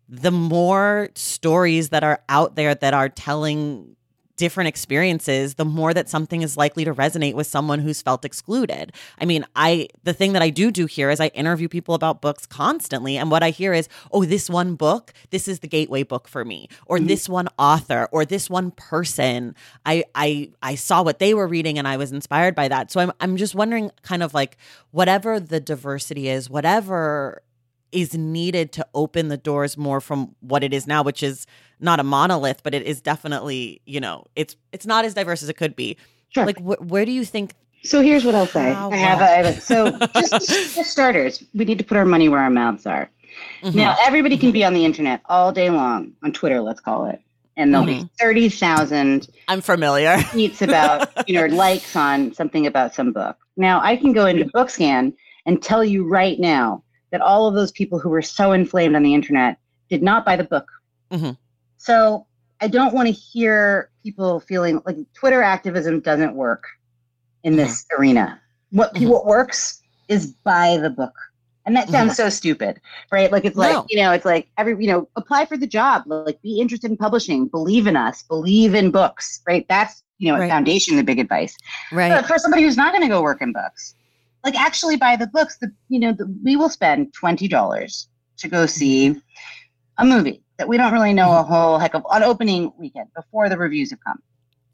the 0.07 0.31
more 0.31 1.09
stories 1.15 1.89
that 1.89 2.03
are 2.03 2.21
out 2.29 2.55
there 2.55 2.75
that 2.75 2.93
are 2.93 3.09
telling 3.09 3.95
different 4.37 4.67
experiences, 4.67 5.55
the 5.55 5.65
more 5.65 5.93
that 5.93 6.09
something 6.09 6.41
is 6.41 6.57
likely 6.57 6.85
to 6.85 6.93
resonate 6.93 7.33
with 7.33 7.47
someone 7.47 7.79
who's 7.79 8.01
felt 8.01 8.25
excluded. 8.25 8.91
I 9.19 9.25
mean, 9.25 9.45
I 9.55 9.87
the 10.03 10.13
thing 10.13 10.33
that 10.33 10.41
I 10.41 10.49
do 10.49 10.71
do 10.71 10.85
here 10.85 11.09
is 11.09 11.19
I 11.19 11.27
interview 11.27 11.67
people 11.67 11.95
about 11.95 12.21
books 12.21 12.45
constantly 12.45 13.17
and 13.17 13.31
what 13.31 13.43
I 13.43 13.49
hear 13.49 13.73
is, 13.73 13.87
"Oh, 14.11 14.25
this 14.25 14.49
one 14.49 14.75
book, 14.75 15.13
this 15.29 15.47
is 15.47 15.59
the 15.59 15.67
gateway 15.67 16.03
book 16.03 16.27
for 16.27 16.43
me." 16.43 16.67
Or 16.85 16.97
mm-hmm. 16.97 17.07
this 17.07 17.29
one 17.29 17.47
author 17.57 18.09
or 18.11 18.25
this 18.25 18.49
one 18.49 18.71
person, 18.71 19.55
I 19.85 20.03
I 20.13 20.51
I 20.61 20.75
saw 20.75 21.03
what 21.03 21.19
they 21.19 21.33
were 21.33 21.47
reading 21.47 21.77
and 21.77 21.87
I 21.87 21.97
was 21.97 22.11
inspired 22.11 22.55
by 22.55 22.67
that. 22.67 22.91
So 22.91 22.99
I'm 22.99 23.11
I'm 23.19 23.37
just 23.37 23.55
wondering 23.55 23.91
kind 24.01 24.23
of 24.23 24.33
like 24.33 24.57
whatever 24.91 25.39
the 25.39 25.59
diversity 25.59 26.29
is, 26.29 26.49
whatever 26.49 27.41
is 27.95 28.13
needed 28.13 28.73
to 28.73 28.85
open 28.93 29.29
the 29.29 29.37
doors 29.37 29.77
more 29.77 30.01
from 30.01 30.35
what 30.41 30.63
it 30.63 30.73
is 30.73 30.85
now, 30.85 31.01
which 31.01 31.23
is 31.23 31.47
not 31.79 31.99
a 31.99 32.03
monolith, 32.03 32.63
but 32.63 32.73
it 32.73 32.83
is 32.83 33.01
definitely, 33.01 33.81
you 33.85 33.99
know, 33.99 34.25
it's 34.35 34.55
it's 34.71 34.85
not 34.85 35.05
as 35.05 35.13
diverse 35.13 35.43
as 35.43 35.49
it 35.49 35.57
could 35.57 35.75
be. 35.75 35.97
Sure. 36.29 36.45
Like, 36.45 36.57
wh- 36.59 36.81
where 36.81 37.05
do 37.05 37.11
you 37.11 37.25
think 37.25 37.53
So 37.83 38.01
here's 38.01 38.25
what 38.25 38.35
I'll 38.35 38.47
say. 38.47 38.71
I 38.71 38.95
have, 38.95 39.21
I 39.21 39.47
have 39.47 39.61
so 39.61 39.97
just 40.13 40.75
for 40.75 40.83
starters, 40.83 41.43
we 41.53 41.65
need 41.65 41.77
to 41.77 41.83
put 41.83 41.97
our 41.97 42.05
money 42.05 42.29
where 42.29 42.39
our 42.39 42.49
mouths 42.49 42.85
are. 42.85 43.09
Mm-hmm. 43.61 43.77
Now 43.77 43.95
everybody 44.01 44.37
can 44.37 44.51
be 44.51 44.63
on 44.63 44.73
the 44.73 44.85
internet 44.85 45.21
all 45.25 45.51
day 45.51 45.69
long 45.69 46.13
on 46.23 46.31
Twitter, 46.31 46.61
let's 46.61 46.79
call 46.79 47.05
it, 47.05 47.21
and 47.57 47.73
there'll 47.73 47.87
mm-hmm. 47.87 48.03
be 48.03 48.09
thirty 48.19 48.49
thousand. 48.49 49.29
I'm 49.47 49.61
familiar. 49.61 50.17
tweets 50.17 50.61
about 50.61 51.27
you 51.27 51.35
know 51.35 51.45
likes 51.55 51.95
on 51.95 52.33
something 52.33 52.65
about 52.65 52.95
some 52.95 53.11
book. 53.11 53.37
Now 53.57 53.81
I 53.81 53.95
can 53.95 54.13
go 54.13 54.25
into 54.25 54.45
BookScan 54.45 55.13
and 55.45 55.61
tell 55.61 55.83
you 55.83 56.07
right 56.07 56.39
now 56.39 56.83
that 57.11 57.21
all 57.21 57.47
of 57.47 57.55
those 57.55 57.71
people 57.71 57.99
who 57.99 58.09
were 58.09 58.21
so 58.21 58.51
inflamed 58.51 58.95
on 58.95 59.03
the 59.03 59.13
internet 59.13 59.57
did 59.89 60.03
not 60.03 60.25
buy 60.25 60.35
the 60.35 60.43
book. 60.43 60.67
Mm-hmm. 61.11 61.31
So 61.85 62.25
I 62.61 62.67
don't 62.67 62.95
want 62.95 63.07
to 63.07 63.11
hear 63.11 63.91
people 64.01 64.39
feeling 64.39 64.81
like 64.87 64.97
Twitter 65.13 65.43
activism 65.43 65.99
doesn't 65.99 66.33
work 66.33 66.63
in 67.43 67.53
mm-hmm. 67.53 67.59
this 67.59 67.85
arena. 67.95 68.41
What 68.71 68.95
mm-hmm. 68.95 69.07
what 69.07 69.27
works 69.27 69.83
is 70.07 70.33
buy 70.43 70.77
the 70.81 70.89
book. 70.89 71.13
And 71.67 71.75
that 71.75 71.89
sounds 71.89 72.13
mm-hmm. 72.13 72.23
so 72.23 72.29
stupid, 72.29 72.81
right? 73.11 73.31
Like 73.31 73.45
it's 73.45 73.55
like, 73.55 73.73
no. 73.73 73.85
you 73.89 73.97
know, 73.97 74.11
it's 74.11 74.25
like 74.25 74.47
every, 74.57 74.75
you 74.83 74.91
know, 74.91 75.07
apply 75.15 75.45
for 75.45 75.57
the 75.57 75.67
job, 75.67 76.03
like 76.07 76.41
be 76.41 76.59
interested 76.59 76.89
in 76.89 76.97
publishing, 76.97 77.47
believe 77.47 77.85
in 77.85 77.95
us, 77.95 78.23
believe 78.23 78.73
in 78.73 78.89
books, 78.89 79.41
right? 79.47 79.65
That's, 79.69 80.03
you 80.17 80.31
know, 80.31 80.39
right. 80.39 80.49
foundation, 80.49 80.95
the 80.95 81.03
big 81.03 81.19
advice. 81.19 81.55
Right. 81.91 82.09
But 82.09 82.27
for 82.27 82.37
somebody 82.37 82.63
who's 82.63 82.77
not 82.77 82.93
going 82.93 83.01
to 83.01 83.07
go 83.07 83.21
work 83.21 83.41
in 83.41 83.51
books, 83.51 83.95
like 84.43 84.55
actually 84.55 84.95
buy 84.95 85.15
the 85.15 85.27
books, 85.27 85.57
the, 85.57 85.71
you 85.89 85.99
know, 85.99 86.13
the, 86.13 86.31
we 86.43 86.55
will 86.55 86.69
spend 86.69 87.13
$20 87.13 88.07
to 88.37 88.47
go 88.47 88.65
see 88.67 89.19
a 89.97 90.05
movie 90.05 90.44
that 90.57 90.67
we 90.67 90.77
don't 90.77 90.93
really 90.93 91.13
know 91.13 91.37
a 91.37 91.43
whole 91.43 91.77
heck 91.77 91.93
of 91.93 92.05
on 92.09 92.23
opening 92.23 92.71
weekend 92.77 93.07
before 93.15 93.49
the 93.49 93.57
reviews 93.57 93.91
have 93.91 93.99
come. 94.03 94.21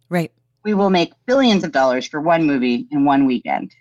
Right. 0.10 0.32
We 0.64 0.74
will 0.74 0.90
make 0.90 1.14
billions 1.26 1.64
of 1.64 1.72
dollars 1.72 2.08
for 2.08 2.22
one 2.22 2.46
movie 2.46 2.88
in 2.92 3.06
one 3.06 3.26
weekend. 3.26 3.74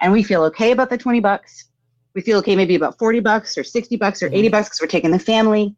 And 0.00 0.12
we 0.12 0.22
feel 0.22 0.44
okay 0.44 0.72
about 0.72 0.90
the 0.90 0.98
20 0.98 1.20
bucks. 1.20 1.66
We 2.14 2.20
feel 2.20 2.38
okay 2.38 2.56
maybe 2.56 2.74
about 2.74 2.98
40 2.98 3.20
bucks 3.20 3.56
or 3.56 3.64
60 3.64 3.96
bucks 3.96 4.22
or 4.22 4.26
mm-hmm. 4.26 4.36
80 4.36 4.48
bucks 4.48 4.68
because 4.68 4.80
we're 4.80 4.88
taking 4.88 5.10
the 5.10 5.18
family. 5.18 5.74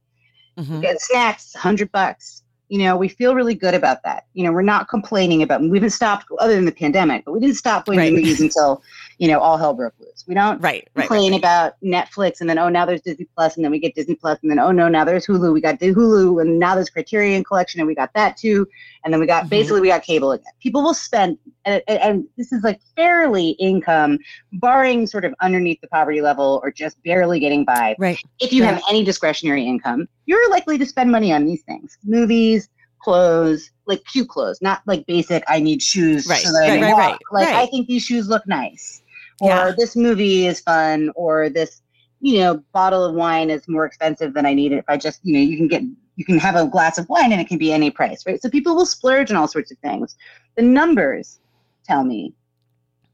Mm-hmm. 0.59 0.81
Get 0.81 1.01
snacks, 1.01 1.55
100 1.55 1.93
bucks 1.93 2.43
you 2.71 2.79
know, 2.79 2.97
we 2.97 3.09
feel 3.09 3.35
really 3.35 3.55
good 3.55 3.75
about 3.75 4.05
that. 4.05 4.27
You 4.33 4.45
know, 4.45 4.53
we're 4.53 4.63
not 4.63 4.89
complaining 4.89 5.43
about, 5.43 5.61
we 5.61 5.77
haven't 5.77 5.91
stopped 5.91 6.27
other 6.39 6.55
than 6.55 6.65
the 6.65 6.73
pandemic, 6.73 7.25
but 7.25 7.33
we 7.33 7.41
didn't 7.41 7.57
stop 7.57 7.85
going 7.85 7.99
right. 7.99 8.11
to 8.11 8.17
movies 8.17 8.41
until, 8.41 8.83
you 9.21 9.29
know, 9.29 9.39
all 9.39 9.59
hell 9.59 9.75
broke 9.75 9.93
loose. 10.01 10.25
We 10.27 10.33
don't 10.33 10.63
right, 10.63 10.89
complain 10.97 11.33
right, 11.33 11.33
right, 11.33 11.39
about 11.39 11.75
Netflix 11.85 12.41
and 12.41 12.49
then, 12.49 12.59
oh, 12.59 12.71
now 12.71 12.87
there's 12.87 13.03
Disney 13.03 13.29
Plus 13.37 13.55
and 13.55 13.63
then 13.63 13.71
we 13.71 13.79
get 13.79 13.95
Disney 13.95 14.15
Plus 14.15 14.39
and 14.41 14.51
then, 14.51 14.59
oh, 14.59 14.73
no, 14.73 14.89
now 14.89 15.05
there's 15.05 15.27
Hulu. 15.27 15.53
We 15.53 15.61
got 15.61 15.79
the 15.79 15.93
Hulu 15.93 16.41
and 16.41 16.59
now 16.59 16.75
there's 16.75 16.89
Criterion 16.89 17.45
Collection 17.45 17.83
and 17.83 17.87
we 17.87 17.95
got 17.95 18.15
that 18.15 18.39
too. 18.39 18.67
And 19.05 19.13
then 19.13 19.21
we 19.21 19.27
got, 19.27 19.43
mm-hmm. 19.43 19.51
basically 19.51 19.83
we 19.83 19.89
got 19.89 20.03
cable 20.03 20.33
again. 20.33 20.51
People 20.63 20.83
will 20.83 20.95
spend, 20.95 21.37
and, 21.67 21.83
and 21.87 22.25
this 22.39 22.51
is 22.51 22.65
like 22.65 22.81
fairly 22.97 23.51
income, 23.61 24.19
barring 24.55 25.07
sort 25.07 25.27
of 25.27 25.35
underneath 25.43 25.83
the 25.83 25.89
poverty 25.89 26.23
level 26.23 26.59
or 26.63 26.73
just 26.73 26.97
barely 27.03 27.39
getting 27.41 27.67
by. 27.67 27.97
Right. 27.99 28.19
If 28.41 28.55
you 28.55 28.65
have 28.65 28.83
any 28.89 29.05
discretionary 29.05 29.67
income, 29.67 30.09
you're 30.25 30.51
likely 30.51 30.79
to 30.79 30.87
spend 30.87 31.13
money 31.13 31.31
on 31.31 31.45
these 31.45 31.63
things, 31.65 31.99
movies, 32.05 32.71
clothes, 33.01 33.71
like 33.87 34.03
cute 34.05 34.29
clothes, 34.29 34.61
not 34.63 34.83
like 34.87 35.05
basic. 35.07 35.43
I 35.49 35.61
need 35.61 35.83
shoes 35.83 36.27
right. 36.27 36.41
so 36.41 36.53
that 36.53 36.69
right, 36.69 36.79
I 36.79 36.83
right, 36.83 36.93
walk. 36.93 37.21
Right, 37.33 37.47
like 37.47 37.55
I 37.55 37.67
think 37.67 37.89
these 37.89 38.03
shoes 38.03 38.29
look 38.29 38.47
nice, 38.47 39.00
or 39.41 39.49
yeah. 39.49 39.73
this 39.77 39.97
movie 39.97 40.47
is 40.47 40.61
fun, 40.61 41.11
or 41.15 41.49
this 41.49 41.83
you 42.21 42.41
know 42.41 42.63
bottle 42.73 43.05
of 43.05 43.15
wine 43.15 43.51
is 43.51 43.67
more 43.69 43.85
expensive 43.85 44.35
than 44.35 44.47
I 44.47 44.55
need 44.55 44.73
it. 44.73 44.79
If 44.79 44.85
I 44.89 44.97
just 44.97 45.21
you 45.23 45.35
know 45.35 45.41
you 45.41 45.57
can 45.57 45.69
get 45.69 45.83
you 46.17 46.25
can 46.25 46.39
have 46.39 46.57
a 46.57 46.67
glass 46.67 46.99
of 46.99 47.09
wine 47.09 47.33
and 47.33 47.41
it 47.41 47.49
can 47.49 47.59
be 47.59 47.73
any 47.73 47.91
price, 47.91 48.27
right? 48.27 48.41
So 48.41 48.51
people 48.51 48.77
will 48.77 48.87
splurge 48.87 49.31
on 49.31 49.37
all 49.37 49.49
sorts 49.49 49.73
of 49.73 49.79
things. 49.79 50.17
The 50.57 50.63
numbers 50.63 51.41
tell 51.85 52.05
me 52.05 52.35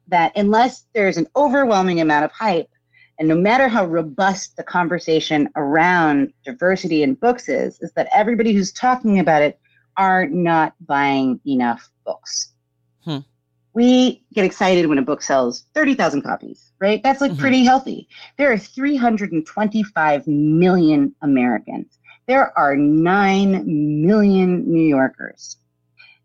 that 0.08 0.32
unless 0.36 0.86
there's 0.92 1.16
an 1.16 1.26
overwhelming 1.36 2.00
amount 2.00 2.24
of 2.24 2.32
hype 2.32 2.68
and 3.18 3.28
no 3.28 3.34
matter 3.34 3.68
how 3.68 3.86
robust 3.86 4.56
the 4.56 4.62
conversation 4.62 5.48
around 5.56 6.32
diversity 6.44 7.02
in 7.02 7.14
books 7.14 7.48
is, 7.48 7.80
is 7.80 7.92
that 7.92 8.08
everybody 8.14 8.52
who's 8.52 8.72
talking 8.72 9.20
about 9.20 9.42
it 9.42 9.58
are 9.96 10.26
not 10.26 10.74
buying 10.86 11.40
enough 11.46 11.88
books. 12.04 12.52
Hmm. 13.04 13.18
We 13.76 14.24
get 14.32 14.46
excited 14.46 14.86
when 14.86 14.96
a 14.96 15.02
book 15.02 15.20
sells 15.20 15.66
30,000 15.74 16.22
copies, 16.22 16.72
right? 16.80 17.02
That's 17.02 17.20
like 17.20 17.32
mm-hmm. 17.32 17.40
pretty 17.42 17.62
healthy. 17.62 18.08
There 18.38 18.50
are 18.50 18.56
325 18.56 20.26
million 20.26 21.14
Americans. 21.20 21.98
There 22.26 22.58
are 22.58 22.74
9 22.74 23.64
million 23.66 24.66
New 24.66 24.88
Yorkers. 24.88 25.58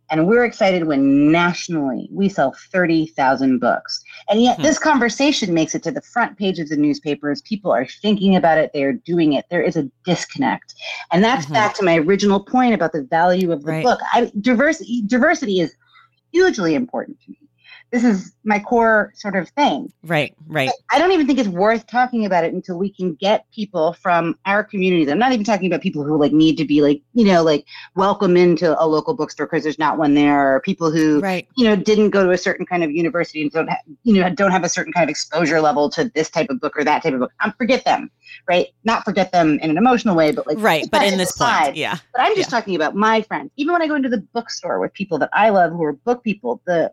And 0.09 0.27
we're 0.27 0.45
excited 0.45 0.87
when 0.87 1.29
nationally 1.29 2.07
we 2.09 2.29
sell 2.29 2.55
30,000 2.71 3.59
books. 3.59 4.01
And 4.29 4.41
yet, 4.41 4.55
hmm. 4.55 4.63
this 4.63 4.79
conversation 4.79 5.53
makes 5.53 5.75
it 5.75 5.83
to 5.83 5.91
the 5.91 6.01
front 6.01 6.37
page 6.37 6.57
of 6.59 6.69
the 6.69 6.77
newspapers. 6.77 7.41
People 7.41 7.71
are 7.71 7.85
thinking 7.85 8.37
about 8.37 8.59
it, 8.59 8.71
they 8.73 8.83
are 8.83 8.93
doing 8.93 9.33
it. 9.33 9.45
There 9.49 9.61
is 9.61 9.75
a 9.75 9.89
disconnect. 10.05 10.73
And 11.11 11.21
that's 11.21 11.45
mm-hmm. 11.45 11.53
back 11.55 11.75
to 11.75 11.83
my 11.83 11.97
original 11.97 12.41
point 12.41 12.73
about 12.73 12.93
the 12.93 13.03
value 13.03 13.51
of 13.51 13.63
the 13.63 13.71
right. 13.71 13.83
book. 13.83 13.99
I, 14.13 14.31
diversity, 14.39 15.03
diversity 15.05 15.59
is 15.59 15.75
hugely 16.31 16.75
important 16.75 17.19
to 17.21 17.31
me. 17.31 17.37
This 17.91 18.03
is 18.05 18.33
my 18.45 18.59
core 18.59 19.11
sort 19.15 19.35
of 19.35 19.49
thing. 19.49 19.91
Right, 20.03 20.33
right. 20.47 20.69
I 20.89 20.97
don't 20.97 21.11
even 21.11 21.27
think 21.27 21.39
it's 21.39 21.49
worth 21.49 21.87
talking 21.87 22.25
about 22.25 22.45
it 22.45 22.53
until 22.53 22.77
we 22.77 22.89
can 22.89 23.15
get 23.15 23.45
people 23.51 23.93
from 23.93 24.37
our 24.45 24.63
communities. 24.63 25.09
I'm 25.09 25.19
not 25.19 25.33
even 25.33 25.43
talking 25.43 25.67
about 25.67 25.81
people 25.81 26.03
who 26.03 26.17
like 26.17 26.31
need 26.31 26.57
to 26.57 26.65
be 26.65 26.81
like, 26.81 27.01
you 27.13 27.25
know, 27.25 27.43
like 27.43 27.65
welcome 27.95 28.37
into 28.37 28.81
a 28.81 28.85
local 28.85 29.13
bookstore 29.13 29.45
because 29.45 29.63
there's 29.63 29.77
not 29.77 29.97
one 29.97 30.13
there, 30.13 30.55
or 30.55 30.61
people 30.61 30.89
who, 30.89 31.19
right. 31.19 31.47
you 31.57 31.65
know, 31.65 31.75
didn't 31.75 32.11
go 32.11 32.23
to 32.23 32.31
a 32.31 32.37
certain 32.37 32.65
kind 32.65 32.83
of 32.83 32.91
university 32.91 33.41
and 33.41 33.51
don't, 33.51 33.69
ha- 33.69 33.81
you 34.03 34.13
know, 34.13 34.29
don't 34.29 34.51
have 34.51 34.63
a 34.63 34.69
certain 34.69 34.93
kind 34.93 35.03
of 35.03 35.09
exposure 35.09 35.59
level 35.59 35.89
to 35.89 36.09
this 36.15 36.29
type 36.29 36.49
of 36.49 36.61
book 36.61 36.77
or 36.77 36.85
that 36.85 37.03
type 37.03 37.13
of 37.13 37.19
book. 37.19 37.33
I'm 37.41 37.51
forget 37.53 37.83
them, 37.83 38.09
right? 38.47 38.67
Not 38.85 39.03
forget 39.03 39.33
them 39.33 39.59
in 39.59 39.69
an 39.69 39.77
emotional 39.77 40.15
way, 40.15 40.31
but 40.31 40.47
like 40.47 40.57
right. 40.59 40.89
But 40.89 41.03
in 41.03 41.17
this 41.17 41.33
point, 41.33 41.75
yeah. 41.75 41.97
But 42.13 42.21
I'm 42.21 42.35
just 42.37 42.49
yeah. 42.49 42.57
talking 42.57 42.75
about 42.75 42.95
my 42.95 43.21
friends. 43.23 43.51
Even 43.57 43.73
when 43.73 43.81
I 43.81 43.87
go 43.87 43.95
into 43.95 44.09
the 44.09 44.21
bookstore 44.33 44.79
with 44.79 44.93
people 44.93 45.17
that 45.19 45.29
I 45.33 45.49
love 45.49 45.71
who 45.71 45.83
are 45.83 45.93
book 45.93 46.23
people, 46.23 46.61
the 46.65 46.91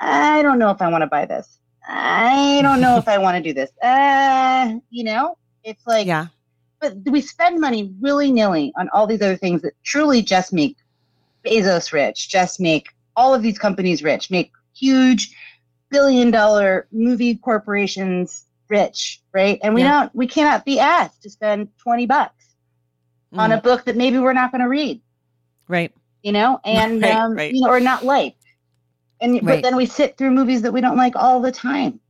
I 0.00 0.42
don't 0.42 0.58
know 0.58 0.70
if 0.70 0.82
I 0.82 0.88
want 0.88 1.02
to 1.02 1.06
buy 1.06 1.26
this. 1.26 1.58
I 1.86 2.60
don't 2.62 2.80
know 2.80 2.96
if 2.96 3.08
I 3.08 3.18
want 3.18 3.36
to 3.36 3.42
do 3.42 3.52
this. 3.52 3.70
Uh, 3.82 4.74
you 4.90 5.02
know, 5.02 5.36
it's 5.64 5.86
like, 5.86 6.06
yeah. 6.06 6.26
But 6.80 6.94
we 7.06 7.20
spend 7.20 7.60
money 7.60 7.92
willy 8.00 8.30
nilly 8.30 8.72
on 8.76 8.88
all 8.92 9.06
these 9.06 9.22
other 9.22 9.36
things 9.36 9.62
that 9.62 9.72
truly 9.84 10.22
just 10.22 10.52
make 10.52 10.76
Bezos 11.44 11.92
rich, 11.92 12.28
just 12.28 12.60
make 12.60 12.90
all 13.16 13.34
of 13.34 13.42
these 13.42 13.58
companies 13.58 14.02
rich, 14.02 14.30
make 14.30 14.52
huge 14.74 15.34
billion 15.90 16.30
dollar 16.30 16.86
movie 16.92 17.36
corporations 17.36 18.46
rich, 18.68 19.20
right? 19.32 19.60
And 19.62 19.74
we 19.74 19.82
yeah. 19.82 20.00
don't, 20.00 20.14
we 20.14 20.26
cannot 20.26 20.64
be 20.64 20.78
asked 20.78 21.22
to 21.22 21.30
spend 21.30 21.68
20 21.78 22.06
bucks 22.06 22.54
mm. 23.32 23.38
on 23.38 23.52
a 23.52 23.56
mm-hmm. 23.56 23.64
book 23.64 23.84
that 23.84 23.96
maybe 23.96 24.18
we're 24.18 24.32
not 24.32 24.50
going 24.50 24.62
to 24.62 24.68
read. 24.68 25.00
Right. 25.68 25.92
You 26.22 26.32
know, 26.32 26.58
and, 26.64 27.02
right, 27.02 27.14
um, 27.14 27.34
right. 27.34 27.52
you 27.52 27.62
know, 27.62 27.68
or 27.68 27.80
not 27.80 28.04
like. 28.04 28.34
And 29.22 29.34
right. 29.34 29.44
but 29.44 29.62
then 29.62 29.76
we 29.76 29.86
sit 29.86 30.18
through 30.18 30.32
movies 30.32 30.60
that 30.62 30.72
we 30.72 30.80
don't 30.80 30.96
like 30.96 31.16
all 31.16 31.40
the 31.40 31.52
time. 31.52 32.00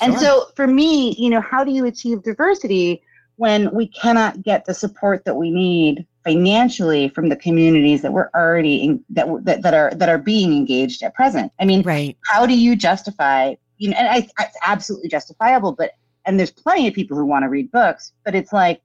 And 0.00 0.12
sure. 0.14 0.20
so 0.20 0.46
for 0.56 0.66
me, 0.66 1.14
you 1.16 1.30
know, 1.30 1.40
how 1.40 1.64
do 1.64 1.70
you 1.70 1.86
achieve 1.86 2.22
diversity 2.22 3.02
when 3.36 3.72
we 3.72 3.86
cannot 3.86 4.42
get 4.42 4.64
the 4.66 4.74
support 4.74 5.24
that 5.24 5.36
we 5.36 5.50
need 5.50 6.06
financially 6.24 7.08
from 7.08 7.28
the 7.28 7.36
communities 7.36 8.02
that 8.02 8.12
we're 8.12 8.28
already 8.34 8.84
in, 8.84 9.04
that, 9.08 9.26
that 9.44 9.62
that 9.62 9.72
are 9.72 9.94
that 9.94 10.08
are 10.08 10.18
being 10.18 10.52
engaged 10.52 11.02
at 11.02 11.14
present? 11.14 11.52
I 11.60 11.64
mean, 11.64 11.82
right. 11.82 12.16
how 12.26 12.44
do 12.46 12.58
you 12.58 12.76
justify, 12.76 13.54
you 13.78 13.90
know, 13.90 13.96
and 13.96 14.08
I, 14.08 14.28
it's 14.40 14.58
absolutely 14.66 15.08
justifiable, 15.08 15.72
but 15.72 15.92
and 16.26 16.38
there's 16.38 16.50
plenty 16.50 16.88
of 16.88 16.94
people 16.94 17.16
who 17.16 17.24
want 17.24 17.44
to 17.44 17.48
read 17.48 17.70
books, 17.70 18.12
but 18.24 18.34
it's 18.34 18.52
like 18.52 18.82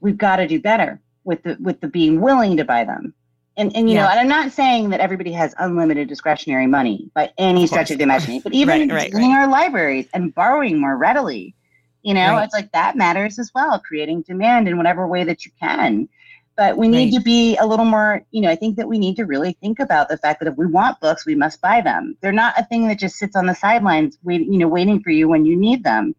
we've 0.00 0.18
got 0.18 0.36
to 0.36 0.48
do 0.48 0.60
better 0.60 1.00
with 1.24 1.42
the 1.44 1.56
with 1.60 1.80
the 1.80 1.88
being 1.88 2.20
willing 2.20 2.56
to 2.56 2.64
buy 2.64 2.84
them 2.84 3.14
and 3.56 3.74
and 3.76 3.88
you 3.88 3.96
yeah. 3.96 4.04
know, 4.04 4.10
and 4.10 4.20
I'm 4.20 4.28
not 4.28 4.52
saying 4.52 4.90
that 4.90 5.00
everybody 5.00 5.32
has 5.32 5.54
unlimited 5.58 6.08
discretionary 6.08 6.66
money 6.66 7.10
by 7.14 7.30
any 7.38 7.64
of 7.64 7.68
stretch 7.68 7.90
of 7.90 7.98
the 7.98 8.04
imagination, 8.10 8.42
but 8.42 8.54
even 8.54 8.88
right, 8.88 9.12
right, 9.12 9.14
right. 9.14 9.24
our 9.24 9.48
libraries 9.48 10.08
and 10.14 10.34
borrowing 10.34 10.80
more 10.80 10.96
readily, 10.96 11.54
you 12.02 12.14
know, 12.14 12.32
right. 12.32 12.44
it's 12.44 12.54
like 12.54 12.72
that 12.72 12.96
matters 12.96 13.38
as 13.38 13.50
well. 13.54 13.78
Creating 13.78 14.22
demand 14.22 14.68
in 14.68 14.76
whatever 14.76 15.06
way 15.06 15.24
that 15.24 15.44
you 15.44 15.52
can. 15.60 16.08
But 16.54 16.76
we 16.76 16.86
need 16.86 17.14
to 17.14 17.20
be 17.20 17.56
a 17.56 17.66
little 17.66 17.86
more, 17.86 18.22
you 18.30 18.42
know, 18.42 18.50
I 18.50 18.56
think 18.56 18.76
that 18.76 18.86
we 18.86 18.98
need 18.98 19.16
to 19.16 19.24
really 19.24 19.56
think 19.62 19.80
about 19.80 20.10
the 20.10 20.18
fact 20.18 20.38
that 20.40 20.48
if 20.48 20.58
we 20.58 20.66
want 20.66 21.00
books, 21.00 21.24
we 21.24 21.34
must 21.34 21.62
buy 21.62 21.80
them. 21.80 22.14
They're 22.20 22.30
not 22.30 22.58
a 22.58 22.64
thing 22.64 22.88
that 22.88 22.98
just 22.98 23.16
sits 23.16 23.34
on 23.34 23.46
the 23.46 23.54
sidelines, 23.54 24.18
waiting, 24.22 24.52
you 24.52 24.58
know, 24.58 24.68
waiting 24.68 25.02
for 25.02 25.10
you 25.10 25.28
when 25.28 25.46
you 25.46 25.56
need 25.56 25.82
them. 25.82 26.14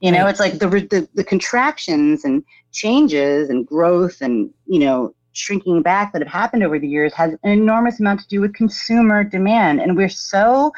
You 0.00 0.10
know, 0.10 0.26
it's 0.26 0.40
like 0.40 0.58
the, 0.58 0.68
the 0.68 1.08
the 1.14 1.24
contractions 1.24 2.24
and 2.24 2.42
changes 2.72 3.50
and 3.50 3.66
growth 3.66 4.22
and 4.22 4.50
you 4.66 4.78
know 4.78 5.14
shrinking 5.40 5.82
back 5.82 6.12
that 6.12 6.22
have 6.22 6.30
happened 6.30 6.62
over 6.62 6.78
the 6.78 6.88
years 6.88 7.12
has 7.14 7.32
an 7.42 7.50
enormous 7.50 7.98
amount 7.98 8.20
to 8.20 8.28
do 8.28 8.40
with 8.40 8.54
consumer 8.54 9.24
demand. 9.24 9.80
And 9.80 9.96
we're 9.96 10.08
so 10.08 10.72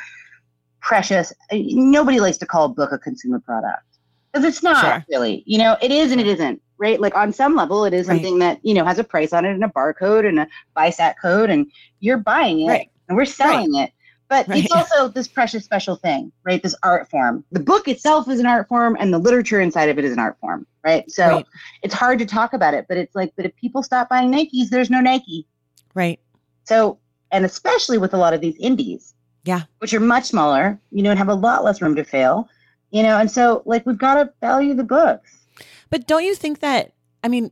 precious. 0.80 1.32
Uh, 1.50 1.58
nobody 1.60 2.20
likes 2.20 2.38
to 2.38 2.46
call 2.46 2.66
a 2.66 2.68
book 2.68 2.92
a 2.92 2.98
consumer 2.98 3.40
product 3.40 3.84
because 4.32 4.46
it's 4.46 4.62
not 4.62 4.80
sure. 4.80 5.04
really. 5.10 5.42
You 5.46 5.58
know, 5.58 5.76
it 5.80 5.90
is 5.90 6.12
and 6.12 6.20
it 6.20 6.26
isn't. 6.26 6.60
Right, 6.78 7.00
like 7.00 7.14
on 7.14 7.32
some 7.32 7.54
level, 7.54 7.84
it 7.84 7.94
is 7.94 8.08
right. 8.08 8.16
something 8.16 8.40
that 8.40 8.58
you 8.64 8.74
know 8.74 8.84
has 8.84 8.98
a 8.98 9.04
price 9.04 9.32
on 9.32 9.44
it 9.44 9.52
and 9.52 9.62
a 9.62 9.68
barcode 9.68 10.26
and 10.26 10.40
a 10.40 10.48
BISAC 10.76 11.14
code, 11.22 11.48
and 11.48 11.70
you're 12.00 12.16
buying 12.16 12.62
it, 12.62 12.66
right. 12.66 12.90
and 13.08 13.16
we're 13.16 13.24
selling 13.24 13.74
right. 13.74 13.84
it. 13.84 13.92
But 14.32 14.48
right. 14.48 14.64
it's 14.64 14.72
also 14.72 15.08
this 15.08 15.28
precious 15.28 15.62
special 15.62 15.94
thing, 15.94 16.32
right? 16.42 16.62
This 16.62 16.74
art 16.82 17.10
form. 17.10 17.44
The 17.52 17.60
book 17.60 17.86
itself 17.86 18.30
is 18.30 18.40
an 18.40 18.46
art 18.46 18.66
form, 18.66 18.96
and 18.98 19.12
the 19.12 19.18
literature 19.18 19.60
inside 19.60 19.90
of 19.90 19.98
it 19.98 20.06
is 20.06 20.12
an 20.14 20.18
art 20.18 20.38
form, 20.40 20.66
right? 20.82 21.04
So 21.10 21.26
right. 21.26 21.46
it's 21.82 21.92
hard 21.92 22.18
to 22.18 22.24
talk 22.24 22.54
about 22.54 22.72
it, 22.72 22.86
but 22.88 22.96
it's 22.96 23.14
like, 23.14 23.34
but 23.36 23.44
if 23.44 23.54
people 23.56 23.82
stop 23.82 24.08
buying 24.08 24.32
Nikes, 24.32 24.70
there's 24.70 24.88
no 24.88 25.02
Nike. 25.02 25.46
Right. 25.92 26.18
So, 26.64 26.98
and 27.30 27.44
especially 27.44 27.98
with 27.98 28.14
a 28.14 28.16
lot 28.16 28.32
of 28.32 28.40
these 28.40 28.56
indies, 28.56 29.12
yeah, 29.44 29.64
which 29.80 29.92
are 29.92 30.00
much 30.00 30.24
smaller, 30.24 30.80
you 30.92 31.02
know, 31.02 31.10
and 31.10 31.18
have 31.18 31.28
a 31.28 31.34
lot 31.34 31.62
less 31.62 31.82
room 31.82 31.94
to 31.96 32.02
fail, 32.02 32.48
you 32.90 33.02
know, 33.02 33.18
and 33.18 33.30
so 33.30 33.62
like 33.66 33.84
we've 33.84 33.98
got 33.98 34.14
to 34.14 34.32
value 34.40 34.72
the 34.72 34.82
books. 34.82 35.44
But 35.90 36.06
don't 36.06 36.24
you 36.24 36.34
think 36.34 36.60
that? 36.60 36.94
I 37.22 37.28
mean, 37.28 37.50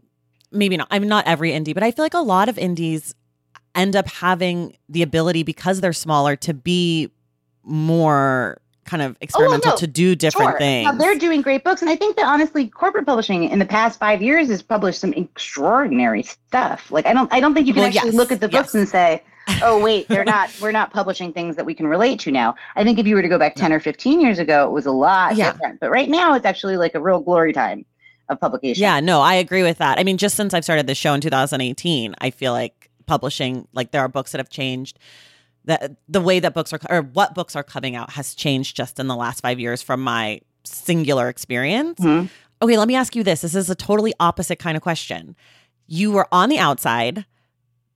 maybe 0.51 0.79
not. 0.79 0.89
I'm 0.91 1.07
not 1.07 1.27
every 1.27 1.51
indie, 1.51 1.75
but 1.75 1.83
I 1.83 1.91
feel 1.91 2.07
like 2.07 2.15
a 2.15 2.21
lot 2.21 2.49
of 2.49 2.57
indies 2.57 3.15
end 3.75 3.97
up 3.97 4.09
having 4.09 4.77
the 4.89 5.03
ability 5.03 5.43
because 5.43 5.81
they're 5.81 5.93
smaller 5.93 6.37
to 6.37 6.55
be 6.55 7.11
more 7.63 8.61
kind 8.85 9.03
of 9.03 9.13
oh, 9.13 9.19
experimental 9.21 9.71
oh, 9.71 9.75
no. 9.75 9.77
to 9.77 9.87
do 9.87 10.15
different 10.17 10.53
sure. 10.53 10.59
things. 10.59 10.85
Now, 10.85 10.93
they're 10.93 11.19
doing 11.19 11.43
great 11.43 11.63
books. 11.63 11.81
And 11.81 11.91
I 11.91 11.97
think 11.97 12.17
that 12.17 12.27
honestly, 12.27 12.69
corporate 12.69 13.07
publishing 13.07 13.45
in 13.45 13.59
the 13.59 13.65
past 13.65 13.99
five 13.99 14.21
years 14.21 14.49
has 14.49 14.63
published 14.63 15.01
some 15.01 15.13
extraordinary 15.15 16.23
stuff. 16.23 16.91
Like 16.91 17.07
I 17.07 17.13
don't 17.13 17.33
I 17.33 17.41
don't 17.41 17.55
think 17.55 17.67
you 17.67 17.73
can 17.73 17.83
well, 17.83 17.89
actually 17.89 18.11
yes. 18.11 18.17
look 18.17 18.33
at 18.33 18.41
the 18.41 18.49
books 18.49 18.75
and 18.75 18.89
say, 18.89 19.23
oh 19.63 19.83
wait, 19.83 20.09
they're 20.09 20.25
not 20.25 20.51
we're 20.61 20.73
not 20.73 20.93
publishing 20.93 21.33
things 21.33 21.57
that 21.57 21.65
we 21.65 21.75
can 21.75 21.87
relate 21.87 22.19
to 22.21 22.33
now. 22.33 22.55
I 22.75 22.85
think 22.85 22.99
if 22.99 23.07
you 23.07 23.15
were 23.15 23.23
to 23.23 23.29
go 23.29 23.39
back 23.39 23.55
10 23.55 23.73
or 23.73 23.81
15 23.81 24.21
years 24.21 24.39
ago, 24.39 24.67
it 24.67 24.73
was 24.73 24.87
a 24.87 24.93
lot 24.93 25.37
yeah. 25.37 25.53
different. 25.53 25.81
But 25.81 25.91
right 25.91 26.09
now 26.09 26.35
it's 26.35 26.47
actually 26.47 26.77
like 26.77 26.95
a 26.95 27.01
real 27.01 27.21
glory 27.21 27.53
time 27.53 27.85
of 28.29 28.41
publication. 28.41 28.81
Yeah, 28.81 29.01
no, 29.01 29.21
I 29.21 29.35
agree 29.35 29.63
with 29.63 29.79
that. 29.79 29.99
I 29.99 30.05
mean, 30.05 30.17
just 30.17 30.37
since 30.37 30.55
I've 30.55 30.65
started 30.65 30.87
the 30.87 30.95
show 30.95 31.13
in 31.15 31.21
2018, 31.21 32.15
I 32.19 32.31
feel 32.31 32.53
like 32.53 32.80
publishing, 33.11 33.67
like 33.73 33.91
there 33.91 34.03
are 34.03 34.09
books 34.09 34.31
that 34.31 34.39
have 34.39 34.51
changed. 34.51 35.01
That 35.65 35.97
the 36.09 36.21
way 36.21 36.39
that 36.39 36.55
books 36.55 36.73
are 36.73 36.79
or 36.89 37.03
what 37.03 37.35
books 37.35 37.57
are 37.57 37.65
coming 37.65 37.97
out 37.97 38.11
has 38.13 38.35
changed 38.37 38.77
just 38.77 39.01
in 39.01 39.09
the 39.09 39.17
last 39.17 39.41
five 39.41 39.59
years 39.59 39.83
from 39.83 40.01
my 40.01 40.41
singular 40.63 41.29
experience. 41.29 41.99
Mm-hmm. 41.99 42.27
Okay, 42.63 42.79
let 42.79 42.87
me 42.87 42.95
ask 42.95 43.17
you 43.17 43.25
this. 43.25 43.41
This 43.41 43.57
is 43.57 43.69
a 43.69 43.75
totally 43.75 44.15
opposite 44.21 44.61
kind 44.61 44.77
of 44.77 44.83
question. 44.83 45.35
You 45.89 46.13
were 46.13 46.29
on 46.31 46.51
the 46.51 46.59
outside 46.59 47.25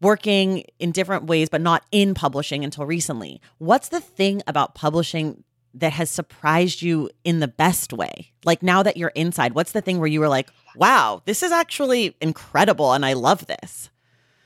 working 0.00 0.64
in 0.80 0.90
different 0.90 1.24
ways, 1.24 1.48
but 1.48 1.60
not 1.60 1.84
in 1.92 2.12
publishing 2.12 2.64
until 2.64 2.86
recently. 2.86 3.40
What's 3.58 3.88
the 3.88 4.00
thing 4.00 4.42
about 4.48 4.74
publishing 4.74 5.44
that 5.74 5.92
has 5.92 6.10
surprised 6.10 6.82
you 6.82 7.08
in 7.22 7.38
the 7.38 7.48
best 7.48 7.92
way? 7.92 8.32
Like 8.44 8.62
now 8.62 8.82
that 8.82 8.96
you're 8.96 9.12
inside, 9.14 9.54
what's 9.54 9.72
the 9.72 9.80
thing 9.80 9.98
where 9.98 10.08
you 10.08 10.20
were 10.20 10.28
like, 10.28 10.50
wow, 10.74 11.22
this 11.24 11.42
is 11.42 11.52
actually 11.52 12.16
incredible 12.20 12.92
and 12.92 13.06
I 13.06 13.12
love 13.12 13.46
this? 13.46 13.90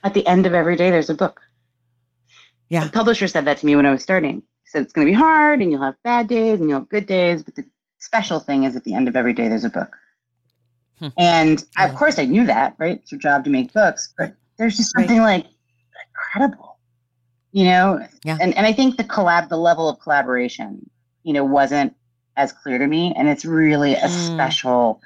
At 0.05 0.15
the 0.15 0.27
end 0.27 0.47
of 0.47 0.55
every 0.55 0.77
day, 0.77 0.91
there's 0.91 1.11
a 1.11 1.15
book. 1.15 1.41
Yeah. 2.69 2.85
The 2.85 2.91
publisher 2.91 3.29
said 3.29 3.47
that 3.47 3.59
to 3.59 3.67
me 3.67 3.77
when 3.77 3.87
I 3.87 3.91
was 3.91 4.03
starting. 4.03 4.37
He 4.37 4.67
said 4.67 4.83
it's 4.83 4.93
going 4.93 5.07
to 5.07 5.11
be 5.11 5.17
hard 5.17 5.61
and 5.61 5.71
you'll 5.71 5.83
have 5.83 5.97
bad 6.05 6.29
days 6.29 6.61
and 6.61 6.69
you'll 6.69 6.81
have 6.81 6.89
good 6.89 7.07
days, 7.07 7.43
but 7.43 7.55
the 7.55 7.65
special 7.99 8.41
thing 8.41 8.65
is 8.65 8.77
at 8.77 8.85
the 8.85 8.95
end 8.95 9.09
of 9.09 9.17
every 9.17 9.33
day, 9.33 9.49
there's 9.49 9.65
a 9.65 9.71
book. 9.71 9.97
Hmm. 10.99 11.09
And 11.17 11.65
yeah. 11.79 11.87
of 11.87 11.95
course, 11.95 12.19
I 12.19 12.27
knew 12.27 12.47
that, 12.47 12.75
right? 12.79 12.99
It's 12.99 13.11
your 13.11 13.21
job 13.21 13.45
to 13.45 13.51
make 13.51 13.73
books, 13.73 14.13
but 14.19 14.35
there's 14.57 14.77
just 14.77 14.93
something 14.93 15.19
right. 15.19 15.45
like 15.45 15.47
incredible, 16.09 16.79
you 17.53 17.65
know? 17.65 18.07
Yeah. 18.25 18.39
And, 18.41 18.55
and 18.57 18.67
I 18.67 18.73
think 18.73 18.97
the 18.97 19.05
collab, 19.05 19.49
the 19.49 19.57
level 19.57 19.89
of 19.89 19.99
collaboration 20.01 20.89
you 21.29 21.35
know, 21.35 21.45
wasn't 21.45 21.95
as 22.39 22.53
clear 22.53 22.79
to 22.79 22.87
me. 22.87 23.13
And 23.15 23.29
it's 23.29 23.45
really 23.45 23.95
a 23.95 24.07
mm. 24.07 24.27
special 24.27 25.03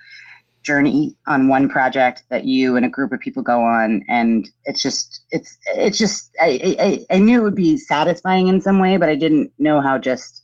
journey 0.62 1.16
on 1.26 1.48
one 1.48 1.68
project 1.68 2.24
that 2.30 2.44
you 2.44 2.76
and 2.76 2.86
a 2.86 2.88
group 2.88 3.12
of 3.12 3.20
people 3.20 3.42
go 3.42 3.62
on. 3.62 4.04
And 4.08 4.48
it's 4.64 4.82
just, 4.82 5.24
it's, 5.30 5.58
it's 5.74 5.98
just, 5.98 6.30
I, 6.40 6.76
I, 7.10 7.16
I 7.16 7.18
knew 7.18 7.40
it 7.40 7.42
would 7.42 7.54
be 7.54 7.76
satisfying 7.76 8.48
in 8.48 8.60
some 8.60 8.78
way, 8.78 8.96
but 8.96 9.08
I 9.08 9.14
didn't 9.14 9.52
know 9.58 9.80
how 9.80 9.98
just 9.98 10.42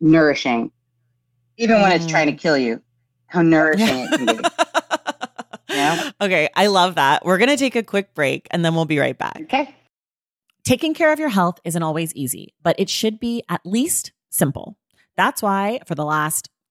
nourishing, 0.00 0.70
even 1.58 1.76
mm. 1.76 1.82
when 1.82 1.92
it's 1.92 2.06
trying 2.06 2.26
to 2.26 2.32
kill 2.32 2.56
you, 2.56 2.82
how 3.26 3.42
nourishing 3.42 3.88
it 3.88 4.10
can 4.10 4.26
be. 4.26 4.48
Yeah. 5.70 6.10
Okay, 6.20 6.48
I 6.54 6.66
love 6.66 6.96
that. 6.96 7.24
We're 7.24 7.38
going 7.38 7.48
to 7.48 7.56
take 7.56 7.76
a 7.76 7.82
quick 7.82 8.14
break 8.14 8.48
and 8.50 8.64
then 8.64 8.74
we'll 8.74 8.86
be 8.86 8.98
right 8.98 9.16
back. 9.16 9.38
Okay. 9.42 9.74
Taking 10.64 10.94
care 10.94 11.12
of 11.12 11.18
your 11.18 11.28
health 11.28 11.58
isn't 11.64 11.82
always 11.82 12.14
easy, 12.14 12.54
but 12.62 12.78
it 12.78 12.90
should 12.90 13.18
be 13.18 13.42
at 13.48 13.60
least 13.64 14.12
simple. 14.30 14.76
That's 15.16 15.42
why 15.42 15.80
for 15.86 15.94
the 15.94 16.04
last 16.04 16.50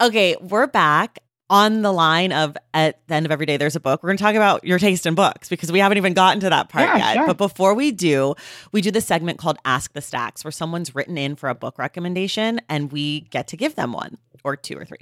Okay, 0.00 0.36
we're 0.40 0.66
back. 0.66 1.18
on 1.50 1.80
the 1.80 1.90
line 1.90 2.30
of 2.30 2.54
at 2.74 3.00
the 3.08 3.14
end 3.14 3.24
of 3.24 3.32
every 3.32 3.46
day 3.46 3.56
there's 3.56 3.74
a 3.74 3.80
book. 3.80 4.02
We're 4.02 4.10
going 4.10 4.18
to 4.18 4.22
talk 4.22 4.34
about 4.34 4.64
your 4.64 4.78
taste 4.78 5.06
in 5.06 5.14
books 5.14 5.48
because 5.48 5.72
we 5.72 5.78
haven't 5.78 5.96
even 5.96 6.12
gotten 6.12 6.40
to 6.40 6.50
that 6.50 6.68
part 6.68 6.84
Yeah, 6.90 6.98
yet. 6.98 7.14
sure. 7.14 7.26
but 7.28 7.38
before 7.38 7.72
we 7.72 7.90
do 7.90 8.34
we 8.70 8.82
do 8.82 8.90
this 8.90 9.06
segment 9.06 9.38
called 9.38 9.56
ask 9.64 9.94
the 9.94 10.02
stacks 10.02 10.44
where 10.44 10.50
someone's 10.52 10.94
written 10.94 11.16
in 11.16 11.36
for 11.36 11.48
a 11.48 11.54
book 11.54 11.78
recommendation 11.78 12.60
and 12.68 12.92
we 12.92 13.20
get 13.30 13.48
to 13.48 13.56
give 13.56 13.76
them 13.76 13.94
one 13.94 14.18
or 14.44 14.56
two 14.56 14.76
or 14.78 14.84
three. 14.84 14.98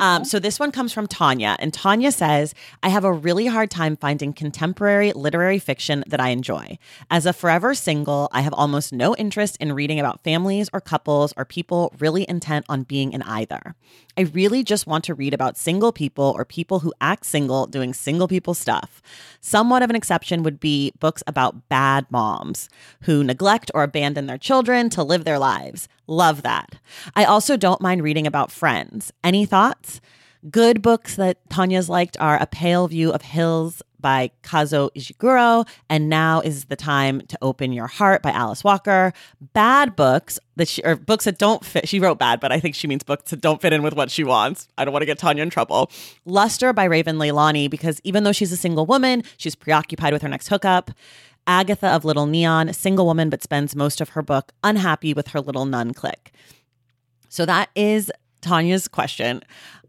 Um, 0.00 0.24
so 0.24 0.38
this 0.40 0.58
one 0.60 0.70
comes 0.72 0.92
from 0.92 1.06
tanya 1.06 1.56
and 1.60 1.72
tanya 1.72 2.10
says 2.12 2.54
i 2.82 2.88
have 2.88 3.04
a 3.04 3.12
really 3.12 3.46
hard 3.46 3.70
time 3.70 3.96
finding 3.96 4.32
contemporary 4.32 5.12
literary 5.12 5.60
fiction 5.60 6.02
that 6.08 6.18
i 6.20 6.30
enjoy. 6.30 6.76
As 7.08 7.24
a 7.24 7.32
forever 7.32 7.72
single 7.72 8.28
i 8.32 8.40
have 8.40 8.52
almost 8.52 8.92
no 8.92 9.14
interest 9.14 9.56
in 9.60 9.72
reading 9.72 10.00
about 10.00 10.24
families 10.24 10.68
or 10.72 10.80
couples 10.80 11.32
or 11.36 11.44
people 11.44 11.94
really 12.00 12.26
intent 12.28 12.66
on 12.68 12.82
being 12.82 13.12
in 13.12 13.22
either 13.22 13.76
I 14.16 14.22
really 14.22 14.62
just 14.62 14.86
want 14.86 15.04
to 15.04 15.14
read 15.14 15.34
about 15.34 15.56
single 15.56 15.92
people 15.92 16.34
or 16.36 16.44
people 16.44 16.80
who 16.80 16.92
act 17.00 17.26
single 17.26 17.66
doing 17.66 17.92
single 17.92 18.28
people 18.28 18.54
stuff. 18.54 19.02
Somewhat 19.40 19.82
of 19.82 19.90
an 19.90 19.96
exception 19.96 20.42
would 20.42 20.60
be 20.60 20.92
books 21.00 21.22
about 21.26 21.68
bad 21.68 22.06
moms 22.10 22.68
who 23.02 23.24
neglect 23.24 23.70
or 23.74 23.82
abandon 23.82 24.26
their 24.26 24.38
children 24.38 24.88
to 24.90 25.02
live 25.02 25.24
their 25.24 25.38
lives. 25.38 25.88
Love 26.06 26.42
that. 26.42 26.76
I 27.16 27.24
also 27.24 27.56
don't 27.56 27.80
mind 27.80 28.02
reading 28.02 28.26
about 28.26 28.52
friends. 28.52 29.12
Any 29.24 29.46
thoughts? 29.46 30.00
Good 30.50 30.82
books 30.82 31.16
that 31.16 31.38
Tanya's 31.48 31.88
liked 31.88 32.16
are 32.20 32.36
A 32.40 32.46
Pale 32.46 32.88
View 32.88 33.10
of 33.10 33.22
Hills 33.22 33.82
by 34.04 34.30
Kazuo 34.42 34.90
Ishiguro 34.94 35.66
and 35.88 36.10
Now 36.10 36.42
is 36.42 36.66
the 36.66 36.76
Time 36.76 37.22
to 37.22 37.38
Open 37.40 37.72
Your 37.72 37.86
Heart 37.86 38.20
by 38.20 38.32
Alice 38.32 38.62
Walker. 38.62 39.14
Bad 39.54 39.96
books 39.96 40.38
that 40.56 40.68
she 40.68 40.82
or 40.82 40.94
books 40.94 41.24
that 41.24 41.38
don't 41.38 41.64
fit. 41.64 41.88
She 41.88 41.98
wrote 41.98 42.18
bad, 42.18 42.38
but 42.38 42.52
I 42.52 42.60
think 42.60 42.74
she 42.74 42.86
means 42.86 43.02
books 43.02 43.30
that 43.30 43.40
don't 43.40 43.62
fit 43.62 43.72
in 43.72 43.82
with 43.82 43.94
what 43.94 44.10
she 44.10 44.22
wants. 44.22 44.68
I 44.76 44.84
don't 44.84 44.92
want 44.92 45.00
to 45.00 45.06
get 45.06 45.16
Tanya 45.16 45.42
in 45.42 45.48
trouble. 45.48 45.90
Luster 46.26 46.74
by 46.74 46.84
Raven 46.84 47.16
Leilani 47.16 47.70
because 47.70 47.98
even 48.04 48.24
though 48.24 48.32
she's 48.32 48.52
a 48.52 48.58
single 48.58 48.84
woman, 48.84 49.22
she's 49.38 49.54
preoccupied 49.54 50.12
with 50.12 50.20
her 50.20 50.28
next 50.28 50.48
hookup. 50.48 50.90
Agatha 51.46 51.88
of 51.88 52.04
Little 52.04 52.26
Neon, 52.26 52.74
single 52.74 53.06
woman 53.06 53.30
but 53.30 53.42
spends 53.42 53.74
most 53.74 54.02
of 54.02 54.10
her 54.10 54.20
book 54.20 54.52
unhappy 54.62 55.14
with 55.14 55.28
her 55.28 55.40
little 55.40 55.64
nun 55.64 55.94
clique. 55.94 56.30
So 57.30 57.46
that 57.46 57.70
is 57.74 58.12
Tanya's 58.42 58.86
question. 58.86 59.42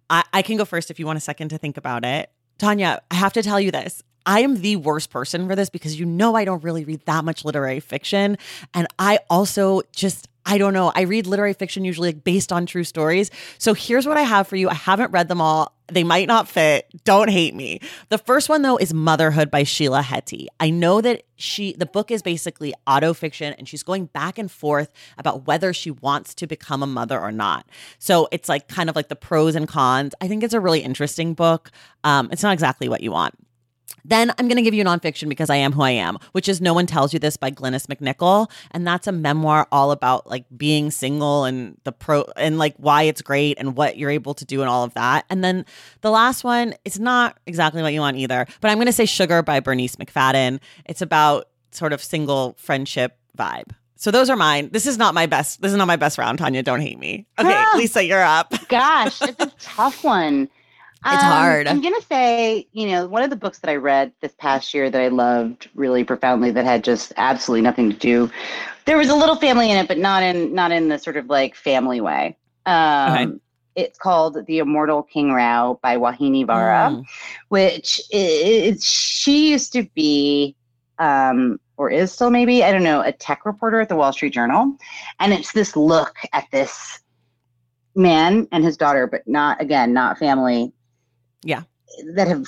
I, 0.10 0.24
I 0.32 0.42
can 0.42 0.56
go 0.56 0.64
first 0.64 0.90
if 0.90 1.00
you 1.00 1.06
want 1.06 1.18
a 1.18 1.22
second 1.22 1.50
to 1.50 1.58
think 1.58 1.76
about 1.76 2.06
it. 2.06 2.30
Tanya, 2.58 3.02
I 3.12 3.16
have 3.16 3.34
to 3.34 3.44
tell 3.44 3.60
you 3.60 3.72
this. 3.72 4.04
I 4.26 4.42
am 4.42 4.62
the 4.62 4.78
worst 4.78 5.12
person 5.12 5.48
for 5.48 5.56
this 5.56 5.70
because 5.70 6.00
you 6.00 6.06
know 6.06 6.36
I 6.36 6.46
don't 6.46 6.64
really 6.64 6.84
read 6.84 7.06
that 7.06 7.24
much 7.24 7.46
literary 7.46 7.80
fiction. 7.80 8.38
And 8.74 8.88
I 8.98 9.20
also 9.30 9.82
just, 9.92 10.28
I 10.46 10.58
don't 10.58 10.74
know, 10.74 10.92
I 10.94 11.02
read 11.02 11.26
literary 11.28 11.54
fiction 11.54 11.86
usually 11.86 12.10
like 12.10 12.24
based 12.24 12.52
on 12.52 12.66
true 12.66 12.84
stories. 12.84 13.32
So 13.58 13.74
here's 13.74 14.06
what 14.06 14.18
I 14.18 14.22
have 14.22 14.48
for 14.48 14.56
you. 14.56 14.70
I 14.70 14.76
haven't 14.76 15.12
read 15.12 15.28
them 15.28 15.42
all. 15.42 15.74
They 15.88 16.04
might 16.04 16.28
not 16.28 16.48
fit. 16.48 16.88
Don't 17.04 17.30
hate 17.30 17.54
me. 17.54 17.80
The 18.10 18.18
first 18.18 18.50
one 18.50 18.62
though 18.62 18.78
is 18.78 18.94
Motherhood 18.94 19.52
by 19.52 19.64
Sheila 19.64 20.02
Heti. 20.02 20.48
I 20.60 20.70
know 20.70 21.02
that 21.02 21.24
she 21.36 21.74
the 21.74 21.86
book 21.86 22.10
is 22.12 22.22
basically 22.22 22.74
autofiction 22.88 23.54
and 23.58 23.68
she's 23.68 23.84
going 23.84 24.06
back 24.08 24.38
and 24.38 24.52
forth 24.52 24.92
about 25.18 25.46
whether 25.46 25.74
she 25.74 25.92
wants 25.92 26.34
to 26.36 26.48
become 26.48 26.82
a 26.82 26.88
mother 26.88 27.20
or 27.20 27.32
not. 27.32 27.68
So 28.00 28.28
it's 28.32 28.50
like 28.50 28.68
kind 28.68 28.90
of 28.90 28.96
like 28.96 29.10
the 29.10 29.16
pros 29.16 29.56
and 29.56 29.68
cons. 29.68 30.14
I 30.22 30.28
think 30.28 30.44
it's 30.44 30.54
a 30.54 30.60
really 30.60 30.80
interesting 30.80 31.34
book. 31.34 31.72
Um, 32.04 32.30
it's 32.32 32.44
not 32.44 32.54
exactly 32.54 32.90
what 32.90 33.02
you 33.02 33.12
want. 33.12 33.36
Then 34.08 34.32
I'm 34.38 34.48
going 34.48 34.58
to 34.58 34.62
give 34.62 34.74
you 34.76 34.84
nonfiction 34.84 35.30
because 35.30 35.50
I 35.50 35.56
am 35.56 35.72
who 35.72 35.82
I 35.82 35.92
am, 35.92 36.18
which 36.32 36.48
is 36.48 36.62
No 36.62 36.74
One 36.74 36.86
Tells 36.86 37.12
You 37.12 37.18
This 37.20 37.38
by 37.38 37.50
Glynnis 37.50 37.88
MacNicol. 37.88 38.50
And 38.72 38.86
that's 38.86 39.08
a 39.08 39.12
memoir 39.12 39.68
all 39.72 39.92
about 39.92 40.28
like 40.28 40.46
being 40.56 40.92
single 40.92 41.44
and 41.46 41.76
the 41.86 41.92
pro 41.92 42.24
and 42.36 42.60
like 42.60 42.76
why 42.78 43.04
it's 43.04 43.22
great 43.24 43.58
and 43.60 43.76
what 43.76 43.98
you're 43.98 44.12
able 44.12 44.34
to 44.36 44.46
do 44.46 44.62
and 44.62 44.70
all 44.70 44.84
of 44.84 44.94
that. 44.94 45.26
And 45.30 45.44
then 45.44 45.66
the 46.02 46.12
last 46.12 46.44
one, 46.44 46.76
it's 46.86 47.00
not 47.00 47.38
exactly 47.48 47.82
what 47.82 47.94
you 47.94 48.00
want 48.00 48.18
either, 48.18 48.46
but 48.62 48.70
I'm 48.70 48.78
going 48.78 48.86
to 48.88 48.94
say 48.94 49.06
Sugar 49.06 49.42
by 49.42 49.60
Bernice 49.60 49.96
McFadden. 49.96 50.60
It's 50.86 51.02
about 51.02 51.50
sort 51.72 51.92
of 51.92 52.02
single 52.04 52.56
friendship 52.60 53.18
vibe. 53.38 53.72
So 53.96 54.12
those 54.12 54.30
are 54.30 54.36
mine. 54.36 54.70
This 54.72 54.86
is 54.86 54.98
not 54.98 55.14
my 55.16 55.26
best. 55.26 55.62
This 55.62 55.72
is 55.72 55.78
not 55.78 55.88
my 55.88 55.96
best 55.96 56.18
round, 56.18 56.38
Tanya. 56.38 56.62
Don't 56.62 56.82
hate 56.82 57.00
me. 57.00 57.26
Okay, 57.40 57.50
Ah. 57.56 57.74
Lisa, 57.76 58.04
you're 58.04 58.22
up. 58.24 58.54
Gosh, 58.68 59.22
it's 59.22 59.40
a 59.40 59.52
tough 59.60 60.04
one. 60.04 60.48
It's 61.14 61.24
hard. 61.24 61.68
I'm 61.68 61.82
gonna 61.82 62.02
say, 62.02 62.68
you 62.72 62.88
know, 62.88 63.08
one 63.08 63.22
of 63.24 63.30
the 63.30 63.36
books 63.36 63.60
that 63.60 63.70
I 63.70 63.76
read 63.76 64.12
this 64.22 64.34
past 64.38 64.74
year 64.74 64.90
that 64.90 65.00
I 65.02 65.10
loved 65.10 65.70
really 65.76 66.04
profoundly 66.04 66.52
that 66.52 66.66
had 66.66 66.84
just 66.84 67.14
absolutely 67.18 67.62
nothing 67.62 67.92
to 67.92 67.98
do. 67.98 68.32
There 68.86 68.98
was 68.98 69.10
a 69.10 69.16
little 69.16 69.36
family 69.36 69.70
in 69.72 69.78
it, 69.78 69.88
but 69.88 69.98
not 69.98 70.24
in 70.24 70.54
not 70.54 70.72
in 70.72 70.88
the 70.90 70.98
sort 70.98 71.18
of 71.18 71.28
like 71.28 71.56
family 71.56 72.02
way. 72.02 72.38
Um, 72.66 73.14
Okay. 73.14 73.32
It's 73.76 74.00
called 74.00 74.46
The 74.48 74.60
Immortal 74.60 75.04
King 75.04 75.34
Rao 75.34 75.78
by 75.84 75.98
Vauhini 75.98 76.48
Vara, 76.48 76.92
Mm. 76.92 77.04
which 77.50 78.00
is 78.10 78.86
she 78.86 79.52
used 79.52 79.74
to 79.74 79.84
be 79.94 80.56
um, 80.98 81.60
or 81.76 81.90
is 81.90 82.14
still 82.14 82.30
maybe 82.30 82.64
I 82.64 82.72
don't 82.72 82.84
know 82.84 83.02
a 83.02 83.12
tech 83.12 83.46
reporter 83.46 83.82
at 83.82 83.90
the 83.90 83.98
Wall 83.98 84.14
Street 84.14 84.32
Journal, 84.34 84.78
and 85.20 85.34
it's 85.34 85.52
this 85.52 85.76
look 85.76 86.16
at 86.32 86.46
this 86.52 87.00
man 87.96 88.48
and 88.54 88.64
his 88.64 88.78
daughter, 88.78 89.08
but 89.08 89.28
not 89.28 89.62
again 89.62 89.94
not 89.94 90.18
family. 90.18 90.72
Yeah. 91.46 91.64
that 92.16 92.28
have 92.28 92.46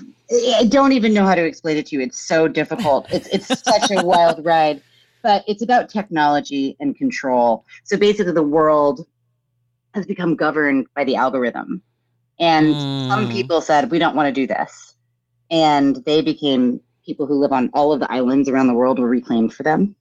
I 0.59 0.65
don't 0.65 0.91
even 0.93 1.13
know 1.13 1.25
how 1.25 1.35
to 1.35 1.45
explain 1.45 1.77
it 1.77 1.85
to 1.87 1.95
you. 1.95 2.01
It's 2.01 2.27
so 2.27 2.47
difficult. 2.49 3.07
It's 3.11 3.27
it's 3.29 3.63
such 3.63 3.91
a 3.91 4.01
wild 4.05 4.43
ride, 4.45 4.83
but 5.23 5.45
it's 5.47 5.61
about 5.63 5.89
technology 5.89 6.75
and 6.81 6.97
control. 6.97 7.65
So 7.85 7.97
basically, 7.97 8.33
the 8.33 8.43
world 8.43 9.07
has 9.93 10.05
become 10.05 10.35
governed 10.35 10.87
by 10.95 11.05
the 11.05 11.15
algorithm, 11.15 11.83
and 12.39 12.85
some 13.09 13.27
Mm. 13.27 13.31
people 13.31 13.61
said 13.61 13.91
we 13.91 13.99
don't 13.99 14.15
want 14.15 14.27
to 14.27 14.41
do 14.41 14.47
this, 14.47 14.95
and 15.51 15.97
they 16.05 16.21
became 16.21 16.81
people 17.05 17.27
who 17.27 17.35
live 17.35 17.53
on 17.53 17.69
all 17.73 17.93
of 17.93 18.01
the 18.01 18.11
islands 18.11 18.49
around 18.49 18.67
the 18.67 18.73
world 18.73 18.99
were 18.99 19.07
reclaimed 19.09 19.53
for 19.53 19.63
them. 19.63 19.95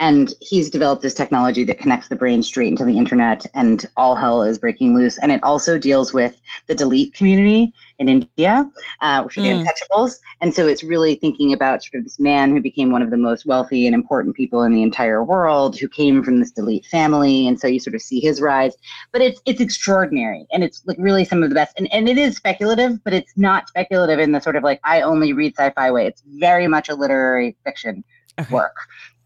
And 0.00 0.34
he's 0.40 0.70
developed 0.70 1.02
this 1.02 1.14
technology 1.14 1.62
that 1.64 1.78
connects 1.78 2.08
the 2.08 2.16
brain 2.16 2.42
straight 2.42 2.68
into 2.68 2.84
the 2.84 2.98
internet, 2.98 3.46
and 3.54 3.86
all 3.96 4.16
hell 4.16 4.42
is 4.42 4.58
breaking 4.58 4.94
loose. 4.96 5.18
And 5.18 5.30
it 5.30 5.42
also 5.44 5.78
deals 5.78 6.12
with 6.12 6.40
the 6.66 6.74
Dalit 6.74 7.14
community 7.14 7.72
in 8.00 8.08
India, 8.08 8.68
uh, 9.02 9.22
which 9.22 9.38
are 9.38 9.42
the 9.42 9.50
Mm. 9.50 9.64
untouchables. 9.64 10.16
And 10.40 10.52
so 10.52 10.66
it's 10.66 10.82
really 10.82 11.14
thinking 11.14 11.52
about 11.52 11.84
sort 11.84 12.00
of 12.00 12.04
this 12.04 12.18
man 12.18 12.50
who 12.50 12.60
became 12.60 12.90
one 12.90 13.02
of 13.02 13.10
the 13.10 13.16
most 13.16 13.46
wealthy 13.46 13.86
and 13.86 13.94
important 13.94 14.34
people 14.34 14.62
in 14.62 14.72
the 14.72 14.82
entire 14.82 15.22
world, 15.22 15.78
who 15.78 15.88
came 15.88 16.24
from 16.24 16.40
this 16.40 16.52
Dalit 16.52 16.84
family. 16.86 17.46
And 17.46 17.60
so 17.60 17.68
you 17.68 17.78
sort 17.78 17.94
of 17.94 18.02
see 18.02 18.18
his 18.18 18.40
rise. 18.40 18.74
But 19.12 19.22
it's 19.22 19.40
it's 19.46 19.60
extraordinary, 19.60 20.44
and 20.52 20.64
it's 20.64 20.82
like 20.86 20.96
really 20.98 21.24
some 21.24 21.44
of 21.44 21.50
the 21.50 21.54
best. 21.54 21.78
And 21.78 21.92
and 21.92 22.08
it 22.08 22.18
is 22.18 22.34
speculative, 22.34 23.02
but 23.04 23.12
it's 23.12 23.32
not 23.36 23.68
speculative 23.68 24.18
in 24.18 24.32
the 24.32 24.40
sort 24.40 24.56
of 24.56 24.64
like 24.64 24.80
I 24.82 25.02
only 25.02 25.32
read 25.32 25.54
sci-fi 25.56 25.92
way. 25.92 26.06
It's 26.08 26.22
very 26.26 26.66
much 26.66 26.88
a 26.88 26.96
literary 26.96 27.56
fiction 27.64 28.02
Okay. 28.40 28.52
work. 28.52 28.74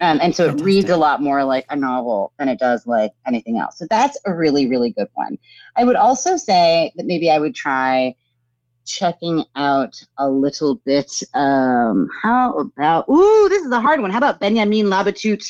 Um, 0.01 0.21
and 0.23 0.35
so 0.35 0.49
it 0.49 0.61
reads 0.61 0.91
a 0.91 0.97
lot 0.97 1.21
more 1.21 1.43
like 1.43 1.67
a 1.71 1.77
novel 1.77 2.33
than 2.39 2.49
it 2.49 2.59
does 2.61 2.87
like 2.87 3.13
anything 3.27 3.59
else. 3.59 3.79
So 3.79 3.87
that's 3.91 4.17
a 4.27 4.33
really, 4.33 4.69
really 4.69 4.93
good 4.93 5.09
one. 5.15 5.39
I 5.77 5.85
would 5.85 5.97
also 5.97 6.37
say 6.37 6.93
that 6.97 7.07
maybe 7.07 7.31
I 7.31 7.39
would 7.41 7.55
try 7.55 8.15
checking 8.87 9.45
out 9.57 10.01
a 10.17 10.29
little 10.29 10.77
bit. 10.87 11.11
Um, 11.35 12.09
how 12.23 12.53
about, 12.53 13.09
ooh, 13.09 13.49
this 13.49 13.65
is 13.65 13.73
a 13.73 13.81
hard 13.81 14.01
one. 14.01 14.11
How 14.11 14.19
about 14.19 14.39
Benjamin 14.41 14.87
Labatut, 14.87 15.45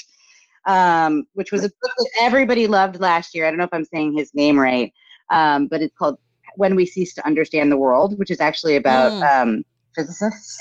um, 0.65 1.27
which 1.35 1.53
was 1.53 1.65
a 1.65 1.69
book 1.69 1.93
that 1.99 2.11
everybody 2.21 2.67
loved 2.67 3.01
last 3.01 3.35
year. 3.35 3.47
I 3.47 3.51
don't 3.51 3.59
know 3.59 3.65
if 3.65 3.75
I'm 3.75 3.85
saying 3.85 4.17
his 4.17 4.35
name 4.35 4.59
right, 4.59 4.93
um, 5.31 5.67
but 5.67 5.83
it's 5.83 5.95
called 5.97 6.19
When 6.57 6.75
We 6.75 6.87
Cease 6.87 7.13
to 7.15 7.27
Understand 7.27 7.71
the 7.71 7.77
World, 7.77 8.19
which 8.19 8.31
is 8.31 8.41
actually 8.41 8.77
about 8.77 9.13
Mm. 9.13 9.43
um, 9.43 9.65
physicists. 9.95 10.59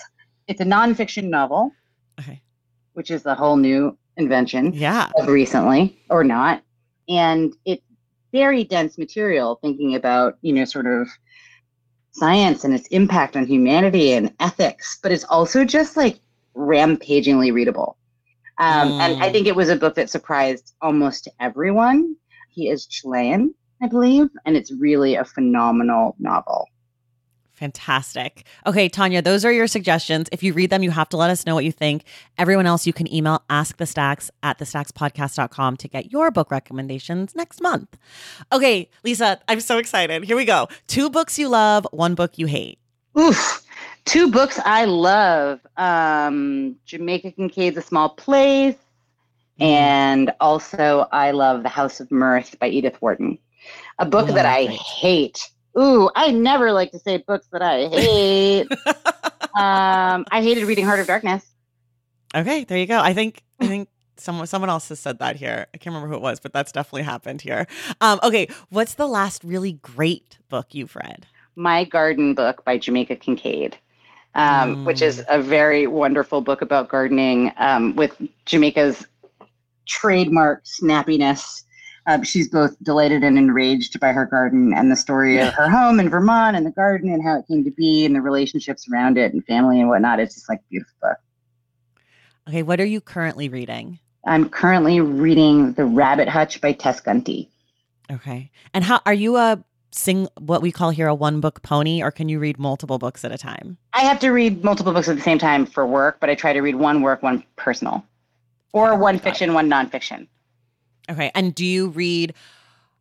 It's 0.48 0.62
a 0.62 0.66
nonfiction 0.66 1.30
novel 1.30 1.72
Okay. 2.20 2.42
Which 2.98 3.12
is 3.12 3.28
a 3.28 3.36
whole 3.36 3.58
new 3.58 3.96
invention 4.18 4.74
Yeah. 4.74 5.08
recently 5.28 6.00
or 6.10 6.24
not. 6.24 6.64
And 7.08 7.54
it's 7.64 7.84
very 8.34 8.64
dense 8.64 8.98
material 8.98 9.60
thinking 9.62 9.94
about, 9.94 10.38
you 10.42 10.52
know, 10.52 10.66
sort 10.66 10.88
of 10.88 11.08
science 12.12 12.64
and 12.64 12.74
its 12.74 12.88
impact 12.88 13.38
on 13.38 13.46
humanity 13.46 14.14
and 14.14 14.34
ethics, 14.40 14.98
but 15.04 15.12
it's 15.12 15.24
also 15.26 15.64
just 15.64 15.96
like 15.96 16.20
rampagingly 16.56 17.52
readable. 17.52 17.98
Um, 18.60 18.96
And 19.00 19.16
I 19.22 19.30
Mm. 19.30 19.32
think 19.32 19.48
it 19.48 19.56
was 19.56 19.70
a 19.70 19.76
book 19.76 19.94
that 19.96 20.10
surprised 20.10 20.74
almost 20.82 21.28
everyone. 21.40 22.16
He 22.50 22.70
is 22.70 22.88
Chilean, 22.88 23.54
I 23.84 23.88
believe, 23.88 24.28
and 24.46 24.58
it's 24.58 24.72
really 24.74 25.16
a 25.16 25.24
phenomenal 25.24 26.16
novel. 26.18 26.66
Fantastic. 27.58 28.46
Okay, 28.68 28.88
Tanya, 28.88 29.22
those 29.22 29.44
are 29.44 29.52
your 29.52 29.66
suggestions. 29.68 30.30
If 30.32 30.44
you 30.44 30.54
read 30.54 30.70
them, 30.70 30.84
you 30.84 30.92
have 30.92 31.10
to 31.10 31.18
let 31.18 31.32
us 31.32 31.46
know 31.46 31.56
what 31.56 31.66
you 31.66 31.72
think. 31.72 32.04
Everyone 32.38 32.68
else, 32.68 32.86
you 32.86 32.94
can 32.94 33.12
email 33.12 33.44
askthestacks 33.50 34.30
at 34.44 34.60
thestackspodcast.com 34.60 35.78
to 35.78 35.88
get 35.88 36.12
your 36.12 36.30
book 36.30 36.52
recommendations 36.52 37.36
next 37.36 37.60
month. 37.62 37.98
Okay, 38.54 38.90
Lisa, 39.04 39.40
I'm 39.48 39.60
so 39.60 39.80
excited. 39.80 40.24
Here 40.24 40.38
we 40.38 40.46
go. 40.46 40.68
Two 40.88 41.10
books 41.10 41.40
you 41.40 41.50
love, 41.50 41.88
one 41.92 42.14
book 42.14 42.38
you 42.38 42.46
hate. 42.46 42.78
Oof. 43.18 43.64
Two 44.06 44.30
books 44.32 44.60
I 44.64 44.86
love. 44.86 45.60
Um, 45.78 46.76
Jamaica 46.86 47.32
Kincaid's 47.32 47.78
A 47.78 47.82
Small 47.82 48.10
Place, 48.10 48.76
and 49.60 50.32
also 50.40 51.08
I 51.12 51.32
love 51.32 51.64
The 51.64 51.70
House 51.70 52.00
of 52.00 52.12
Mirth 52.12 52.58
by 52.60 52.68
Edith 52.68 53.02
Wharton. 53.02 53.40
A 54.00 54.06
book 54.06 54.28
Oh, 54.30 54.34
that 54.34 54.46
I 54.46 54.68
great. 54.68 54.78
hate. 54.80 55.50
Ooh, 55.80 56.10
I 56.16 56.32
never 56.32 56.72
like 56.72 56.92
to 56.92 57.00
say 57.00 57.18
books 57.18 57.48
that 57.52 57.62
I 57.62 57.88
hate. 57.88 58.68
um, 59.56 60.26
I 60.32 60.42
hated 60.42 60.64
reading 60.66 60.86
Heart 60.86 61.02
of 61.02 61.08
Darkness. 61.08 61.46
Okay, 62.36 62.64
there 62.64 62.78
you 62.78 62.88
go. 62.88 63.00
I 63.00 63.14
think 63.14 63.44
I 63.60 63.68
think 63.68 63.90
someone 64.18 64.48
someone 64.48 64.70
else 64.70 64.90
has 64.90 65.00
said 65.00 65.20
that 65.20 65.36
here. 65.36 65.68
I 65.74 65.78
can't 65.78 65.94
remember 65.94 66.08
who 66.08 66.16
it 66.16 66.22
was, 66.22 66.40
but 66.40 66.54
that's 66.54 66.72
definitely 66.72 67.04
happened 67.04 67.42
here. 67.42 67.68
Um, 68.02 68.20
okay, 68.24 68.48
what's 68.70 68.96
the 68.96 69.08
last 69.08 69.44
really 69.44 69.74
great 69.74 70.40
book 70.50 70.74
you've 70.74 70.96
read? 70.96 71.28
My 71.56 71.84
Garden 71.84 72.34
book 72.34 72.64
by 72.66 72.78
Jamaica 72.78 73.16
Kincaid, 73.16 73.78
um, 74.36 74.86
which 74.86 75.02
is 75.02 75.24
a 75.30 75.42
very 75.42 75.88
wonderful 75.88 76.42
book 76.42 76.62
about 76.62 76.90
gardening 76.90 77.52
um, 77.58 77.96
with 77.96 78.20
Jamaica's 78.46 79.06
trademark 79.88 80.64
snappiness. 80.66 81.64
Um, 82.08 82.24
she's 82.24 82.48
both 82.48 82.82
delighted 82.82 83.22
and 83.24 83.38
enraged 83.38 84.00
by 84.00 84.14
her 84.14 84.26
garden 84.26 84.74
and 84.74 84.90
the 84.90 84.96
story 84.96 85.40
of 85.40 85.54
her 85.54 85.70
home 85.70 86.00
in 86.00 86.10
Vermont 86.10 86.56
and 86.56 86.66
the 86.66 86.72
garden 86.72 87.12
and 87.12 87.22
how 87.22 87.38
it 87.38 87.48
came 87.50 87.66
to 87.66 87.72
be 87.72 88.06
and 88.06 88.16
the 88.16 88.22
relationships 88.22 88.88
around 88.90 89.18
it 89.18 89.34
and 89.34 89.46
family 89.46 89.82
and 89.82 89.90
whatnot. 89.90 90.22
It's 90.22 90.36
just 90.36 90.48
like 90.48 90.60
a 90.60 90.70
beautiful 90.70 90.96
book. 91.02 91.18
Okay, 92.48 92.64
what 92.64 92.80
are 92.80 92.86
you 92.86 93.02
currently 93.02 93.50
reading? 93.50 94.00
I'm 94.26 94.50
currently 94.50 95.02
reading 95.02 95.74
The 95.74 95.84
Rabbit 95.84 96.30
Hutch 96.30 96.62
by 96.62 96.72
Tess 96.72 97.02
Gunty. 97.02 97.50
Okay. 98.10 98.52
And 98.74 98.86
how 98.86 99.02
are 99.06 99.14
you 99.14 99.36
a 99.36 99.62
sing 99.92 100.30
what 100.40 100.62
we 100.62 100.72
call 100.72 100.92
here 100.92 101.08
a 101.08 101.16
one 101.16 101.42
book 101.42 101.62
pony 101.62 102.02
or 102.02 102.12
can 102.12 102.30
you 102.30 102.40
read 102.40 102.58
multiple 102.58 103.00
books 103.00 103.26
at 103.26 103.34
a 103.34 103.38
time? 103.38 103.78
I 103.92 104.02
have 104.02 104.20
to 104.22 104.30
read 104.30 104.64
multiple 104.64 104.94
books 104.94 105.10
at 105.10 105.18
the 105.18 105.22
same 105.22 105.40
time 105.40 105.66
for 105.66 105.86
work, 105.86 106.22
but 106.22 106.30
I 106.30 106.36
try 106.36 106.54
to 106.54 106.62
read 106.62 106.76
one 106.76 107.02
work, 107.02 107.22
one 107.22 107.44
personal, 107.58 108.06
or 108.72 108.96
one 108.96 109.20
fiction, 109.20 109.54
one 109.54 109.70
nonfiction. 109.70 110.28
Okay. 111.10 111.32
And 111.34 111.54
do 111.56 111.66
you 111.66 111.90
read 111.90 112.34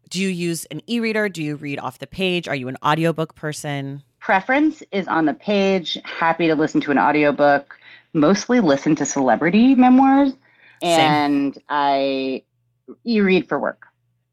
do 0.09 0.20
you 0.20 0.28
use 0.28 0.64
an 0.66 0.82
e-reader? 0.86 1.28
Do 1.28 1.42
you 1.42 1.57
read 1.57 1.78
off 1.78 1.98
the 1.98 2.07
page? 2.07 2.46
Are 2.46 2.54
you 2.54 2.68
an 2.68 2.76
audiobook 2.84 3.34
person? 3.34 4.02
Preference 4.20 4.82
is 4.92 5.09
on 5.09 5.26
the 5.26 5.34
page. 5.34 5.98
Happy 6.04 6.46
to 6.46 6.54
listen 6.54 6.80
to 6.82 6.90
an 6.90 6.98
audiobook. 6.98 7.76
Mostly 8.12 8.61
listen 8.61 8.94
to 8.96 9.04
celebrity 9.04 9.74
memoirs. 9.74 10.32
Same. 10.82 11.00
And 11.00 11.59
I 11.68 12.42
e-read 13.04 13.48
for 13.48 13.59
work, 13.59 13.86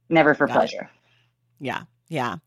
never 0.09 0.35
for 0.35 0.45
Got 0.47 0.53
it. 0.53 0.57
pleasure. 0.57 0.89
Yeah. 1.59 1.83
Yeah. 2.09 2.37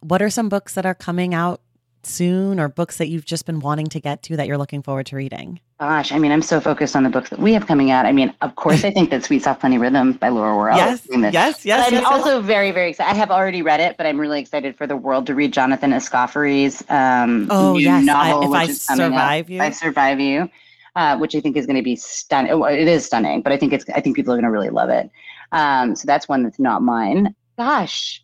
What 0.00 0.20
are 0.20 0.30
some 0.30 0.48
books 0.48 0.74
that 0.74 0.84
are 0.84 0.94
coming 0.94 1.32
out 1.32 1.60
soon 2.06 2.58
or 2.60 2.68
books 2.68 2.98
that 2.98 3.08
you've 3.08 3.24
just 3.24 3.46
been 3.46 3.60
wanting 3.60 3.86
to 3.86 4.00
get 4.00 4.22
to 4.24 4.36
that 4.36 4.46
you're 4.46 4.58
looking 4.58 4.82
forward 4.82 5.06
to 5.06 5.16
reading? 5.16 5.60
Gosh, 5.80 6.12
I 6.12 6.18
mean, 6.18 6.30
I'm 6.32 6.42
so 6.42 6.60
focused 6.60 6.94
on 6.96 7.02
the 7.02 7.10
books 7.10 7.30
that 7.30 7.38
we 7.38 7.52
have 7.52 7.66
coming 7.66 7.90
out. 7.90 8.06
I 8.06 8.12
mean, 8.12 8.32
of 8.40 8.54
course, 8.56 8.84
I 8.84 8.90
think 8.90 9.10
that 9.10 9.24
Sweet 9.24 9.42
Soft 9.42 9.60
Funny 9.60 9.76
Rhythm 9.76 10.12
by 10.12 10.28
Laura 10.28 10.54
Warrell. 10.56 10.76
yes. 10.76 11.00
is 11.00 11.06
doing 11.06 11.20
this. 11.22 11.34
Yes. 11.34 11.64
Yes. 11.64 11.80
But 11.80 11.86
I'm 11.88 11.92
yes, 11.94 12.02
yes. 12.02 12.12
also 12.12 12.40
very, 12.40 12.70
very 12.70 12.90
excited. 12.90 13.10
I 13.10 13.14
have 13.14 13.30
already 13.30 13.62
read 13.62 13.80
it, 13.80 13.96
but 13.96 14.06
I'm 14.06 14.18
really 14.20 14.40
excited 14.40 14.76
for 14.76 14.86
the 14.86 14.96
world 14.96 15.26
to 15.26 15.34
read 15.34 15.52
Jonathan 15.52 15.90
Escoffery's 15.90 16.82
um, 16.88 17.48
Oh, 17.50 17.72
new 17.74 17.80
yes. 17.80 18.02
I- 18.08 18.30
novel, 18.30 18.42
If 18.44 18.50
which 18.50 18.58
I 18.58 18.64
is 18.72 18.86
coming 18.86 19.04
out. 19.06 19.08
Survive 19.10 19.50
You. 19.50 19.60
I 19.62 19.70
Survive 19.70 20.20
You, 20.20 20.50
uh, 20.96 21.18
which 21.18 21.34
I 21.34 21.40
think 21.40 21.56
is 21.56 21.66
going 21.66 21.76
to 21.76 21.82
be 21.82 21.96
stunning. 21.96 22.58
Well, 22.58 22.72
it 22.72 22.86
is 22.88 23.04
stunning, 23.04 23.42
but 23.42 23.52
I 23.52 23.56
think 23.56 23.72
it's. 23.72 23.84
I 23.94 24.00
think 24.00 24.16
people 24.16 24.32
are 24.32 24.36
going 24.36 24.44
to 24.44 24.50
really 24.50 24.70
love 24.70 24.88
it. 24.90 25.10
Um, 25.52 25.94
so 25.96 26.06
that's 26.06 26.28
one 26.28 26.42
that's 26.44 26.58
not 26.58 26.82
mine. 26.82 27.34
Gosh, 27.58 28.23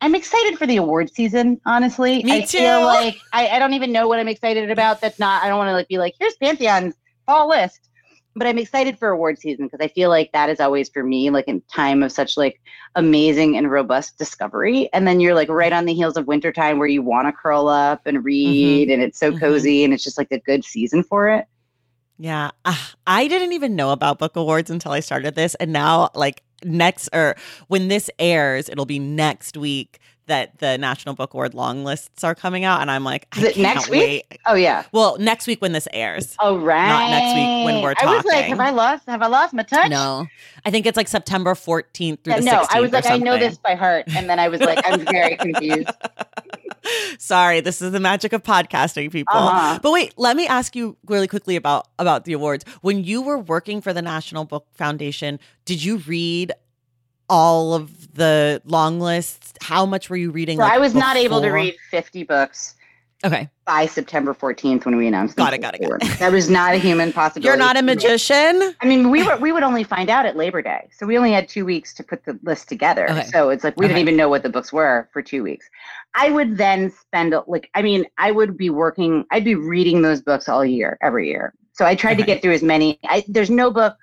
I'm 0.00 0.14
excited 0.14 0.58
for 0.58 0.66
the 0.66 0.76
award 0.76 1.10
season. 1.12 1.60
Honestly, 1.66 2.22
Me 2.22 2.38
I 2.38 2.40
too. 2.42 2.58
feel 2.58 2.84
like 2.84 3.18
I, 3.32 3.48
I 3.48 3.58
don't 3.58 3.72
even 3.72 3.92
know 3.92 4.08
what 4.08 4.18
I'm 4.18 4.28
excited 4.28 4.70
about. 4.70 5.00
That's 5.00 5.18
not. 5.18 5.42
I 5.42 5.48
don't 5.48 5.58
want 5.58 5.68
to 5.68 5.72
like 5.72 5.88
be 5.88 5.98
like, 5.98 6.14
here's 6.20 6.36
Pantheon's 6.36 6.94
fall 7.24 7.48
list. 7.48 7.88
But 8.38 8.46
I'm 8.46 8.58
excited 8.58 8.98
for 8.98 9.08
award 9.08 9.38
season 9.38 9.64
because 9.64 9.82
I 9.82 9.88
feel 9.88 10.10
like 10.10 10.30
that 10.32 10.50
is 10.50 10.60
always 10.60 10.90
for 10.90 11.02
me 11.02 11.30
like 11.30 11.48
in 11.48 11.62
time 11.72 12.02
of 12.02 12.12
such 12.12 12.36
like 12.36 12.60
amazing 12.94 13.56
and 13.56 13.70
robust 13.70 14.18
discovery. 14.18 14.90
And 14.92 15.08
then 15.08 15.20
you're 15.20 15.34
like 15.34 15.48
right 15.48 15.72
on 15.72 15.86
the 15.86 15.94
heels 15.94 16.18
of 16.18 16.26
wintertime 16.26 16.78
where 16.78 16.86
you 16.86 17.00
want 17.00 17.26
to 17.28 17.32
curl 17.32 17.66
up 17.66 18.02
and 18.04 18.22
read 18.22 18.90
and 18.90 19.00
it's 19.00 19.18
so 19.18 19.32
Mhm. 19.32 19.40
cozy 19.40 19.84
and 19.84 19.94
it's 19.94 20.04
just 20.04 20.18
like 20.18 20.30
a 20.32 20.38
good 20.40 20.66
season 20.66 21.02
for 21.02 21.30
it. 21.30 21.46
Yeah. 22.18 22.50
Ah, 22.64 22.94
I 23.06 23.28
didn't 23.28 23.52
even 23.52 23.76
know 23.76 23.90
about 23.90 24.18
book 24.18 24.36
awards 24.36 24.70
until 24.70 24.92
I 24.92 25.00
started 25.00 25.34
this. 25.34 25.54
And 25.56 25.72
now, 25.72 26.10
like, 26.14 26.42
next 26.64 27.08
or 27.12 27.36
when 27.68 27.88
this 27.88 28.10
airs, 28.18 28.68
it'll 28.68 28.86
be 28.86 28.98
next 28.98 29.56
week 29.56 29.98
that 30.26 30.58
the 30.58 30.76
National 30.76 31.14
Book 31.14 31.34
Award 31.34 31.54
long 31.54 31.84
lists 31.84 32.24
are 32.24 32.34
coming 32.34 32.64
out. 32.64 32.80
And 32.80 32.90
I'm 32.90 33.04
like, 33.04 33.28
Is 33.36 33.44
I 33.44 33.46
it 33.48 33.54
can't 33.54 33.62
next 33.76 33.88
week? 33.88 34.00
wait. 34.30 34.40
Oh 34.44 34.54
yeah. 34.54 34.82
Well, 34.90 35.16
next 35.20 35.46
week 35.46 35.62
when 35.62 35.70
this 35.70 35.86
airs. 35.92 36.34
Oh 36.40 36.58
right. 36.58 36.88
Not 36.88 37.10
next 37.10 37.34
week 37.36 37.64
when 37.66 37.82
we're 37.82 37.94
talking. 37.94 38.08
I 38.08 38.16
was 38.16 38.24
like, 38.24 38.44
have 38.46 38.58
I 38.58 38.70
lost? 38.70 39.04
Have 39.06 39.22
I 39.22 39.28
lost 39.28 39.54
my 39.54 39.62
touch? 39.62 39.88
No, 39.88 40.26
I 40.64 40.70
think 40.72 40.84
it's 40.86 40.96
like 40.96 41.06
September 41.06 41.54
14th 41.54 42.24
through 42.24 42.32
Yeah, 42.32 42.40
the 42.40 42.44
no, 42.44 42.62
16th. 42.62 42.66
I 42.70 42.80
was 42.80 42.90
like, 42.92 43.06
I 43.06 43.18
know 43.18 43.38
this 43.38 43.56
by 43.58 43.76
heart, 43.76 44.06
and 44.16 44.28
then 44.28 44.40
I 44.40 44.48
was 44.48 44.60
like, 44.60 44.80
I'm 44.84 45.04
very 45.04 45.36
confused. 45.46 45.90
Sorry, 47.18 47.60
this 47.60 47.82
is 47.82 47.92
the 47.92 48.00
magic 48.00 48.32
of 48.32 48.42
podcasting, 48.42 49.10
people. 49.10 49.36
Uh-huh. 49.36 49.78
But 49.82 49.92
wait, 49.92 50.14
let 50.16 50.36
me 50.36 50.46
ask 50.46 50.76
you 50.76 50.96
really 51.06 51.28
quickly 51.28 51.56
about 51.56 51.88
about 51.98 52.24
the 52.24 52.32
awards. 52.32 52.64
When 52.82 53.04
you 53.04 53.22
were 53.22 53.38
working 53.38 53.80
for 53.80 53.92
the 53.92 54.02
National 54.02 54.44
Book 54.44 54.66
Foundation, 54.74 55.38
did 55.64 55.82
you 55.82 55.98
read 55.98 56.52
all 57.28 57.74
of 57.74 58.14
the 58.14 58.62
long 58.64 59.00
lists? 59.00 59.54
How 59.60 59.84
much 59.86 60.08
were 60.08 60.16
you 60.16 60.30
reading? 60.30 60.58
So 60.58 60.62
like, 60.62 60.72
I 60.72 60.78
was 60.78 60.94
not 60.94 61.16
able 61.16 61.40
to 61.40 61.50
read 61.50 61.76
50 61.90 62.22
books 62.24 62.75
Okay, 63.26 63.48
by 63.64 63.86
September 63.86 64.32
14th 64.32 64.84
when 64.84 64.96
we 64.96 65.08
announced. 65.08 65.36
Got 65.36 65.52
it, 65.52 65.58
got 65.60 65.74
it, 65.74 65.80
got 65.80 66.00
it. 66.00 66.18
That 66.20 66.30
was 66.30 66.48
not 66.48 66.74
a 66.74 66.78
human 66.78 67.12
possibility. 67.12 67.48
you're 67.48 67.56
not 67.56 67.76
a 67.76 67.82
magician. 67.82 68.74
I 68.80 68.86
mean, 68.86 69.10
we 69.10 69.24
were 69.24 69.36
we 69.38 69.50
would 69.50 69.64
only 69.64 69.82
find 69.82 70.08
out 70.08 70.24
at 70.26 70.36
Labor 70.36 70.62
Day, 70.62 70.88
so 70.96 71.06
we 71.06 71.18
only 71.18 71.32
had 71.32 71.48
two 71.48 71.64
weeks 71.64 71.92
to 71.94 72.04
put 72.04 72.24
the 72.24 72.38
list 72.44 72.68
together. 72.68 73.10
Okay. 73.10 73.24
So 73.24 73.50
it's 73.50 73.64
like 73.64 73.76
we 73.76 73.86
Okay. 73.86 73.94
didn't 73.94 74.02
even 74.02 74.16
know 74.16 74.28
what 74.28 74.44
the 74.44 74.48
books 74.48 74.72
were 74.72 75.08
for 75.12 75.22
two 75.22 75.42
weeks. 75.42 75.68
I 76.14 76.30
would 76.30 76.56
then 76.56 76.92
spend 76.92 77.34
like 77.48 77.68
I 77.74 77.82
mean, 77.82 78.06
I 78.16 78.30
would 78.30 78.56
be 78.56 78.70
working. 78.70 79.24
I'd 79.32 79.44
be 79.44 79.56
reading 79.56 80.02
those 80.02 80.22
books 80.22 80.48
all 80.48 80.64
year, 80.64 80.96
every 81.02 81.28
year. 81.28 81.52
So 81.72 81.84
I 81.84 81.96
tried 81.96 82.18
to 82.18 82.22
get 82.24 82.42
through 82.42 82.54
as 82.54 82.62
many. 82.62 82.98
I, 83.04 83.24
there's 83.26 83.50
no 83.50 83.70
book 83.72 83.96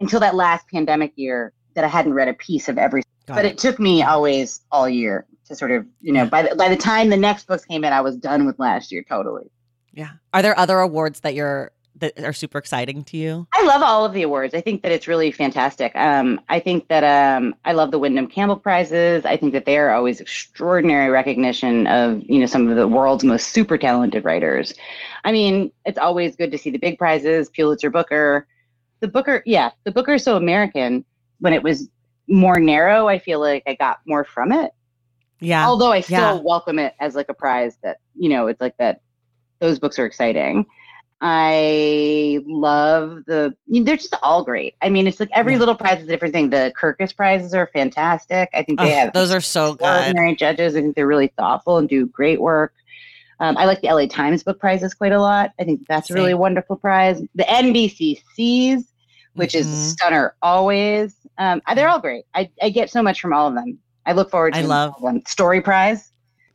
until 0.00 0.20
that 0.20 0.34
last 0.34 0.66
pandemic 0.72 1.12
year 1.16 1.52
that 1.74 1.84
I 1.84 1.88
hadn't 1.88 2.14
read 2.14 2.28
a 2.28 2.34
piece 2.34 2.68
of 2.68 2.78
every. 2.78 3.02
Got 3.26 3.34
but 3.34 3.44
it. 3.44 3.52
it 3.52 3.58
took 3.58 3.78
me 3.80 4.02
always 4.02 4.60
all 4.70 4.88
year 4.88 5.26
to 5.46 5.56
sort 5.56 5.70
of 5.70 5.86
you 6.00 6.12
know 6.12 6.26
by 6.26 6.42
the, 6.42 6.54
by 6.54 6.68
the 6.68 6.76
time 6.76 7.10
the 7.10 7.16
next 7.16 7.46
books 7.46 7.64
came 7.64 7.84
in, 7.84 7.92
I 7.92 8.00
was 8.00 8.16
done 8.16 8.46
with 8.46 8.58
last 8.58 8.92
year 8.92 9.04
totally. 9.08 9.50
Yeah. 9.92 10.10
Are 10.32 10.42
there 10.42 10.58
other 10.58 10.78
awards 10.78 11.20
that 11.20 11.34
you're 11.34 11.70
that 11.96 12.18
are 12.24 12.32
super 12.32 12.58
exciting 12.58 13.04
to 13.04 13.16
you? 13.16 13.46
I 13.52 13.64
love 13.64 13.82
all 13.82 14.04
of 14.04 14.12
the 14.12 14.22
awards. 14.22 14.54
I 14.54 14.60
think 14.60 14.82
that 14.82 14.92
it's 14.92 15.06
really 15.06 15.30
fantastic. 15.30 15.94
Um, 15.94 16.40
I 16.48 16.58
think 16.58 16.88
that 16.88 17.04
um, 17.04 17.54
I 17.64 17.72
love 17.72 17.90
the 17.90 17.98
Windham 17.98 18.26
Campbell 18.26 18.56
prizes. 18.56 19.24
I 19.24 19.36
think 19.36 19.52
that 19.52 19.66
they 19.66 19.76
are 19.78 19.90
always 19.90 20.20
extraordinary 20.20 21.10
recognition 21.10 21.86
of 21.86 22.22
you 22.24 22.40
know 22.40 22.46
some 22.46 22.68
of 22.68 22.76
the 22.76 22.88
world's 22.88 23.24
most 23.24 23.48
super 23.48 23.78
talented 23.78 24.24
writers. 24.24 24.74
I 25.24 25.32
mean, 25.32 25.70
it's 25.84 25.98
always 25.98 26.34
good 26.36 26.50
to 26.52 26.58
see 26.58 26.70
the 26.70 26.78
big 26.78 26.98
prizes, 26.98 27.50
Pulitzer 27.50 27.90
Booker. 27.90 28.46
The 29.00 29.08
Booker, 29.08 29.42
yeah, 29.46 29.70
the 29.84 29.92
Booker 29.92 30.14
is 30.14 30.24
so 30.24 30.36
American. 30.36 31.04
When 31.40 31.52
it 31.52 31.62
was 31.62 31.88
more 32.28 32.58
narrow, 32.60 33.08
I 33.08 33.18
feel 33.18 33.40
like 33.40 33.64
I 33.66 33.74
got 33.74 34.00
more 34.06 34.24
from 34.24 34.52
it. 34.52 34.72
Yeah. 35.42 35.66
Although 35.66 35.92
I 35.92 36.00
still 36.00 36.18
yeah. 36.36 36.40
welcome 36.42 36.78
it 36.78 36.94
as 37.00 37.14
like 37.14 37.28
a 37.28 37.34
prize 37.34 37.76
that, 37.82 37.98
you 38.14 38.28
know, 38.30 38.46
it's 38.46 38.60
like 38.60 38.76
that 38.78 39.00
those 39.58 39.78
books 39.78 39.98
are 39.98 40.06
exciting. 40.06 40.64
I 41.20 42.40
love 42.46 43.24
the 43.26 43.54
I 43.56 43.70
mean, 43.70 43.84
they're 43.84 43.96
just 43.96 44.14
all 44.22 44.42
great. 44.44 44.74
I 44.82 44.88
mean, 44.88 45.06
it's 45.06 45.20
like 45.20 45.28
every 45.32 45.52
Yeah. 45.54 45.60
little 45.60 45.74
prize 45.76 45.98
is 45.98 46.04
a 46.04 46.08
different 46.08 46.34
thing. 46.34 46.50
The 46.50 46.72
Kirkus 46.80 47.14
prizes 47.14 47.54
are 47.54 47.68
fantastic. 47.72 48.48
I 48.54 48.62
think 48.62 48.80
they 48.80 48.92
Ugh, 48.92 48.98
have 48.98 49.12
those 49.12 49.30
are 49.32 49.40
so 49.40 49.74
good. 49.74 49.84
extraordinary 49.86 50.34
judges. 50.34 50.74
I 50.76 50.80
think 50.80 50.96
they're 50.96 51.06
really 51.06 51.32
thoughtful 51.38 51.78
and 51.78 51.88
do 51.88 52.06
great 52.06 52.40
work. 52.40 52.72
Um, 53.40 53.56
I 53.56 53.64
like 53.66 53.80
the 53.82 53.88
LA 53.88 54.06
Times 54.06 54.42
book 54.42 54.58
prizes 54.60 54.94
quite 54.94 55.12
a 55.12 55.20
lot. 55.20 55.50
I 55.58 55.64
think 55.64 55.86
that's 55.88 56.10
a 56.10 56.14
really 56.14 56.34
wonderful 56.34 56.76
prize. 56.76 57.20
The 57.34 57.44
NBCCs, 57.44 58.82
which 59.34 59.54
is 59.54 59.66
Mhm. 59.66 59.90
stunner 59.92 60.34
always. 60.42 61.14
Um, 61.38 61.62
they're 61.74 61.88
all 61.88 61.98
great. 62.00 62.24
I, 62.34 62.50
I 62.60 62.70
get 62.70 62.90
so 62.90 63.02
much 63.02 63.20
from 63.20 63.32
all 63.32 63.48
of 63.48 63.54
them. 63.54 63.78
I 64.06 64.12
look 64.12 64.30
forward 64.30 64.54
to 64.54 64.60
I 64.60 64.62
love- 64.62 64.94
them. 65.00 65.22
Story 65.26 65.60
Prize. 65.60 66.10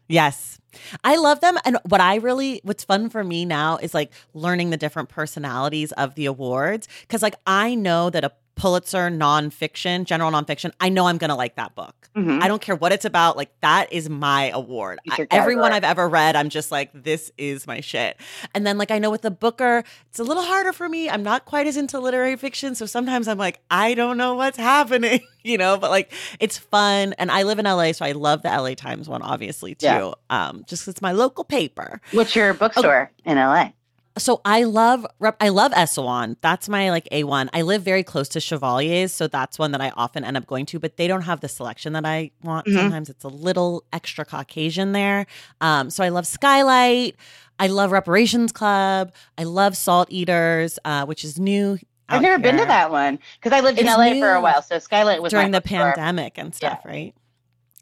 Yes. 0.10 0.60
I 1.04 1.18
love 1.18 1.42
them. 1.42 1.58
And 1.66 1.78
what 1.90 2.00
I 2.02 2.16
really, 2.16 2.62
what's 2.64 2.84
fun 2.84 3.10
for 3.10 3.24
me 3.24 3.46
now 3.46 3.78
is 3.78 3.94
like 3.94 4.12
learning 4.34 4.70
the 4.70 4.78
different 4.78 5.10
personalities 5.10 5.92
of 5.94 6.16
the 6.16 6.26
awards. 6.26 6.88
Cause 7.10 7.22
like 7.22 7.36
I 7.46 7.76
know 7.76 8.10
that 8.12 8.24
a 8.24 8.32
Pulitzer 8.58 9.10
nonfiction, 9.10 10.04
general 10.04 10.32
nonfiction, 10.32 10.72
I 10.82 10.90
know 10.90 11.08
I'm 11.08 11.18
going 11.18 11.30
to 11.30 11.36
like 11.36 11.56
that 11.56 11.76
book. 11.76 11.94
Mhm. 12.16 12.42
I 12.42 12.48
don't 12.48 12.62
care 12.62 12.76
what 12.76 12.92
it's 12.92 13.06
about. 13.06 13.38
Like 13.38 13.52
that 13.62 13.94
is 13.94 14.10
my 14.10 14.50
award. 14.50 15.00
I- 15.10 15.28
everyone. 15.32 15.72
I've 15.72 15.84
ever 15.84 16.10
read, 16.10 16.36
I'm 16.36 16.50
just 16.50 16.72
like, 16.72 16.90
this 16.94 17.32
is 17.38 17.68
my 17.68 17.80
shit. 17.82 18.18
And 18.56 18.66
then 18.66 18.78
like 18.80 18.90
I 18.90 18.98
know 19.00 19.12
with 19.12 19.22
the 19.22 19.30
Booker, 19.32 19.84
it's 20.10 20.18
a 20.20 20.24
little 20.24 20.42
harder 20.44 20.74
for 20.74 20.90
me. 20.90 21.10
I'm 21.10 21.22
not 21.24 21.46
quite 21.46 21.68
as 21.68 21.78
into 21.78 22.00
literary 22.00 22.36
fiction, 22.36 22.74
so 22.74 22.86
sometimes 22.88 23.28
I'm 23.28 23.38
like, 23.38 23.60
I 23.70 23.94
don't 23.94 24.18
know 24.18 24.34
what's 24.34 24.58
happening, 24.74 25.22
you 25.44 25.58
know. 25.60 25.78
But 25.78 25.92
like 25.92 26.12
it's 26.40 26.58
fun, 26.58 27.14
and 27.20 27.30
I 27.32 27.44
live 27.44 27.60
in 27.60 27.66
LA, 27.66 27.92
so 27.92 28.04
I 28.06 28.14
love 28.14 28.42
the 28.42 28.50
LA 28.50 28.74
Times 28.74 29.08
one, 29.08 29.22
obviously 29.22 29.76
too. 29.76 29.86
Yeah. 29.86 30.12
Um, 30.32 30.64
just 30.68 30.88
it's 30.88 31.02
my 31.02 31.12
local 31.12 31.44
paper. 31.44 32.02
What's 32.12 32.36
your 32.36 32.54
bookstore 32.56 33.12
in 33.26 33.38
LA? 33.38 33.70
So 34.18 34.42
I 34.46 34.64
love 34.64 35.06
I 35.40 35.50
love 35.50 35.74
Eso 35.76 36.04
Won. 36.04 36.38
That's 36.42 36.70
my 36.70 36.90
like 36.90 37.08
A1. 37.12 37.50
I 37.54 37.62
live 37.62 37.82
very 37.84 38.04
close 38.04 38.30
to 38.30 38.40
Chevalier's, 38.40 39.12
so 39.12 39.28
that's 39.28 39.60
one 39.60 39.72
that 39.72 39.82
I 39.82 39.92
often 39.92 40.24
end 40.24 40.38
up 40.38 40.48
going 40.48 40.66
to, 40.68 40.80
but 40.80 40.98
they 40.98 41.08
don't 41.08 41.22
have 41.22 41.42
the 41.42 41.48
selection 41.48 41.94
that 41.94 42.06
I 42.06 42.32
want. 42.44 42.68
Mm-hmm. 42.68 42.78
Sometimes 42.78 43.10
it's 43.10 43.24
a 43.24 43.30
little 43.30 43.84
extra 43.94 44.26
Caucasian 44.26 44.92
there. 44.92 45.26
Um, 45.62 45.90
so 45.90 46.04
I 46.04 46.10
love 46.10 46.26
Skylight. 46.28 47.16
I 47.60 47.68
love 47.68 47.92
Reparations 47.92 48.52
Club. 48.52 49.12
I 49.38 49.44
love 49.44 49.76
Salt 49.76 50.12
Eaters, 50.12 50.78
uh, 50.86 51.06
which 51.06 51.24
is 51.24 51.40
new. 51.40 51.80
I've 52.10 52.22
never 52.22 52.42
here. 52.42 52.52
been 52.52 52.58
to 52.62 52.66
that 52.66 52.92
one 52.92 53.20
because 53.40 53.52
I 53.52 53.62
lived 53.62 53.80
in 53.80 53.86
LA 53.86 54.20
for 54.20 54.32
a 54.34 54.42
while. 54.42 54.62
So 54.62 54.80
Skylight 54.80 55.22
was 55.22 55.32
during 55.32 55.52
the 55.52 55.62
pandemic 55.62 56.38
and 56.38 56.56
stuff, 56.56 56.82
yeah. 56.86 56.92
right? 56.92 57.16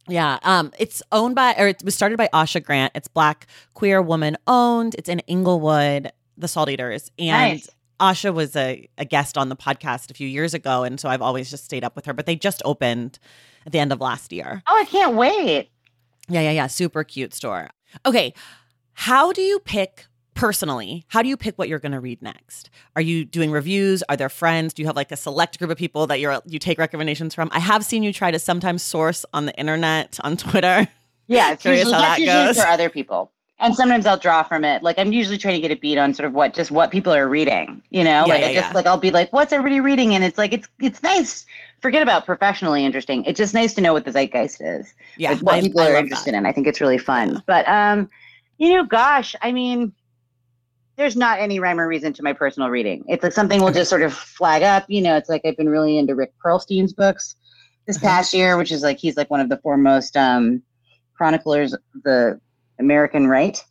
Yeah, 0.07 0.38
um, 0.43 0.71
it's 0.77 1.01
owned 1.11 1.36
by 1.36 1.55
or 1.57 1.67
it 1.67 1.83
was 1.83 1.95
started 1.95 2.17
by 2.17 2.29
Asha 2.33 2.63
Grant. 2.63 2.91
It's 2.95 3.07
black 3.07 3.47
queer 3.73 4.01
woman 4.01 4.38
owned. 4.45 4.95
It's 4.95 5.09
in 5.09 5.19
Inglewood 5.21 6.11
the 6.38 6.47
Salt 6.47 6.69
Eaters. 6.69 7.11
And 7.17 7.59
nice. 7.59 7.69
Asha 7.99 8.33
was 8.33 8.55
a, 8.55 8.88
a 8.97 9.05
guest 9.05 9.38
on 9.38 9.49
the 9.49 9.55
podcast 9.55 10.11
a 10.11 10.13
few 10.13 10.27
years 10.27 10.53
ago. 10.53 10.83
And 10.83 10.99
so 10.99 11.09
I've 11.09 11.21
always 11.21 11.49
just 11.49 11.65
stayed 11.65 11.83
up 11.83 11.95
with 11.95 12.05
her, 12.05 12.13
but 12.13 12.25
they 12.25 12.36
just 12.36 12.61
opened 12.65 13.19
at 13.65 13.71
the 13.71 13.79
end 13.79 13.91
of 13.91 14.01
last 14.01 14.31
year. 14.31 14.61
Oh, 14.67 14.77
I 14.77 14.86
can't 14.86 15.15
wait. 15.15 15.69
Yeah, 16.27 16.41
yeah, 16.41 16.51
yeah. 16.51 16.67
Super 16.67 17.03
cute 17.03 17.33
store. 17.33 17.69
Okay. 18.05 18.33
How 18.93 19.31
do 19.31 19.41
you 19.41 19.59
pick 19.59 20.05
personally? 20.33 21.05
How 21.07 21.21
do 21.21 21.29
you 21.29 21.38
pick 21.38 21.57
what 21.57 21.69
you're 21.69 21.79
going 21.79 21.93
to 21.93 21.99
read 21.99 22.21
next? 22.21 22.69
Are 22.95 23.01
you 23.01 23.23
doing 23.25 23.51
reviews? 23.51 24.03
Are 24.09 24.17
there 24.17 24.29
friends? 24.29 24.73
Do 24.73 24.81
you 24.81 24.88
have 24.88 24.95
like 24.95 25.11
a 25.11 25.17
select 25.17 25.57
group 25.59 25.71
of 25.71 25.77
people 25.77 26.07
that 26.07 26.19
you're 26.19 26.41
you 26.45 26.59
take 26.59 26.77
recommendations 26.77 27.33
from? 27.33 27.49
I 27.51 27.59
have 27.59 27.86
seen 27.86 28.03
you 28.03 28.11
try 28.11 28.31
to 28.31 28.39
sometimes 28.39 28.83
source 28.83 29.25
on 29.33 29.45
the 29.45 29.55
internet 29.55 30.19
on 30.23 30.38
Twitter. 30.38 30.88
Yeah, 31.27 31.53
it's 31.53 31.61
curious 31.61 31.86
usually, 31.86 32.03
how 32.03 32.17
that 32.17 32.25
goes 32.25 32.61
for 32.61 32.67
other 32.67 32.89
people 32.89 33.31
and 33.59 33.73
sometimes 33.73 34.05
I'll 34.05 34.17
draw 34.17 34.43
from 34.43 34.65
it. 34.65 34.83
Like 34.83 34.99
I'm 34.99 35.13
usually 35.13 35.37
trying 35.37 35.55
to 35.55 35.61
get 35.61 35.71
a 35.71 35.79
beat 35.79 35.97
on 35.97 36.13
sort 36.13 36.27
of 36.27 36.33
what 36.33 36.53
just 36.53 36.71
what 36.71 36.91
people 36.91 37.13
are 37.13 37.27
reading. 37.27 37.81
You 37.89 38.03
know, 38.03 38.25
yeah, 38.25 38.25
like 38.25 38.41
yeah, 38.41 38.47
I 38.47 38.53
just 38.53 38.67
yeah. 38.67 38.73
like 38.73 38.85
I'll 38.85 38.97
be 38.97 39.11
like, 39.11 39.31
what's 39.31 39.53
everybody 39.53 39.79
reading? 39.79 40.13
And 40.13 40.23
it's 40.23 40.37
like 40.37 40.53
it's 40.53 40.67
it's 40.79 41.01
nice. 41.01 41.45
Forget 41.81 42.01
about 42.01 42.25
professionally 42.25 42.83
interesting. 42.83 43.23
It's 43.25 43.37
just 43.37 43.53
nice 43.53 43.73
to 43.75 43.81
know 43.81 43.93
what 43.93 44.05
the 44.05 44.11
zeitgeist 44.11 44.61
is. 44.61 44.93
Yeah, 45.17 45.31
like 45.31 45.41
what 45.41 45.55
I, 45.55 45.61
people 45.61 45.81
I 45.81 45.91
are 45.91 45.95
interested 45.95 46.33
that. 46.33 46.39
in. 46.39 46.45
I 46.45 46.51
think 46.51 46.67
it's 46.67 46.81
really 46.81 46.97
fun. 46.97 47.41
But 47.45 47.67
um, 47.67 48.09
you 48.57 48.73
know, 48.73 48.85
gosh, 48.85 49.35
I 49.41 49.51
mean, 49.51 49.93
there's 50.97 51.15
not 51.15 51.39
any 51.39 51.59
rhyme 51.59 51.79
or 51.79 51.87
reason 51.87 52.11
to 52.13 52.23
my 52.23 52.33
personal 52.33 52.69
reading. 52.69 53.05
It's 53.07 53.23
like 53.23 53.33
something 53.33 53.61
will 53.61 53.71
just 53.71 53.89
sort 53.89 54.01
of 54.01 54.13
flag 54.13 54.63
up. 54.63 54.85
You 54.89 55.01
know, 55.01 55.15
it's 55.15 55.29
like 55.29 55.41
I've 55.45 55.57
been 55.57 55.69
really 55.69 55.97
into 55.97 56.15
Rick 56.15 56.33
Perlstein's 56.39 56.93
books 56.93 57.35
this 57.87 57.97
uh-huh. 57.97 58.07
past 58.07 58.33
year, 58.33 58.57
which 58.57 58.71
is 58.71 58.83
like 58.83 58.97
he's 58.97 59.15
like 59.15 59.29
one 59.29 59.39
of 59.39 59.47
the 59.47 59.57
foremost 59.57 60.17
um 60.17 60.61
chroniclers 61.15 61.73
the 62.03 62.39
American 62.80 63.28
right 63.28 63.63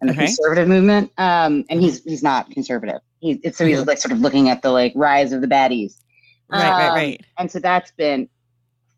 and 0.00 0.10
the 0.10 0.14
okay. 0.14 0.26
conservative 0.26 0.68
movement. 0.68 1.12
Um, 1.18 1.64
and 1.70 1.80
he's 1.80 2.02
he's 2.04 2.22
not 2.22 2.50
conservative. 2.50 3.00
He, 3.20 3.40
so 3.52 3.66
he's 3.66 3.84
like 3.86 3.98
sort 3.98 4.12
of 4.12 4.20
looking 4.20 4.48
at 4.48 4.62
the 4.62 4.70
like 4.70 4.92
rise 4.94 5.32
of 5.32 5.40
the 5.40 5.48
baddies. 5.48 5.98
Right, 6.50 6.64
um, 6.64 6.72
right, 6.72 6.90
right. 6.90 7.26
And 7.38 7.50
so 7.50 7.58
that's 7.58 7.90
been 7.92 8.28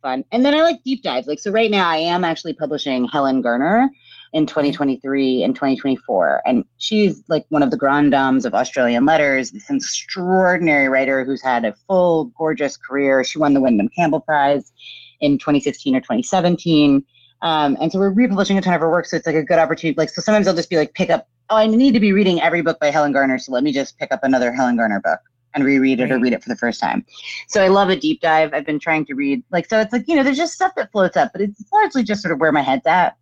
fun. 0.02 0.24
And 0.30 0.44
then 0.44 0.54
I 0.54 0.62
like 0.62 0.82
deep 0.84 1.02
dives. 1.02 1.26
Like 1.26 1.38
so, 1.38 1.50
right 1.50 1.70
now 1.70 1.88
I 1.88 1.96
am 1.96 2.24
actually 2.24 2.52
publishing 2.52 3.06
Helen 3.06 3.42
Garner 3.42 3.90
in 4.32 4.46
2023 4.46 5.42
and 5.42 5.56
2024, 5.56 6.42
and 6.46 6.64
she's 6.78 7.24
like 7.28 7.44
one 7.48 7.64
of 7.64 7.72
the 7.72 7.76
grand 7.76 8.12
dames 8.12 8.44
of 8.44 8.54
Australian 8.54 9.04
letters. 9.04 9.50
This 9.50 9.68
extraordinary 9.70 10.88
writer 10.88 11.24
who's 11.24 11.42
had 11.42 11.64
a 11.64 11.74
full, 11.88 12.26
gorgeous 12.36 12.76
career. 12.76 13.24
She 13.24 13.38
won 13.38 13.54
the 13.54 13.60
Windham 13.60 13.88
Campbell 13.88 14.20
Prize 14.20 14.72
in 15.20 15.38
2016 15.38 15.96
or 15.96 16.00
2017. 16.00 17.04
Um, 17.42 17.76
and 17.80 17.90
so 17.90 17.98
we're 17.98 18.10
republishing 18.10 18.58
a 18.58 18.62
ton 18.62 18.74
of 18.74 18.80
her 18.80 18.90
work. 18.90 19.06
So 19.06 19.16
it's 19.16 19.26
like 19.26 19.36
a 19.36 19.42
good 19.42 19.58
opportunity. 19.58 19.96
Like, 19.96 20.10
so 20.10 20.20
sometimes 20.20 20.46
I'll 20.46 20.54
just 20.54 20.70
be 20.70 20.76
like, 20.76 20.94
pick 20.94 21.10
up, 21.10 21.28
oh, 21.48 21.56
I 21.56 21.66
need 21.66 21.92
to 21.92 22.00
be 22.00 22.12
reading 22.12 22.40
every 22.40 22.62
book 22.62 22.78
by 22.80 22.90
Helen 22.90 23.12
Garner. 23.12 23.38
So 23.38 23.52
let 23.52 23.64
me 23.64 23.72
just 23.72 23.98
pick 23.98 24.12
up 24.12 24.20
another 24.22 24.52
Helen 24.52 24.76
Garner 24.76 25.00
book 25.00 25.20
and 25.54 25.64
reread 25.64 26.00
it 26.00 26.04
right. 26.04 26.12
or 26.12 26.18
read 26.20 26.32
it 26.32 26.42
for 26.42 26.48
the 26.48 26.56
first 26.56 26.80
time. 26.80 27.04
So 27.48 27.62
I 27.62 27.68
love 27.68 27.88
a 27.88 27.96
deep 27.96 28.20
dive. 28.20 28.52
I've 28.52 28.66
been 28.66 28.78
trying 28.78 29.04
to 29.06 29.14
read, 29.14 29.42
like, 29.50 29.68
so 29.68 29.80
it's 29.80 29.92
like, 29.92 30.06
you 30.06 30.14
know, 30.14 30.22
there's 30.22 30.36
just 30.36 30.54
stuff 30.54 30.72
that 30.76 30.92
floats 30.92 31.16
up, 31.16 31.32
but 31.32 31.40
it's 31.40 31.64
largely 31.72 32.02
just 32.02 32.22
sort 32.22 32.32
of 32.32 32.40
where 32.40 32.52
my 32.52 32.62
head's 32.62 32.86
at. 32.86 33.16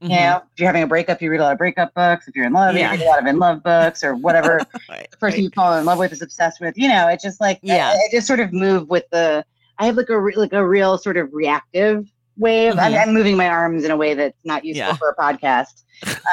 Mm-hmm. 0.00 0.12
You 0.12 0.18
know, 0.18 0.36
if 0.52 0.60
you're 0.60 0.68
having 0.68 0.82
a 0.84 0.86
breakup, 0.86 1.20
you 1.20 1.30
read 1.30 1.40
a 1.40 1.42
lot 1.42 1.52
of 1.52 1.58
breakup 1.58 1.92
books. 1.94 2.28
If 2.28 2.36
you're 2.36 2.46
in 2.46 2.52
love, 2.52 2.76
yeah. 2.76 2.92
you 2.92 2.98
read 2.98 3.06
a 3.06 3.08
lot 3.08 3.18
of 3.20 3.26
in 3.26 3.38
love 3.38 3.62
books 3.64 4.04
or 4.04 4.14
whatever 4.14 4.60
right, 4.88 5.10
the 5.10 5.16
person 5.16 5.38
right. 5.38 5.44
you 5.44 5.50
fall 5.50 5.76
in 5.76 5.84
love 5.84 5.98
with 5.98 6.12
is 6.12 6.22
obsessed 6.22 6.60
with. 6.60 6.78
You 6.78 6.88
know, 6.88 7.08
it's 7.08 7.22
just 7.22 7.40
like, 7.40 7.58
yeah, 7.62 7.88
I, 7.88 7.92
I 7.92 8.08
just 8.12 8.26
sort 8.26 8.40
of 8.40 8.52
move 8.52 8.88
with 8.88 9.04
the, 9.10 9.44
I 9.78 9.86
have 9.86 9.96
like 9.96 10.08
a, 10.08 10.16
like 10.36 10.52
a 10.52 10.66
real 10.66 10.98
sort 10.98 11.16
of 11.16 11.32
reactive 11.32 12.10
wave. 12.38 12.72
Mm-hmm. 12.72 12.80
I'm, 12.80 12.94
I'm, 12.94 13.14
moving 13.14 13.36
my 13.36 13.48
arms 13.48 13.84
in 13.84 13.90
a 13.90 13.96
way 13.96 14.14
that's 14.14 14.38
not 14.44 14.64
useful 14.64 14.86
yeah. 14.86 14.96
for 14.96 15.10
a 15.10 15.16
podcast. 15.16 15.82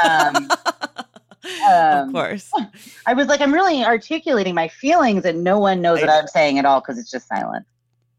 Um, 0.03 0.35
um, 1.69 2.07
of 2.07 2.13
course. 2.13 2.51
I 3.05 3.13
was 3.13 3.27
like, 3.27 3.41
I'm 3.41 3.53
really 3.53 3.83
articulating 3.83 4.55
my 4.55 4.67
feelings, 4.67 5.25
and 5.25 5.43
no 5.43 5.59
one 5.59 5.81
knows 5.81 5.99
I, 5.99 6.01
what 6.01 6.09
I'm 6.09 6.27
saying 6.27 6.59
at 6.59 6.65
all 6.65 6.81
because 6.81 6.97
it's 6.97 7.11
just 7.11 7.27
silent. 7.27 7.65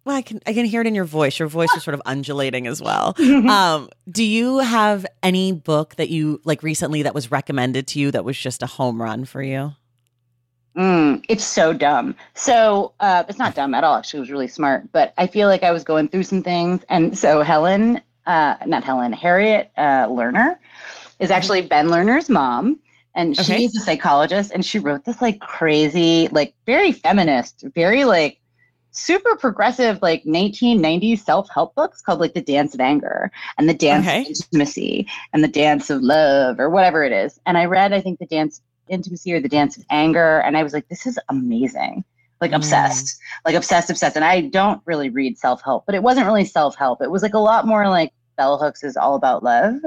Well, 0.05 0.14
I 0.14 0.22
can 0.22 0.41
I 0.47 0.53
can 0.53 0.66
hear 0.66 0.80
it 0.80 0.87
in 0.87 0.95
your 0.95 1.05
voice. 1.05 1.37
Your 1.37 1.49
voice 1.49 1.68
is 1.76 1.82
sort 1.82 1.95
of 1.95 2.03
undulating 2.07 2.68
as 2.68 2.80
well. 2.80 3.14
Um, 3.47 3.89
do 4.11 4.24
you 4.24 4.59
have 4.59 5.07
any 5.22 5.53
book 5.53 5.97
that 5.97 6.09
you 6.11 6.41
like 6.45 6.62
recently 6.62 7.03
that 7.03 7.14
was 7.14 7.30
recommended 7.30 7.87
to 7.89 8.01
you 8.01 8.11
that 8.11 8.24
was 8.24 8.39
just 8.39 8.62
a 8.62 8.66
home 8.66 9.01
run 9.01 9.24
for 9.24 9.43
you? 9.43 9.72
Mm, 10.77 11.24
it's 11.29 11.45
so 11.45 11.72
dumb. 11.72 12.14
So 12.35 12.93
uh, 13.01 13.24
it's 13.29 13.39
not 13.39 13.55
dumb 13.55 13.74
at 13.74 13.83
all. 13.83 13.97
Actually, 13.97 14.18
it 14.18 14.20
was 14.20 14.31
really 14.31 14.49
smart. 14.49 14.93
But 14.93 15.14
I 15.16 15.27
feel 15.27 15.49
like 15.49 15.62
I 15.62 15.70
was 15.72 15.85
going 15.85 16.09
through 16.09 16.24
some 16.24 16.43
things, 16.43 16.83
and 16.89 17.18
so 17.18 17.43
Helen, 17.43 18.01
uh, 18.27 18.57
not 18.66 18.85
Helen, 18.85 19.12
Harriet 19.12 19.70
uh, 19.79 20.07
Lerner, 20.07 20.57
is 21.18 21.31
mm-hmm. 21.31 21.33
actually 21.33 21.62
Ben 21.62 21.89
Lerner's 21.89 22.29
mom, 22.29 22.79
and 23.14 23.39
okay. 23.39 23.57
she's 23.57 23.77
a 23.77 23.81
psychologist, 23.81 24.53
and 24.53 24.64
she 24.64 24.79
wrote 24.79 25.05
this 25.07 25.22
like 25.22 25.41
crazy, 25.41 26.29
like 26.29 26.55
very 26.66 26.93
feminist, 26.93 27.64
very 27.74 28.05
like 28.05 28.39
super 28.91 29.37
progressive 29.37 30.01
like 30.01 30.24
1990s 30.24 31.18
self-help 31.18 31.74
books 31.74 32.01
called 32.01 32.18
like 32.18 32.33
the 32.33 32.41
dance 32.41 32.72
of 32.72 32.81
anger 32.81 33.31
and 33.59 33.68
the 33.68 33.74
dance 33.74 34.07
okay. 34.07 34.22
of 34.22 34.27
intimacy 34.27 35.07
and 35.35 35.45
the 35.45 35.49
dance 35.49 35.91
of 35.91 36.01
love 36.01 36.59
or 36.59 36.70
whatever 36.70 37.05
it 37.05 37.12
is 37.12 37.39
and 37.45 37.59
i 37.59 37.66
read 37.66 37.93
i 37.93 38.01
think 38.01 38.18
the 38.18 38.24
dance 38.24 38.62
intimacy 38.89 39.32
or 39.32 39.41
the 39.41 39.49
dance 39.49 39.76
of 39.76 39.84
anger. 39.91 40.41
And 40.41 40.57
I 40.57 40.62
was 40.62 40.72
like, 40.72 40.89
this 40.89 41.07
is 41.07 41.18
amazing. 41.28 42.05
Like 42.41 42.53
obsessed, 42.53 43.18
like 43.47 43.55
obsessed, 43.55 43.89
obsessed. 43.89 44.14
And 44.14 44.24
I 44.24 44.43
don't 44.43 44.82
really 44.84 45.09
read 45.09 45.39
self 45.39 45.62
help, 45.62 45.87
but 45.87 45.95
it 45.95 46.03
wasn't 46.03 46.26
really 46.26 46.45
self 46.45 46.76
help. 46.76 47.01
It 47.01 47.11
was 47.11 47.22
like 47.22 47.32
a 47.32 47.39
lot 47.39 47.66
more 47.66 47.89
like 47.89 48.12
Bell 48.37 48.59
Hooks 48.59 48.84
is 48.84 48.97
all 48.97 49.14
about 49.14 49.43
love 49.43 49.80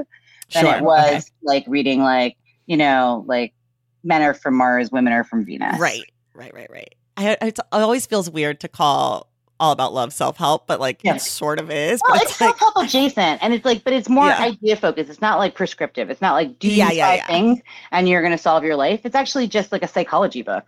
than 0.52 0.64
sure. 0.64 0.74
it 0.74 0.82
was 0.82 1.14
okay. 1.14 1.24
like 1.42 1.64
reading 1.68 2.02
like, 2.02 2.36
you 2.66 2.76
know, 2.76 3.24
like 3.28 3.54
men 4.02 4.22
are 4.22 4.34
from 4.34 4.56
Mars, 4.56 4.90
women 4.90 5.12
are 5.12 5.22
from 5.22 5.44
Venus. 5.44 5.78
Right, 5.78 6.02
right, 6.34 6.52
right, 6.52 6.70
right. 6.70 6.94
I, 7.16 7.36
it 7.40 7.58
always 7.70 8.06
feels 8.06 8.28
weird 8.28 8.58
to 8.60 8.68
call 8.68 9.29
all 9.60 9.72
about 9.72 9.92
love 9.92 10.12
self 10.12 10.38
help, 10.38 10.66
but 10.66 10.80
like 10.80 11.00
yeah. 11.04 11.14
it 11.14 11.20
sort 11.20 11.60
of 11.60 11.70
is. 11.70 12.00
Well, 12.08 12.16
it's, 12.16 12.32
it's 12.32 12.40
like, 12.40 12.56
self 12.56 12.74
help 12.74 12.84
adjacent, 12.84 13.42
and 13.42 13.52
it's 13.52 13.64
like, 13.64 13.84
but 13.84 13.92
it's 13.92 14.08
more 14.08 14.26
yeah. 14.26 14.42
idea 14.42 14.74
focused. 14.74 15.10
It's 15.10 15.20
not 15.20 15.38
like 15.38 15.54
prescriptive. 15.54 16.10
It's 16.10 16.22
not 16.22 16.32
like 16.32 16.58
do 16.58 16.68
yeah, 16.68 16.88
these 16.88 16.96
yeah, 16.96 17.16
five 17.18 17.26
things 17.26 17.60
and 17.92 18.08
you're 18.08 18.22
going 18.22 18.32
to 18.32 18.38
solve 18.38 18.64
your 18.64 18.74
life. 18.74 19.02
It's 19.04 19.14
actually 19.14 19.46
just 19.46 19.70
like 19.70 19.82
a 19.82 19.88
psychology 19.88 20.42
book, 20.42 20.66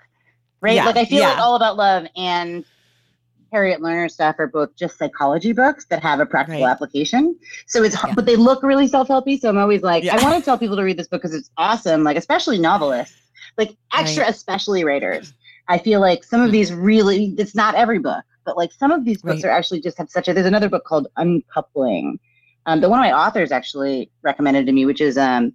right? 0.61 0.77
like 0.77 0.97
I 0.97 1.07
feel 1.07 1.23
like 1.23 1.39
all 1.39 1.57
about 1.57 1.77
love 1.77 2.07
and 2.17 2.65
Harriet 3.51 3.81
Lerner 3.81 4.11
stuff 4.11 4.37
are 4.39 4.47
both 4.47 4.75
just 4.77 4.99
psychology 4.99 5.53
books 5.53 5.87
that 5.87 6.03
have 6.03 6.21
a 6.21 6.27
practical 6.27 6.63
right. 6.63 6.71
application. 6.71 7.37
So 7.67 7.83
it's 7.83 7.97
but 8.15 8.27
they 8.27 8.37
look 8.37 8.63
really 8.63 8.89
self 8.89 9.09
helpy. 9.09 9.41
So 9.41 9.49
I'm 9.49 9.59
always 9.59 9.83
like, 9.83 10.07
I 10.07 10.23
want 10.23 10.37
to 10.39 10.45
tell 10.45 10.59
people 10.59 10.77
to 10.77 10.83
read 10.83 10.99
this 10.99 11.09
book 11.09 11.23
because 11.23 11.35
it's 11.35 11.51
awesome. 11.57 12.05
Like 12.05 12.17
especially 12.19 12.59
novelists, 12.59 13.17
like 13.57 13.77
extra 13.95 14.25
right. 14.25 14.35
especially 14.35 14.85
writers. 14.85 15.33
I 15.69 15.79
feel 15.79 16.01
like 16.01 16.25
some 16.25 16.41
of 16.41 16.47
mm-hmm. 16.47 16.53
these 16.53 16.73
really, 16.73 17.35
it's 17.39 17.55
not 17.55 17.75
every 17.75 17.99
book 17.99 18.25
but 18.45 18.57
like 18.57 18.73
some 18.73 18.91
of 18.91 19.05
these 19.05 19.23
books 19.23 19.43
right. 19.43 19.51
are 19.51 19.57
actually 19.57 19.81
just 19.81 19.99
have 19.99 20.11
such 20.11 20.29
a. 20.29 20.33
There's 20.33 20.47
another 20.47 20.69
book 20.69 20.85
called 20.85 21.09
Uncoupling, 21.17 22.19
um, 22.67 22.81
that 22.81 22.91
one 22.91 22.99
of 22.99 23.03
my 23.03 23.13
authors 23.13 23.53
actually 23.53 24.11
recommended 24.23 24.67
to 24.67 24.73
me, 24.73 24.87
which 24.87 25.01
is 25.01 25.19
um, 25.19 25.53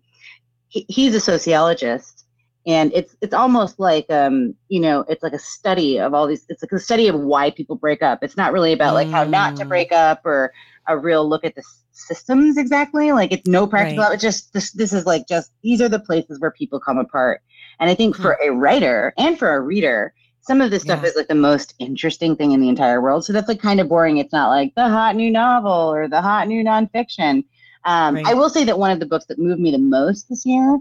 he, 0.67 0.85
he's 0.89 1.15
a 1.15 1.19
sociologist, 1.19 2.25
and 2.65 2.91
it's 2.93 3.15
it's 3.21 3.33
almost 3.33 3.79
like 3.79 4.09
um, 4.09 4.53
you 4.67 4.79
know, 4.79 5.05
it's 5.07 5.23
like 5.23 5.33
a 5.33 5.39
study 5.39 5.99
of 5.99 6.13
all 6.13 6.27
these. 6.27 6.45
It's 6.49 6.61
like 6.61 6.71
a 6.71 6.79
study 6.79 7.07
of 7.07 7.19
why 7.19 7.51
people 7.51 7.75
break 7.75 8.01
up. 8.01 8.19
It's 8.23 8.37
not 8.37 8.51
really 8.51 8.73
about 8.73 8.93
like 8.93 9.09
how 9.09 9.23
not 9.23 9.55
to 9.57 9.65
mm. 9.65 9.69
break 9.69 9.91
up 9.91 10.25
or 10.25 10.51
a 10.87 10.97
real 10.97 11.27
look 11.27 11.43
at 11.43 11.55
the 11.55 11.63
systems 11.91 12.57
exactly. 12.57 13.11
Like 13.11 13.31
it's 13.31 13.47
no 13.47 13.67
practical. 13.67 14.03
Right. 14.03 14.13
It's 14.13 14.23
just 14.23 14.53
this. 14.53 14.71
This 14.71 14.91
is 14.91 15.05
like 15.05 15.27
just 15.27 15.51
these 15.63 15.81
are 15.81 15.89
the 15.89 15.99
places 15.99 16.39
where 16.39 16.51
people 16.51 16.79
come 16.79 16.97
apart. 16.97 17.41
And 17.79 17.89
I 17.89 17.95
think 17.95 18.15
hmm. 18.15 18.21
for 18.21 18.37
a 18.43 18.49
writer 18.51 19.13
and 19.17 19.39
for 19.39 19.55
a 19.55 19.61
reader, 19.61 20.13
some 20.47 20.61
of 20.61 20.71
this 20.71 20.83
stuff 20.83 21.01
yeah. 21.03 21.09
is 21.09 21.15
like 21.15 21.27
the 21.27 21.35
most 21.35 21.75
interesting 21.77 22.35
thing 22.35 22.53
in 22.53 22.61
the 22.61 22.69
entire 22.69 23.01
world. 23.01 23.25
So 23.25 23.33
that's 23.33 23.49
like 23.49 23.59
kind 23.59 23.81
of 23.81 23.89
boring. 23.89 24.17
It's 24.17 24.31
not 24.31 24.49
like 24.49 24.73
the 24.75 24.87
hot 24.87 25.15
new 25.15 25.29
novel 25.29 25.71
or 25.71 26.07
the 26.07 26.21
hot 26.21 26.47
new 26.47 26.63
nonfiction. 26.63 27.43
Um, 27.83 28.15
right. 28.15 28.25
I 28.25 28.33
will 28.33 28.49
say 28.49 28.63
that 28.63 28.79
one 28.79 28.91
of 28.91 28.99
the 28.99 29.05
books 29.05 29.25
that 29.25 29.37
moved 29.37 29.59
me 29.59 29.71
the 29.71 29.77
most 29.77 30.29
this 30.29 30.45
year 30.45 30.79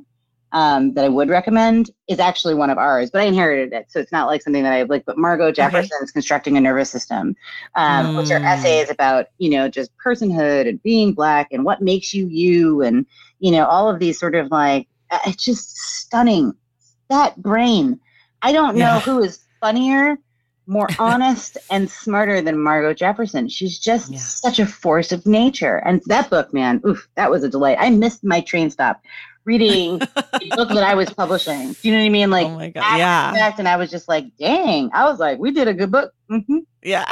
um, 0.52 0.94
that 0.94 1.04
I 1.04 1.08
would 1.08 1.28
recommend 1.28 1.90
is 2.08 2.20
actually 2.20 2.54
one 2.54 2.70
of 2.70 2.78
ours, 2.78 3.10
but 3.10 3.22
I 3.22 3.24
inherited 3.24 3.72
it. 3.72 3.86
So 3.90 3.98
it's 3.98 4.12
not 4.12 4.28
like 4.28 4.40
something 4.40 4.62
that 4.62 4.72
I 4.72 4.76
have 4.76 4.88
like, 4.88 5.04
but 5.04 5.18
Margo 5.18 5.50
Jefferson's 5.50 5.92
okay. 6.02 6.12
Constructing 6.12 6.56
a 6.56 6.60
Nervous 6.60 6.88
System, 6.88 7.34
um, 7.74 8.06
mm. 8.06 8.16
which 8.16 8.30
are 8.30 8.38
essays 8.38 8.88
about, 8.88 9.26
you 9.38 9.50
know, 9.50 9.68
just 9.68 9.90
personhood 9.98 10.68
and 10.68 10.82
being 10.82 11.12
Black 11.12 11.48
and 11.50 11.64
what 11.64 11.82
makes 11.82 12.14
you 12.14 12.26
you 12.28 12.82
and, 12.82 13.04
you 13.40 13.50
know, 13.50 13.66
all 13.66 13.90
of 13.90 13.98
these 13.98 14.18
sort 14.18 14.36
of 14.36 14.50
like, 14.50 14.86
it's 15.26 15.44
just 15.44 15.76
stunning 15.76 16.52
that 17.08 17.36
brain. 17.42 18.00
I 18.42 18.52
don't 18.52 18.76
know 18.76 18.94
Yeah. 18.94 19.00
who 19.00 19.22
is 19.22 19.40
funnier, 19.60 20.16
more 20.66 20.88
honest, 20.98 21.58
and 21.70 21.88
smarter 21.90 22.40
than 22.40 22.58
Margo 22.58 22.92
Jefferson. 22.94 23.48
She's 23.48 23.78
just 23.78 24.10
Yeah. 24.12 24.18
such 24.18 24.58
a 24.58 24.66
force 24.66 25.12
of 25.12 25.24
nature. 25.26 25.76
And 25.78 26.02
that 26.06 26.28
book, 26.30 26.52
man, 26.52 26.80
oof, 26.86 27.08
that 27.16 27.30
was 27.30 27.44
a 27.44 27.48
delight. 27.48 27.76
I 27.80 27.90
missed 27.90 28.24
my 28.24 28.40
train 28.40 28.70
stop 28.70 29.00
reading 29.44 29.98
the 30.40 30.52
book 30.56 30.68
that 30.70 30.82
I 30.82 30.94
was 30.96 31.08
publishing. 31.12 31.72
Do 31.72 31.78
you 31.82 31.92
know 31.92 32.00
what 32.00 32.06
I 32.06 32.08
mean? 32.08 32.30
Like, 32.30 32.46
oh 32.46 32.56
my 32.56 32.70
god. 32.70 32.98
Yeah. 32.98 33.54
and 33.58 33.68
I 33.68 33.76
was 33.76 33.90
just 33.90 34.08
like, 34.08 34.24
dang. 34.38 34.90
I 34.92 35.04
was 35.04 35.20
like, 35.20 35.38
we 35.38 35.52
did 35.52 35.68
a 35.68 35.74
good 35.74 35.92
book. 35.92 36.12
hmm 36.28 36.58
Yeah. 36.82 37.04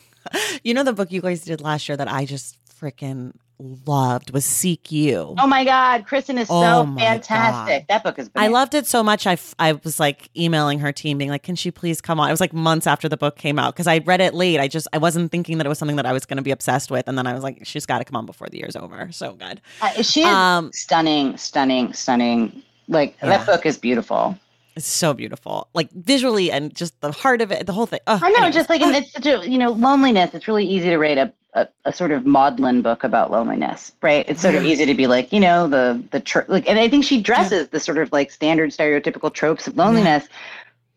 you 0.64 0.74
know 0.74 0.82
the 0.84 0.92
book 0.94 1.12
you 1.12 1.20
guys 1.20 1.42
did 1.44 1.60
last 1.60 1.88
year 1.88 1.96
that 1.96 2.10
I 2.10 2.24
just 2.24 2.56
freaking 2.80 3.32
loved 3.58 4.32
was 4.32 4.44
Seek 4.44 4.92
You. 4.92 5.34
Oh 5.38 5.46
my 5.46 5.64
God, 5.64 6.06
Kristen 6.06 6.38
is 6.38 6.48
Oh 6.50 6.84
so 6.84 6.94
fantastic. 6.96 7.82
God. 7.82 7.94
That 7.94 8.04
book 8.04 8.18
is. 8.18 8.30
I 8.36 8.48
loved 8.48 8.74
it 8.74 8.86
so 8.86 9.02
much. 9.02 9.26
I, 9.26 9.32
f- 9.32 9.54
I 9.58 9.72
was 9.72 9.98
like 9.98 10.28
emailing 10.36 10.78
her 10.80 10.92
team, 10.92 11.18
being 11.18 11.30
like, 11.30 11.42
"Can 11.42 11.56
she 11.56 11.70
please 11.70 12.00
come 12.00 12.20
on?" 12.20 12.28
It 12.28 12.32
was 12.32 12.40
like 12.40 12.52
months 12.52 12.86
after 12.86 13.08
the 13.08 13.16
book 13.16 13.36
came 13.36 13.58
out 13.58 13.74
because 13.74 13.86
I 13.86 13.98
read 13.98 14.20
it 14.20 14.34
late. 14.34 14.60
I 14.60 14.68
just 14.68 14.88
I 14.92 14.98
wasn't 14.98 15.30
thinking 15.30 15.58
that 15.58 15.66
it 15.66 15.68
was 15.68 15.78
something 15.78 15.96
that 15.96 16.06
I 16.06 16.12
was 16.12 16.26
going 16.26 16.36
to 16.36 16.42
be 16.42 16.50
obsessed 16.50 16.90
with, 16.90 17.08
and 17.08 17.16
then 17.16 17.26
I 17.26 17.32
was 17.34 17.42
like, 17.42 17.60
"She's 17.64 17.86
got 17.86 17.98
to 17.98 18.04
come 18.04 18.16
on 18.16 18.26
before 18.26 18.48
the 18.48 18.58
year's 18.58 18.76
over." 18.76 19.10
So 19.12 19.32
good. 19.32 19.60
Uh, 19.80 20.02
she 20.02 20.20
is 20.22 20.26
Um, 20.28 20.70
stunning, 20.72 21.36
stunning, 21.36 21.92
stunning. 21.92 22.62
Like 22.88 23.16
Yeah. 23.22 23.30
that 23.38 23.46
book 23.46 23.66
is 23.66 23.78
beautiful. 23.78 24.38
It's 24.76 24.86
so 24.86 25.14
beautiful, 25.14 25.68
like 25.72 25.90
visually 25.92 26.52
and 26.52 26.74
just 26.74 27.00
the 27.00 27.10
heart 27.10 27.40
of 27.40 27.50
it, 27.50 27.66
the 27.66 27.72
whole 27.72 27.86
thing. 27.86 28.00
I 28.06 28.18
know, 28.18 28.26
anyways. 28.36 28.54
just 28.54 28.68
like 28.68 28.82
and 28.82 28.94
it's 28.94 29.10
such 29.10 29.24
a 29.24 29.48
you 29.48 29.56
know 29.56 29.70
loneliness. 29.72 30.34
It's 30.34 30.46
really 30.46 30.66
easy 30.66 30.90
to 30.90 30.98
write 30.98 31.16
a, 31.16 31.32
a, 31.56 31.66
a 31.86 31.92
sort 31.92 32.12
of 32.12 32.26
maudlin 32.26 32.82
book 32.82 33.02
about 33.02 33.30
loneliness, 33.30 33.92
right? 34.02 34.24
It's 34.28 34.42
sort 34.42 34.54
of 34.54 34.62
easy 34.64 34.84
to 34.84 34.94
be 34.94 35.06
like 35.06 35.32
you 35.32 35.40
know 35.40 35.66
the 35.66 36.02
the 36.12 36.20
tr- 36.20 36.40
like, 36.48 36.68
and 36.68 36.78
I 36.78 36.88
think 36.88 37.04
she 37.04 37.20
dresses 37.20 37.68
the 37.68 37.80
sort 37.80 37.98
of 37.98 38.12
like 38.12 38.30
standard 38.30 38.70
stereotypical 38.70 39.32
tropes 39.32 39.66
of 39.66 39.76
loneliness. 39.76 40.28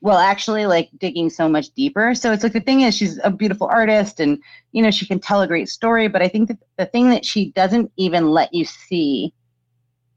Well, 0.02 0.18
actually, 0.18 0.66
like 0.66 0.90
digging 0.98 1.30
so 1.30 1.50
much 1.50 1.70
deeper. 1.72 2.14
So 2.14 2.32
it's 2.32 2.44
like 2.44 2.54
the 2.54 2.62
thing 2.62 2.82
is, 2.82 2.96
she's 2.96 3.20
a 3.24 3.32
beautiful 3.32 3.68
artist, 3.68 4.20
and 4.20 4.38
you 4.74 4.84
know 4.84 4.92
she 4.92 5.06
can 5.08 5.20
tell 5.20 5.42
a 5.42 5.48
great 5.48 5.70
story. 5.70 6.08
But 6.10 6.22
I 6.22 6.28
think 6.28 6.50
that 6.50 6.58
the 6.78 6.86
thing 6.86 7.10
that 7.10 7.26
she 7.26 7.52
doesn't 7.52 7.92
even 7.96 8.30
let 8.30 8.54
you 8.54 8.66
see, 8.66 9.34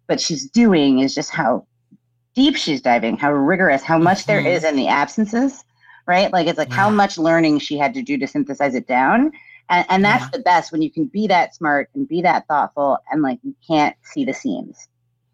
but 0.09 0.21
she's 0.21 0.51
doing, 0.51 0.99
is 0.99 1.15
just 1.15 1.31
how 1.31 1.67
deep 2.35 2.57
she's 2.57 2.81
diving, 2.81 3.17
how 3.17 3.33
rigorous, 3.33 3.83
how 3.83 3.99
much 3.99 4.27
there 4.27 4.41
Mhm. 4.41 4.57
is 4.57 4.65
in 4.65 4.75
the 4.75 4.89
absences, 4.89 5.65
right? 6.07 6.33
Like 6.33 6.47
it's 6.49 6.59
like 6.59 6.73
how 6.73 6.89
much 6.91 7.19
learning 7.19 7.59
she 7.61 7.77
had 7.77 7.95
to 7.95 8.03
do 8.03 8.17
to 8.19 8.27
synthesize 8.27 8.75
it 8.75 8.87
down. 8.89 9.33
And, 9.73 9.87
and 9.89 10.05
that's 10.05 10.23
Yeah. 10.25 10.31
the 10.35 10.39
best 10.41 10.71
when 10.71 10.83
you 10.83 10.91
can 10.91 11.07
be 11.07 11.27
that 11.27 11.55
smart 11.57 11.89
and 11.95 12.07
be 12.07 12.23
that 12.23 12.47
thoughtful 12.47 12.99
and 13.11 13.23
like 13.23 13.41
you 13.43 13.55
can't 13.67 13.97
see 14.05 14.25
the 14.25 14.33
seams. 14.35 14.87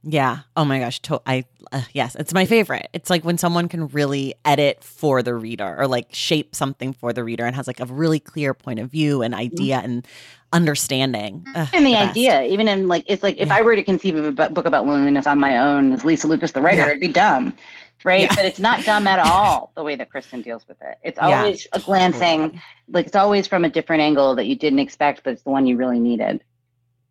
Yeah. 0.05 0.39
Oh 0.57 0.65
my 0.65 0.79
gosh. 0.79 1.01
To- 1.03 1.21
I 1.27 1.45
uh, 1.73 1.83
yes, 1.93 2.15
it's 2.15 2.33
my 2.33 2.47
favorite. 2.47 2.89
It's 2.95 3.11
like 3.11 3.25
when 3.25 3.37
someone 3.37 3.69
can 3.69 3.89
really 3.89 4.35
edit 4.45 4.83
for 4.83 5.23
the 5.23 5.35
reader 5.35 5.75
or 5.79 5.87
like 5.87 6.07
shape 6.15 6.55
something 6.55 6.93
for 6.95 7.13
the 7.13 7.23
reader 7.25 7.45
and 7.45 7.55
has 7.57 7.67
like 7.67 7.81
a 7.81 7.85
really 7.85 8.21
clear 8.21 8.55
point 8.55 8.79
of 8.79 8.91
view 8.91 9.21
and 9.23 9.35
idea 9.35 9.81
and 9.83 10.07
understanding. 10.53 11.45
Ugh, 11.55 11.69
And 11.73 11.85
the, 11.87 11.93
best. 11.93 12.11
idea, 12.11 12.43
even 12.45 12.69
in 12.69 12.89
like, 12.89 13.05
it's 13.07 13.23
like 13.23 13.37
if 13.39 13.49
Yeah. 13.49 13.57
I 13.57 13.63
were 13.63 13.77
to 13.77 13.83
conceive 13.83 14.17
of 14.17 14.25
a 14.39 14.49
book 14.51 14.65
about 14.67 14.87
loneliness 14.87 15.27
on 15.27 15.39
my 15.39 15.59
own 15.59 15.93
as 15.93 16.05
Lisa 16.05 16.27
Lucas, 16.29 16.53
the 16.53 16.63
writer, 16.63 16.79
Yeah. 16.83 16.89
it'd 16.89 17.01
be 17.01 17.09
dumb, 17.09 17.53
right? 18.05 18.23
Yeah. 18.23 18.35
But 18.35 18.45
it's 18.45 18.59
not 18.59 18.85
dumb 18.85 19.07
at 19.07 19.19
all 19.19 19.73
the 19.75 19.83
way 19.83 19.97
that 19.97 20.11
Kristen 20.11 20.43
deals 20.43 20.67
with 20.69 20.81
it. 20.83 20.99
It's 21.03 21.19
Yeah, 21.19 21.41
always 21.43 21.67
a 21.73 21.81
glancing, 21.81 22.61
like 22.89 23.07
it's 23.07 23.17
always 23.17 23.47
from 23.47 23.65
a 23.65 23.71
different 23.71 24.03
angle 24.03 24.35
that 24.37 24.47
you 24.47 24.57
didn't 24.57 24.79
expect, 24.79 25.25
but 25.25 25.33
it's 25.33 25.43
the 25.43 25.51
one 25.51 25.67
you 25.67 25.77
really 25.77 26.01
needed. 26.01 26.43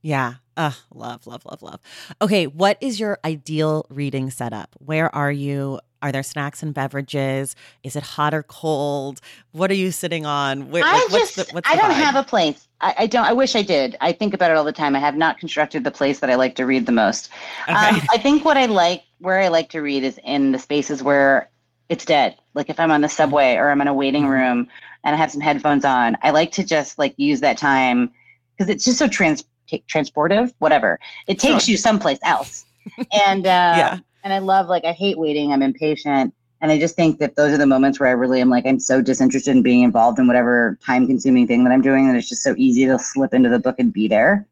Yeah. 0.02 0.36
Ugh, 0.56 0.74
love, 0.94 1.28
love, 1.28 1.46
love, 1.46 1.62
love. 1.62 1.80
Okay, 2.22 2.48
what 2.48 2.78
is 2.82 3.00
your 3.00 3.20
ideal 3.24 3.86
reading 3.90 4.32
setup? 4.32 4.76
Where 4.80 5.14
are 5.16 5.32
you? 5.32 5.80
Are 6.02 6.12
there 6.12 6.24
snacks 6.24 6.64
and 6.64 6.74
beverages? 6.74 7.56
Is 7.84 7.96
it 7.96 8.04
hot 8.04 8.34
or 8.34 8.44
cold? 8.44 9.20
What 9.52 9.70
are 9.72 9.76
you 9.76 9.92
sitting 9.92 10.26
on? 10.26 10.70
Where, 10.72 10.84
I 10.84 10.94
like, 10.94 11.12
what's 11.12 11.36
just, 11.36 11.36
the, 11.36 11.46
what's 11.54 11.70
I 11.70 11.76
don't 11.76 11.92
vibe? 11.92 11.94
have 11.94 12.16
a 12.16 12.24
place. 12.24 12.67
I, 12.82 12.94
I 13.00 13.08
don't, 13.08 13.26
I 13.26 13.34
wish 13.34 13.56
I 13.56 13.62
did. 13.64 13.98
I 14.02 14.12
think 14.12 14.34
about 14.34 14.52
it 14.52 14.58
all 14.58 14.64
the 14.64 14.72
time. 14.72 14.96
I 14.96 15.00
have 15.00 15.16
not 15.18 15.40
constructed 15.40 15.84
the 15.84 15.92
place 15.92 16.20
that 16.20 16.30
I 16.30 16.36
like 16.36 16.56
to 16.56 16.66
read 16.66 16.86
the 16.86 16.92
most. 16.92 17.30
Okay. 17.64 17.74
Um, 17.74 18.02
I 18.12 18.18
think 18.18 18.46
what 18.46 18.58
I 18.58 18.66
like, 18.66 19.04
where 19.20 19.40
I 19.40 19.48
like 19.48 19.70
to 19.72 19.82
read 19.82 20.04
is 20.04 20.20
in 20.24 20.52
the 20.52 20.60
spaces 20.60 21.02
where 21.02 21.50
it's 21.90 22.06
dead. 22.06 22.36
Like 22.54 22.70
if 22.70 22.80
I'm 22.80 22.92
on 22.92 23.02
the 23.02 23.10
subway 23.10 23.56
or 23.56 23.70
I'm 23.72 23.82
in 23.82 23.88
a 23.88 23.94
waiting 23.94 24.26
Mhm. 24.26 24.30
room 24.30 24.68
and 25.04 25.16
I 25.16 25.18
have 25.18 25.32
some 25.32 25.42
headphones 25.42 25.86
on, 25.86 26.18
I 26.22 26.30
like 26.32 26.52
to 26.54 26.64
just 26.64 27.00
like 27.00 27.14
use 27.18 27.40
that 27.40 27.58
time 27.58 28.12
because 28.56 28.70
it's 28.70 28.84
just 28.86 29.00
so 29.00 29.08
trans 29.08 29.44
t- 29.68 29.84
transportive, 29.92 30.54
whatever. 30.60 31.00
It 31.28 31.40
takes 31.40 31.66
Sure. 31.66 31.72
you 31.72 31.78
someplace 31.78 32.20
else. 32.24 32.66
and, 33.12 33.46
uh, 33.46 33.74
yeah. 33.76 34.00
and 34.24 34.34
I 34.34 34.40
love 34.40 34.68
like 34.68 34.86
I 34.86 34.92
hate 34.92 35.18
waiting. 35.18 35.52
I'm 35.52 35.62
impatient. 35.64 36.34
And 36.62 36.72
I 36.72 36.80
just 36.80 36.96
think 36.96 37.20
that 37.20 37.36
those 37.36 37.54
are 37.54 37.58
the 37.58 37.68
moments 37.68 38.00
where 38.00 38.10
I 38.10 38.14
really 38.14 38.42
am 38.42 38.50
like 38.50 38.66
I'm 38.66 38.80
so 38.80 39.02
disinterested 39.02 39.56
in 39.56 39.62
being 39.62 39.84
involved 39.84 40.18
in 40.20 40.28
whatever 40.28 40.78
time 40.84 41.06
consuming 41.06 41.46
thing 41.48 41.64
that 41.64 41.72
I'm 41.72 41.82
doing 41.82 42.08
that 42.08 42.16
it's 42.18 42.30
just 42.30 42.44
so 42.44 42.56
easy 42.58 42.86
to 42.88 42.98
slip 42.98 43.34
into 43.34 43.50
the 43.50 43.60
book 43.60 43.76
and 43.80 43.94
be 43.94 44.08
there. 44.08 44.48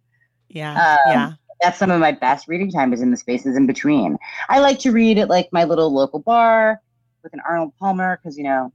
Yeah. 0.50 0.74
Um, 0.74 1.12
yeah. 1.12 1.32
That's 1.62 1.80
some 1.80 1.90
of 1.90 2.00
my 2.00 2.12
best 2.12 2.48
reading 2.48 2.70
time 2.72 2.94
is 2.94 3.02
in 3.02 3.12
the 3.12 3.18
spaces 3.18 3.56
in 3.56 3.66
between. 3.66 4.18
I 4.50 4.60
like 4.60 4.78
to 4.80 4.92
read 4.92 5.18
at 5.18 5.30
like 5.30 5.50
my 5.52 5.64
little 5.64 5.92
local 5.94 6.20
bar 6.20 6.82
with 7.24 7.34
an 7.34 7.42
Arnold 7.48 7.74
Palmer 7.80 8.20
because 8.22 8.38
you 8.38 8.44
know 8.44 8.72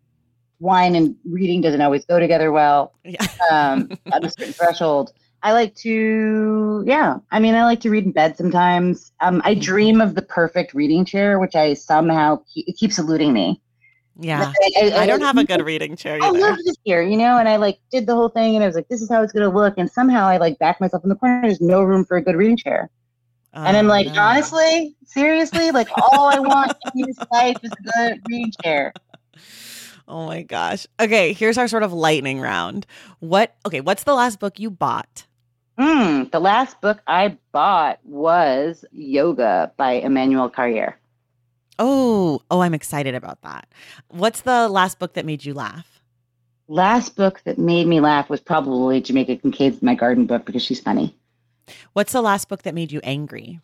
wine 0.59 0.95
and 0.95 1.17
reading 1.25 1.61
doesn't 1.61 1.81
always 1.81 2.05
go 2.05 2.19
together 2.19 2.53
well 2.53 2.93
Yeah. 3.05 3.25
um, 3.51 3.91
at 4.13 4.25
a 4.25 4.31
certain 4.31 4.53
threshold. 4.53 5.13
I 5.43 5.53
like 5.53 5.75
to, 5.77 6.85
yeah. 6.87 7.17
I 7.31 7.39
mean, 7.41 7.55
I 7.55 7.65
like 7.65 7.81
to 7.81 7.91
read 7.91 8.05
in 8.05 8.13
bed 8.13 8.37
sometimes. 8.37 9.13
Um, 9.21 9.41
I 9.45 9.55
Mhm. 9.55 9.63
dream 9.63 10.01
of 10.01 10.15
the 10.15 10.23
perfect 10.23 10.75
reading 10.75 11.05
chair, 11.05 11.39
which 11.39 11.55
I 11.57 11.75
somehow 11.75 12.43
it 12.55 12.77
keeps 12.77 12.99
eluding 12.99 13.33
me. 13.33 13.61
Yeah. 14.21 14.53
I, 14.77 14.93
I 14.97 15.07
don't 15.07 15.23
have 15.23 15.39
a 15.39 15.45
good 15.45 15.65
reading 15.65 15.97
chair 15.97 16.21
I 16.23 16.29
either. 16.29 16.39
love 16.39 16.57
this 16.65 16.77
here, 16.85 17.03
you 17.03 17.17
know, 17.17 17.39
and 17.39 17.49
I 17.49 17.57
like 17.57 17.81
did 17.91 18.07
the 18.07 18.15
whole 18.15 18.29
thing, 18.29 18.55
and 18.55 18.63
I 18.63 18.67
was 18.67 18.77
like, 18.77 18.89
"This 18.89 19.01
is 19.01 19.09
how 19.09 19.23
it's 19.23 19.33
going 19.33 19.49
to 19.49 19.55
look," 19.57 19.75
and 19.79 19.91
somehow 19.91 20.27
I 20.27 20.37
like 20.37 20.59
backed 20.59 20.81
myself 20.81 21.03
in 21.05 21.09
the 21.09 21.15
corner. 21.17 21.41
There's 21.41 21.61
no 21.63 21.83
room 21.83 22.05
for 22.05 22.19
a 22.19 22.23
good 22.23 22.37
reading 22.37 22.59
chair, 22.59 22.91
and 23.55 23.77
I'm 23.77 23.87
Oh, 23.87 23.91
like, 23.91 24.07
no. 24.09 24.21
honestly, 24.21 24.95
seriously, 25.07 25.71
like 25.71 25.89
all 26.13 26.27
I 26.29 26.39
want 26.39 26.73
in 26.95 27.07
this 27.07 27.17
life 27.33 27.59
is 27.63 27.73
a 27.73 27.83
good 27.99 28.21
reading 28.29 28.53
chair. 28.63 28.93
Oh 30.09 30.27
my 30.27 30.43
gosh. 30.43 30.89
Okay, 30.99 31.33
here's 31.33 31.57
our 31.57 31.69
sort 31.69 31.85
of 31.85 31.93
lightning 31.93 32.41
round. 32.41 32.85
What 33.21 33.55
okay, 33.65 33.81
what's 33.81 34.03
the 34.03 34.15
last 34.15 34.41
book 34.41 34.59
you 34.59 34.69
bought? 34.69 35.25
Hmm. 35.81 36.25
The 36.31 36.41
last 36.41 36.79
book 36.83 37.01
I 37.07 37.39
bought 37.53 38.01
was 38.05 38.85
Yoga 38.93 39.73
by 39.79 39.93
Emmanuel 39.93 40.51
Carrère. 40.51 40.97
Oh, 41.79 42.43
oh, 42.51 42.61
I'm 42.61 42.75
excited 42.75 43.15
about 43.15 43.41
that. 43.41 43.67
What's 44.09 44.43
the 44.43 44.69
last 44.69 44.99
book 44.99 45.15
that 45.15 45.25
made 45.25 45.47
you 45.47 45.55
laugh? 45.55 46.03
Last 46.69 47.17
book 47.17 47.41
that 47.45 47.57
made 47.59 47.87
me 47.87 47.99
laugh 47.99 48.29
was 48.29 48.41
probably 48.41 49.01
Jamaica 49.01 49.37
Kincaid's 49.37 49.81
My 49.81 49.95
Garden 49.95 50.27
book 50.27 50.45
because 50.45 50.63
she's 50.63 50.81
funny. 50.81 51.17
What's 51.95 52.13
the 52.13 52.21
last 52.21 52.51
book 52.51 52.63
that 52.65 52.75
made 52.75 52.93
you 52.93 53.01
angry? 53.03 53.59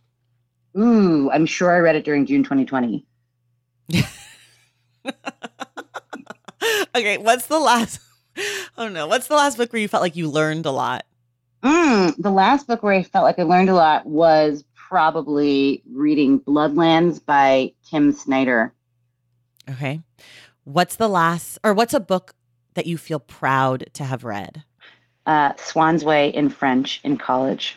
Ooh, 0.74 1.30
I'm 1.30 1.44
sure 1.44 1.70
I 1.70 1.80
read 1.80 1.96
it 1.96 2.06
during 2.06 2.24
June 2.24 2.42
2020. 2.42 3.04
okay, 6.96 7.18
what's 7.18 7.46
the 7.48 7.58
last 7.58 8.00
Oh 8.78 8.88
no, 8.88 9.06
what's 9.06 9.28
the 9.28 9.34
last 9.34 9.58
book 9.58 9.70
where 9.70 9.82
you 9.82 9.88
felt 9.88 10.02
like 10.02 10.16
you 10.16 10.30
learned 10.30 10.64
a 10.64 10.70
lot? 10.70 11.04
Mm, 11.62 12.14
the 12.18 12.30
last 12.30 12.66
book 12.66 12.82
where 12.82 12.92
I 12.92 13.02
felt 13.02 13.24
like 13.24 13.38
I 13.38 13.42
learned 13.42 13.70
a 13.70 13.74
lot 13.74 14.06
was 14.06 14.64
probably 14.74 15.82
reading 15.92 16.40
Bloodlands 16.40 17.24
by 17.24 17.72
Tim 17.88 18.12
Snyder. 18.12 18.72
Okay. 19.68 20.00
What's 20.64 20.96
the 20.96 21.08
last 21.08 21.58
or 21.64 21.74
what's 21.74 21.94
a 21.94 22.00
book 22.00 22.34
that 22.74 22.86
you 22.86 22.98
feel 22.98 23.18
proud 23.18 23.86
to 23.94 24.04
have 24.04 24.24
read? 24.24 24.64
Uh, 25.26 25.52
Swann's 25.56 26.04
Way 26.04 26.28
in 26.28 26.50
French 26.50 27.00
in 27.02 27.16
college. 27.16 27.76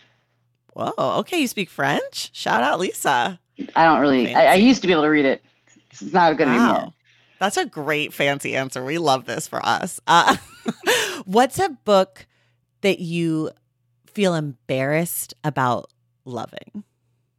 Whoa, 0.74 0.94
okay, 1.20 1.40
you 1.40 1.48
speak 1.48 1.70
French? 1.70 2.30
Shout 2.34 2.64
out 2.64 2.80
Lisa. 2.80 3.40
I 3.76 3.86
don't 3.86 4.00
really. 4.00 4.34
I, 4.34 4.54
I 4.54 4.56
used 4.56 4.82
to 4.82 4.88
be 4.88 4.94
able 4.94 5.04
to 5.04 5.10
read 5.10 5.26
it. 5.26 5.44
It's 5.92 6.02
not 6.02 6.38
good 6.38 6.48
anymore. 6.48 6.94
That's 7.40 7.58
a 7.58 7.66
great 7.66 8.14
fancy 8.14 8.56
answer. 8.56 8.84
We 8.84 8.98
love 8.98 9.26
this 9.26 9.48
for 9.48 9.66
us. 9.66 10.00
Uh, 10.06 10.38
what's 11.26 11.58
a 11.58 11.70
book 11.70 12.28
that 12.82 13.00
you 13.00 13.52
feel 14.20 14.36
embarrassed 14.36 15.34
about 15.46 15.90
loving? 16.26 16.84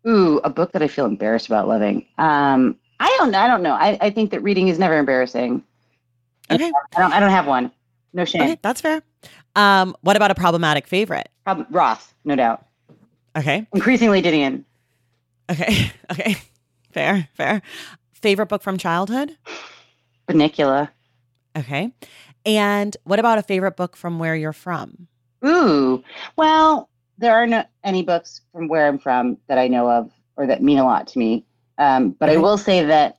Ooh, 0.08 0.40
a 0.44 0.48
book 0.48 0.72
that 0.72 0.82
I 0.82 0.88
feel 0.88 1.04
embarrassed 1.04 1.46
about 1.46 1.68
loving. 1.68 2.06
Um, 2.16 2.74
I 2.98 3.14
don't. 3.18 3.34
I 3.34 3.46
don't 3.48 3.62
know. 3.62 3.74
I, 3.74 3.98
I 4.00 4.08
think 4.08 4.30
that 4.30 4.40
reading 4.42 4.68
is 4.68 4.78
never 4.78 4.96
embarrassing. 4.96 5.62
Okay. 6.50 6.72
I 6.96 7.00
don't. 7.00 7.12
I 7.12 7.20
don't 7.20 7.28
have 7.32 7.46
one. 7.46 7.70
No 8.14 8.24
shame. 8.24 8.40
Okay, 8.40 8.58
that's 8.62 8.80
fair. 8.80 9.02
Um, 9.56 9.94
what 10.00 10.16
about 10.16 10.30
a 10.30 10.34
problematic 10.34 10.86
favorite? 10.86 11.28
Prob- 11.44 11.66
Roth, 11.70 12.14
no 12.24 12.34
doubt. 12.34 12.64
Okay. 13.36 13.66
Increasingly 13.74 14.22
Didion. 14.22 14.64
Okay. 15.50 15.92
Okay. 16.10 16.36
Fair, 16.92 17.28
fair. 17.34 17.62
Favorite 18.14 18.48
book 18.48 18.62
from 18.62 18.78
childhood? 18.78 19.36
Bunnicula. 20.28 20.88
Okay. 21.56 21.92
And 22.46 22.96
what 23.04 23.20
about 23.20 23.38
a 23.38 23.42
favorite 23.42 23.76
book 23.76 23.96
from 23.96 24.18
where 24.18 24.34
you're 24.34 24.52
from? 24.54 25.06
Ooh. 25.44 26.02
Well, 26.36 26.88
there 27.18 27.34
are 27.34 27.46
no 27.46 27.64
any 27.84 28.02
books 28.02 28.42
from 28.52 28.68
where 28.68 28.86
I'm 28.86 28.98
from 28.98 29.38
that 29.48 29.58
I 29.58 29.68
know 29.68 29.90
of 29.90 30.10
or 30.36 30.46
that 30.46 30.62
mean 30.62 30.78
a 30.78 30.84
lot 30.84 31.06
to 31.08 31.18
me. 31.18 31.44
Um, 31.78 32.10
but 32.10 32.28
I 32.30 32.36
will 32.36 32.58
say 32.58 32.84
that 32.84 33.16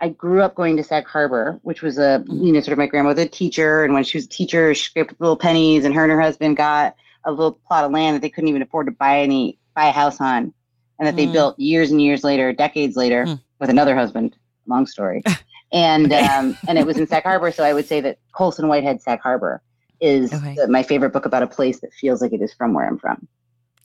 I 0.00 0.10
grew 0.10 0.42
up 0.42 0.54
going 0.54 0.76
to 0.76 0.84
Sag 0.84 1.06
Harbor, 1.06 1.58
which 1.62 1.82
was 1.82 1.98
a 1.98 2.24
Mm-hmm. 2.26 2.44
you 2.44 2.52
know 2.52 2.60
sort 2.60 2.72
of 2.72 2.78
my 2.78 2.86
grandmother 2.86 3.22
a 3.22 3.26
teacher, 3.28 3.84
and 3.84 3.92
when 3.94 4.04
she 4.04 4.16
was 4.18 4.24
a 4.26 4.28
teacher, 4.28 4.74
she 4.74 4.84
scraped 4.84 5.14
little 5.20 5.36
pennies, 5.36 5.84
and 5.84 5.94
her 5.94 6.02
and 6.04 6.12
her 6.12 6.20
husband 6.20 6.56
got 6.56 6.94
a 7.24 7.30
little 7.30 7.52
plot 7.66 7.84
of 7.84 7.90
land 7.90 8.14
that 8.16 8.22
they 8.22 8.30
couldn't 8.30 8.48
even 8.48 8.62
afford 8.62 8.86
to 8.86 8.92
buy 8.92 9.20
any 9.20 9.58
buy 9.74 9.88
a 9.88 9.92
house 9.92 10.20
on, 10.20 10.52
and 10.98 11.06
that 11.08 11.16
they 11.16 11.26
Mm. 11.26 11.32
built 11.32 11.58
years 11.58 11.90
and 11.90 12.00
years 12.00 12.22
later, 12.24 12.52
decades 12.52 12.96
later, 12.96 13.24
Mm. 13.26 13.40
with 13.60 13.70
another 13.70 13.94
husband. 13.96 14.36
Long 14.66 14.86
story, 14.86 15.22
and 15.72 16.12
um, 16.12 16.56
and 16.68 16.78
it 16.78 16.86
was 16.86 16.96
in 16.98 17.06
Sag 17.06 17.24
Harbor, 17.24 17.50
so 17.50 17.64
I 17.64 17.72
would 17.72 17.86
say 17.86 18.00
that 18.02 18.18
Colson 18.32 18.68
Whitehead 18.68 19.00
Sag 19.02 19.20
Harbor 19.20 19.62
is 20.00 20.32
Okay. 20.32 20.54
the- 20.54 20.68
my 20.68 20.82
favorite 20.82 21.10
book 21.12 21.26
about 21.26 21.42
a 21.42 21.46
place 21.46 21.80
that 21.80 21.92
feels 21.92 22.20
like 22.22 22.32
it 22.32 22.40
is 22.42 22.52
from 22.52 22.72
where 22.74 22.86
I'm 22.86 22.98
from. 22.98 23.26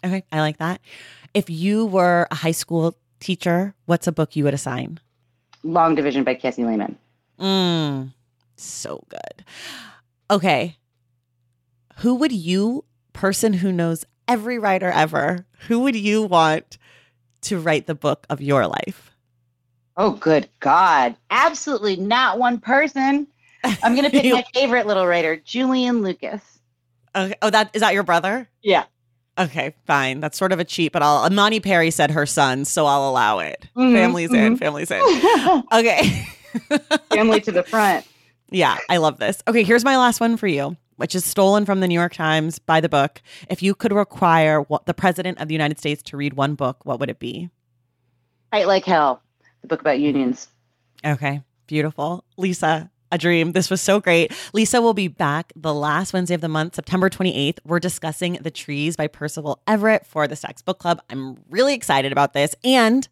Okay, 0.03 0.24
I 0.32 0.41
like 0.41 0.57
that. 0.57 0.82
If 1.34 1.49
you 1.49 1.86
were 1.86 2.28
a 2.30 2.36
high 2.36 2.51
school 2.51 2.95
teacher, 3.20 3.74
what's 3.86 4.05
a 4.07 4.11
book 4.11 4.36
you 4.36 4.43
would 4.43 4.53
assign? 4.53 4.99
Long 5.64 5.95
Division 5.95 6.24
by 6.24 6.36
Kiese 6.36 6.57
Laymon. 6.66 6.97
Mm, 7.39 8.14
so 8.57 9.03
good. 9.09 9.45
Okay. 10.30 10.78
Who 11.97 12.16
would 12.16 12.32
you, 12.32 12.84
person 13.14 13.53
who 13.53 13.72
knows 13.72 14.05
every 14.28 14.59
writer 14.59 14.89
ever, 14.89 15.45
who 15.68 15.80
would 15.80 15.95
you 15.95 16.24
want 16.24 16.78
to 17.41 17.59
write 17.59 17.88
the 17.88 17.95
book 17.95 18.26
of 18.30 18.41
your 18.41 18.68
life? 18.68 19.11
Oh, 19.95 20.11
good 20.11 20.49
God. 20.59 21.16
Absolutely 21.30 21.95
not 21.95 22.39
one 22.39 22.59
person. 22.59 23.28
I'm 23.64 23.95
going 23.95 24.03
to 24.03 24.09
pick 24.09 24.26
my 24.34 24.43
favorite 24.53 24.88
little 24.88 25.05
writer, 25.07 25.38
Julian 25.38 26.01
Lucas. 26.01 26.41
Okay. 27.16 27.36
Oh, 27.41 27.49
that 27.49 27.70
is 27.74 27.82
that 27.82 27.93
your 27.93 28.03
brother? 28.03 28.49
Yeah. 28.61 28.86
Okay, 29.38 29.74
fine. 29.88 30.20
That's 30.20 30.38
sort 30.38 30.51
of 30.51 30.59
a 30.59 30.64
cheat, 30.64 30.91
but 30.91 31.01
I'll 31.01 31.26
Imani 31.26 31.59
Perry 31.59 31.89
said 31.91 32.11
her 32.11 32.26
son, 32.26 32.66
so 32.66 32.86
I'll 32.86 33.09
allow 33.09 33.39
it. 33.39 33.68
Mhm, 33.76 33.93
Family's 33.93 34.34
in, 34.34 34.55
mhm. 34.55 34.59
family's 34.59 34.91
in. 34.91 35.01
Okay. 35.74 36.28
Family 37.11 37.41
to 37.41 37.51
the 37.51 37.64
front. 37.64 38.05
Yeah, 38.51 38.78
I 38.89 38.97
love 38.97 39.18
this. 39.18 39.41
Okay, 39.47 39.64
here's 39.64 39.84
my 39.84 39.97
last 39.97 40.20
one 40.20 40.38
for 40.38 40.45
you, 40.45 40.78
which 40.97 41.16
is 41.16 41.26
stolen 41.26 41.66
from 41.66 41.80
the 41.80 41.88
New 41.88 41.95
York 41.95 42.14
Times 42.14 42.59
by 42.59 42.80
the 42.80 42.89
book. 42.89 43.24
If 43.49 43.64
you 43.64 43.74
could 43.74 43.91
require 43.91 44.61
what, 44.61 44.86
the 44.86 44.93
president 44.93 45.39
of 45.39 45.47
the 45.47 45.55
United 45.55 45.80
States 45.80 46.03
to 46.03 46.18
read 46.18 46.34
one 46.36 46.53
book, 46.53 46.86
what 46.86 46.99
would 46.99 47.09
it 47.09 47.18
be? 47.18 47.49
Fight 48.51 48.68
Like 48.68 48.86
Hell, 48.86 49.24
the 49.61 49.68
book 49.68 49.82
about 49.82 49.99
unions. 49.99 50.47
Okay, 51.03 51.41
beautiful. 51.66 52.24
Lisa, 52.38 52.91
a 53.14 53.18
dream. 53.18 53.51
This 53.51 53.70
was 53.70 53.80
so 53.80 54.01
great. 54.01 54.34
Lisa 54.53 54.82
will 54.82 54.95
be 54.95 55.07
back 55.07 55.53
the 55.55 55.74
last 55.74 56.14
Wednesday 56.14 56.34
of 56.34 56.41
the 56.41 56.49
month, 56.49 56.76
September 56.76 57.09
28th. 57.09 57.59
We're 57.64 57.80
discussing 57.80 58.39
The 58.41 58.51
Trees 58.51 58.97
by 58.97 59.07
Percival 59.07 59.61
Everett 59.68 60.05
for 60.05 60.28
the 60.28 60.36
Stacks 60.36 60.64
Book 60.64 60.80
Club. 60.80 60.99
I'm 61.09 61.38
really 61.49 61.76
excited 61.76 62.11
about 62.11 62.34
this. 62.34 62.55
And 62.64 63.07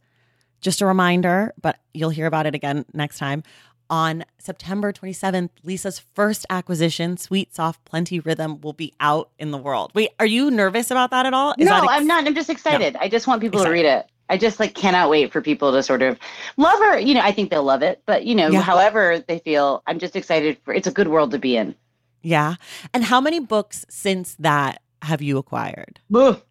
just 0.60 0.82
a 0.82 0.86
reminder, 0.86 1.54
but 1.62 1.78
you'll 1.93 2.10
hear 2.10 2.26
about 2.26 2.47
it 2.47 2.56
again 2.56 2.84
next 2.93 3.20
time. 3.20 3.43
On 3.91 4.24
September 4.39 4.93
27th, 4.93 5.49
Lisa's 5.64 5.99
first 5.99 6.45
acquisition, 6.49 7.18
Sweet 7.18 7.54
Soft 7.54 7.84
Plenty 7.84 8.22
Rhythm, 8.22 8.62
will 8.62 8.74
be 8.74 8.93
out 9.02 9.30
in 9.38 9.52
the 9.52 9.58
world. 9.58 9.91
Wait, 9.93 10.12
are 10.18 10.26
you 10.26 10.49
nervous 10.49 10.89
about 10.91 11.12
that 11.12 11.26
at 11.26 11.34
all? 11.34 11.54
Is 11.60 11.68
no, 11.68 11.76
ex- 11.76 11.88
I'm 11.89 12.08
not. 12.08 12.26
I'm 12.26 12.34
just 12.34 12.49
excited. 12.49 12.95
I 12.99 13.10
just 13.10 13.28
want 13.28 13.41
people 13.41 13.60
Excited. 13.60 13.76
to 13.76 13.84
read 13.84 13.89
it. 13.97 14.11
I 14.32 14.38
just 14.38 14.60
like 14.60 14.74
cannot 14.74 15.10
wait 15.10 15.32
for 15.32 15.42
people 15.42 15.72
to 15.74 15.84
sort 15.84 16.02
of 16.02 16.18
love 16.58 16.80
her. 16.80 16.98
You 16.98 17.14
know, 17.14 17.20
I 17.22 17.32
think 17.34 17.50
they'll 17.52 17.64
love 17.64 17.84
it, 17.84 18.02
but 18.06 18.26
you 18.26 18.34
know, 18.34 18.48
Yeah. 18.50 18.62
however 18.62 19.24
they 19.28 19.40
feel, 19.40 19.84
I'm 19.88 20.00
just 20.00 20.16
excited 20.16 20.58
for 20.64 20.74
it's 20.74 20.88
a 20.88 20.92
good 20.92 21.10
world 21.10 21.32
to 21.32 21.38
be 21.38 21.58
in. 21.58 21.76
Yeah. 22.24 22.56
And 22.94 23.04
how 23.04 23.20
many 23.20 23.40
books 23.40 23.86
since 23.90 24.36
that 24.40 24.82
have 25.02 25.22
you 25.22 25.38
acquired? 25.38 26.00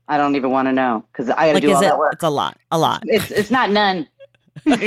I 0.09 0.18
don't 0.18 0.37
even 0.37 0.51
want 0.51 0.68
to 0.68 0.72
know 0.72 1.05
because 1.12 1.31
I 1.31 1.35
got 1.35 1.47
to 1.47 1.53
Like, 1.55 1.62
do 1.62 1.72
all 1.72 1.78
it? 1.81 1.85
that 1.87 1.99
work. 1.99 2.12
It's 2.14 2.22
a 2.24 2.28
lot. 2.31 2.59
A 2.70 2.78
lot. 2.78 3.03
It's 3.07 3.31
it's 3.31 3.51
not 3.51 3.70
none. 3.70 4.07
oh 4.66 4.78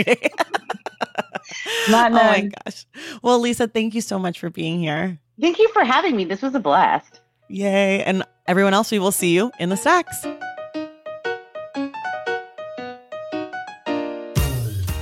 Not 1.90 2.12
my 2.12 2.38
none. 2.42 2.52
gosh. 2.66 2.86
Well, 3.22 3.40
Lisa, 3.40 3.68
thank 3.68 3.96
you 3.96 4.02
so 4.02 4.20
much 4.20 4.40
for 4.40 4.50
being 4.50 4.80
here. 4.80 5.20
Thank 5.42 5.58
you 5.60 5.68
for 5.70 5.84
having 5.84 6.16
me. 6.16 6.26
This 6.26 6.42
was 6.42 6.54
a 6.56 6.60
blast. 6.60 7.22
Yay. 7.50 8.04
And 8.04 8.24
everyone 8.48 8.74
else, 8.74 8.92
we 8.92 9.00
will 9.00 9.12
see 9.12 9.34
you 9.34 9.52
in 9.60 9.70
the 9.70 9.78
stacks. 9.78 10.26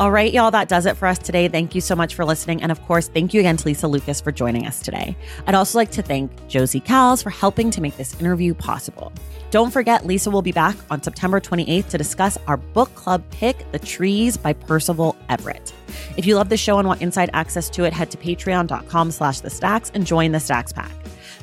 All 0.01 0.09
right, 0.09 0.33
y'all, 0.33 0.49
that 0.49 0.67
does 0.67 0.87
it 0.87 0.97
for 0.97 1.07
us 1.07 1.19
today. 1.19 1.47
Thank 1.47 1.75
you 1.75 1.79
so 1.79 1.95
much 1.95 2.15
for 2.15 2.25
listening. 2.25 2.63
And 2.63 2.71
of 2.71 2.81
course, 2.87 3.07
thank 3.07 3.35
you 3.35 3.39
again 3.39 3.55
to 3.57 3.67
Lisa 3.67 3.87
Lucas 3.87 4.19
for 4.19 4.31
joining 4.31 4.65
us 4.65 4.79
today. 4.79 5.15
I'd 5.45 5.53
also 5.53 5.77
like 5.77 5.91
to 5.91 6.01
thank 6.01 6.31
Josie 6.47 6.81
Cals 6.81 7.21
for 7.21 7.29
helping 7.29 7.69
to 7.69 7.81
make 7.81 7.97
this 7.97 8.19
interview 8.19 8.55
possible. 8.55 9.13
Don't 9.51 9.69
forget, 9.69 10.07
Lisa 10.07 10.31
will 10.31 10.41
be 10.41 10.51
back 10.51 10.75
on 10.89 11.03
September 11.03 11.39
28th 11.39 11.89
to 11.89 11.99
discuss 11.99 12.35
our 12.47 12.57
book 12.57 12.91
club 12.95 13.23
pick, 13.29 13.71
The 13.73 13.77
Trees 13.77 14.37
by 14.37 14.53
Percival 14.53 15.15
Everett. 15.29 15.71
If 16.17 16.25
you 16.25 16.35
love 16.35 16.49
the 16.49 16.57
show 16.57 16.79
and 16.79 16.87
want 16.87 17.03
inside 17.03 17.29
access 17.33 17.69
to 17.69 17.83
it, 17.83 17.93
head 17.93 18.09
to 18.09 18.17
patreon.com 18.17 19.11
slash 19.11 19.41
the 19.41 19.51
stacks 19.51 19.91
and 19.93 20.07
join 20.07 20.31
the 20.31 20.39
Stacks 20.39 20.73
Pack. 20.73 20.91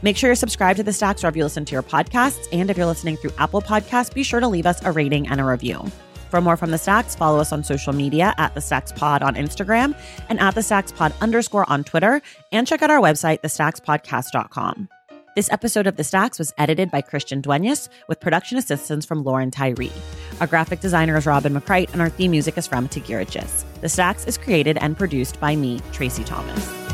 Make 0.03 0.17
sure 0.17 0.31
you're 0.31 0.35
subscribed 0.35 0.79
to 0.79 0.83
the 0.83 0.93
Stacks 0.93 1.23
wherever 1.23 1.39
you 1.39 1.45
listen 1.45 1.65
to 1.65 1.73
your 1.75 1.85
podcasts. 1.85 2.49
And 2.51 2.71
if 2.71 2.77
you're 2.77 2.87
listening 2.87 3.19
through 3.19 3.35
Apple 3.39 3.63
Podcasts, 3.63 4.13
be 4.13 4.25
sure 4.25 4.41
to 4.41 4.49
leave 4.49 4.67
us 4.67 4.85
a 4.85 4.91
rating 4.91 5.29
and 5.29 5.41
a 5.41 5.45
review. 5.45 5.93
For 6.31 6.41
more 6.41 6.57
from 6.57 6.71
the 6.71 6.79
Stacks, 6.79 7.15
follow 7.15 7.41
us 7.41 7.53
on 7.53 7.65
social 7.65 7.93
media 7.93 8.35
at 8.37 8.55
the 8.55 8.61
Stacks 8.61 8.93
Pod 8.93 9.23
on 9.23 9.35
Instagram 9.35 9.97
and 10.29 10.39
at 10.41 10.55
the 10.55 10.63
Stacks 10.63 10.93
Pod 10.93 11.15
underscore 11.21 11.69
on 11.71 11.85
Twitter, 11.85 12.21
and 12.53 12.67
check 12.67 12.83
out 12.83 12.91
our 12.91 13.01
website, 13.01 13.41
thestackspodcast.com. 13.41 14.89
This 15.37 15.53
episode 15.53 15.87
of 15.87 15.97
The 15.97 16.03
Stacks 16.03 16.39
was 16.39 16.53
edited 16.59 16.91
by 16.91 17.01
Christian 17.01 17.41
Duenas 17.41 17.89
with 18.09 18.19
production 18.19 18.59
assistance 18.59 19.07
from 19.07 19.23
Lauren 19.23 19.51
Tyree. 19.53 19.93
Our 20.41 20.49
graphic 20.49 20.81
designer 20.81 21.17
is 21.17 21.27
Robin 21.27 21.55
McCrite, 21.55 21.93
and 21.93 22.03
our 22.03 22.09
theme 22.09 22.33
music 22.33 22.59
is 22.59 22.67
from 22.67 22.89
Tagirijus. 22.89 23.65
The 23.81 23.89
Stacks 23.89 24.27
is 24.27 24.37
created 24.37 24.79
and 24.79 24.99
produced 24.99 25.39
by 25.39 25.55
me, 25.55 25.79
Traci 25.93 26.27
Thomas. 26.27 26.88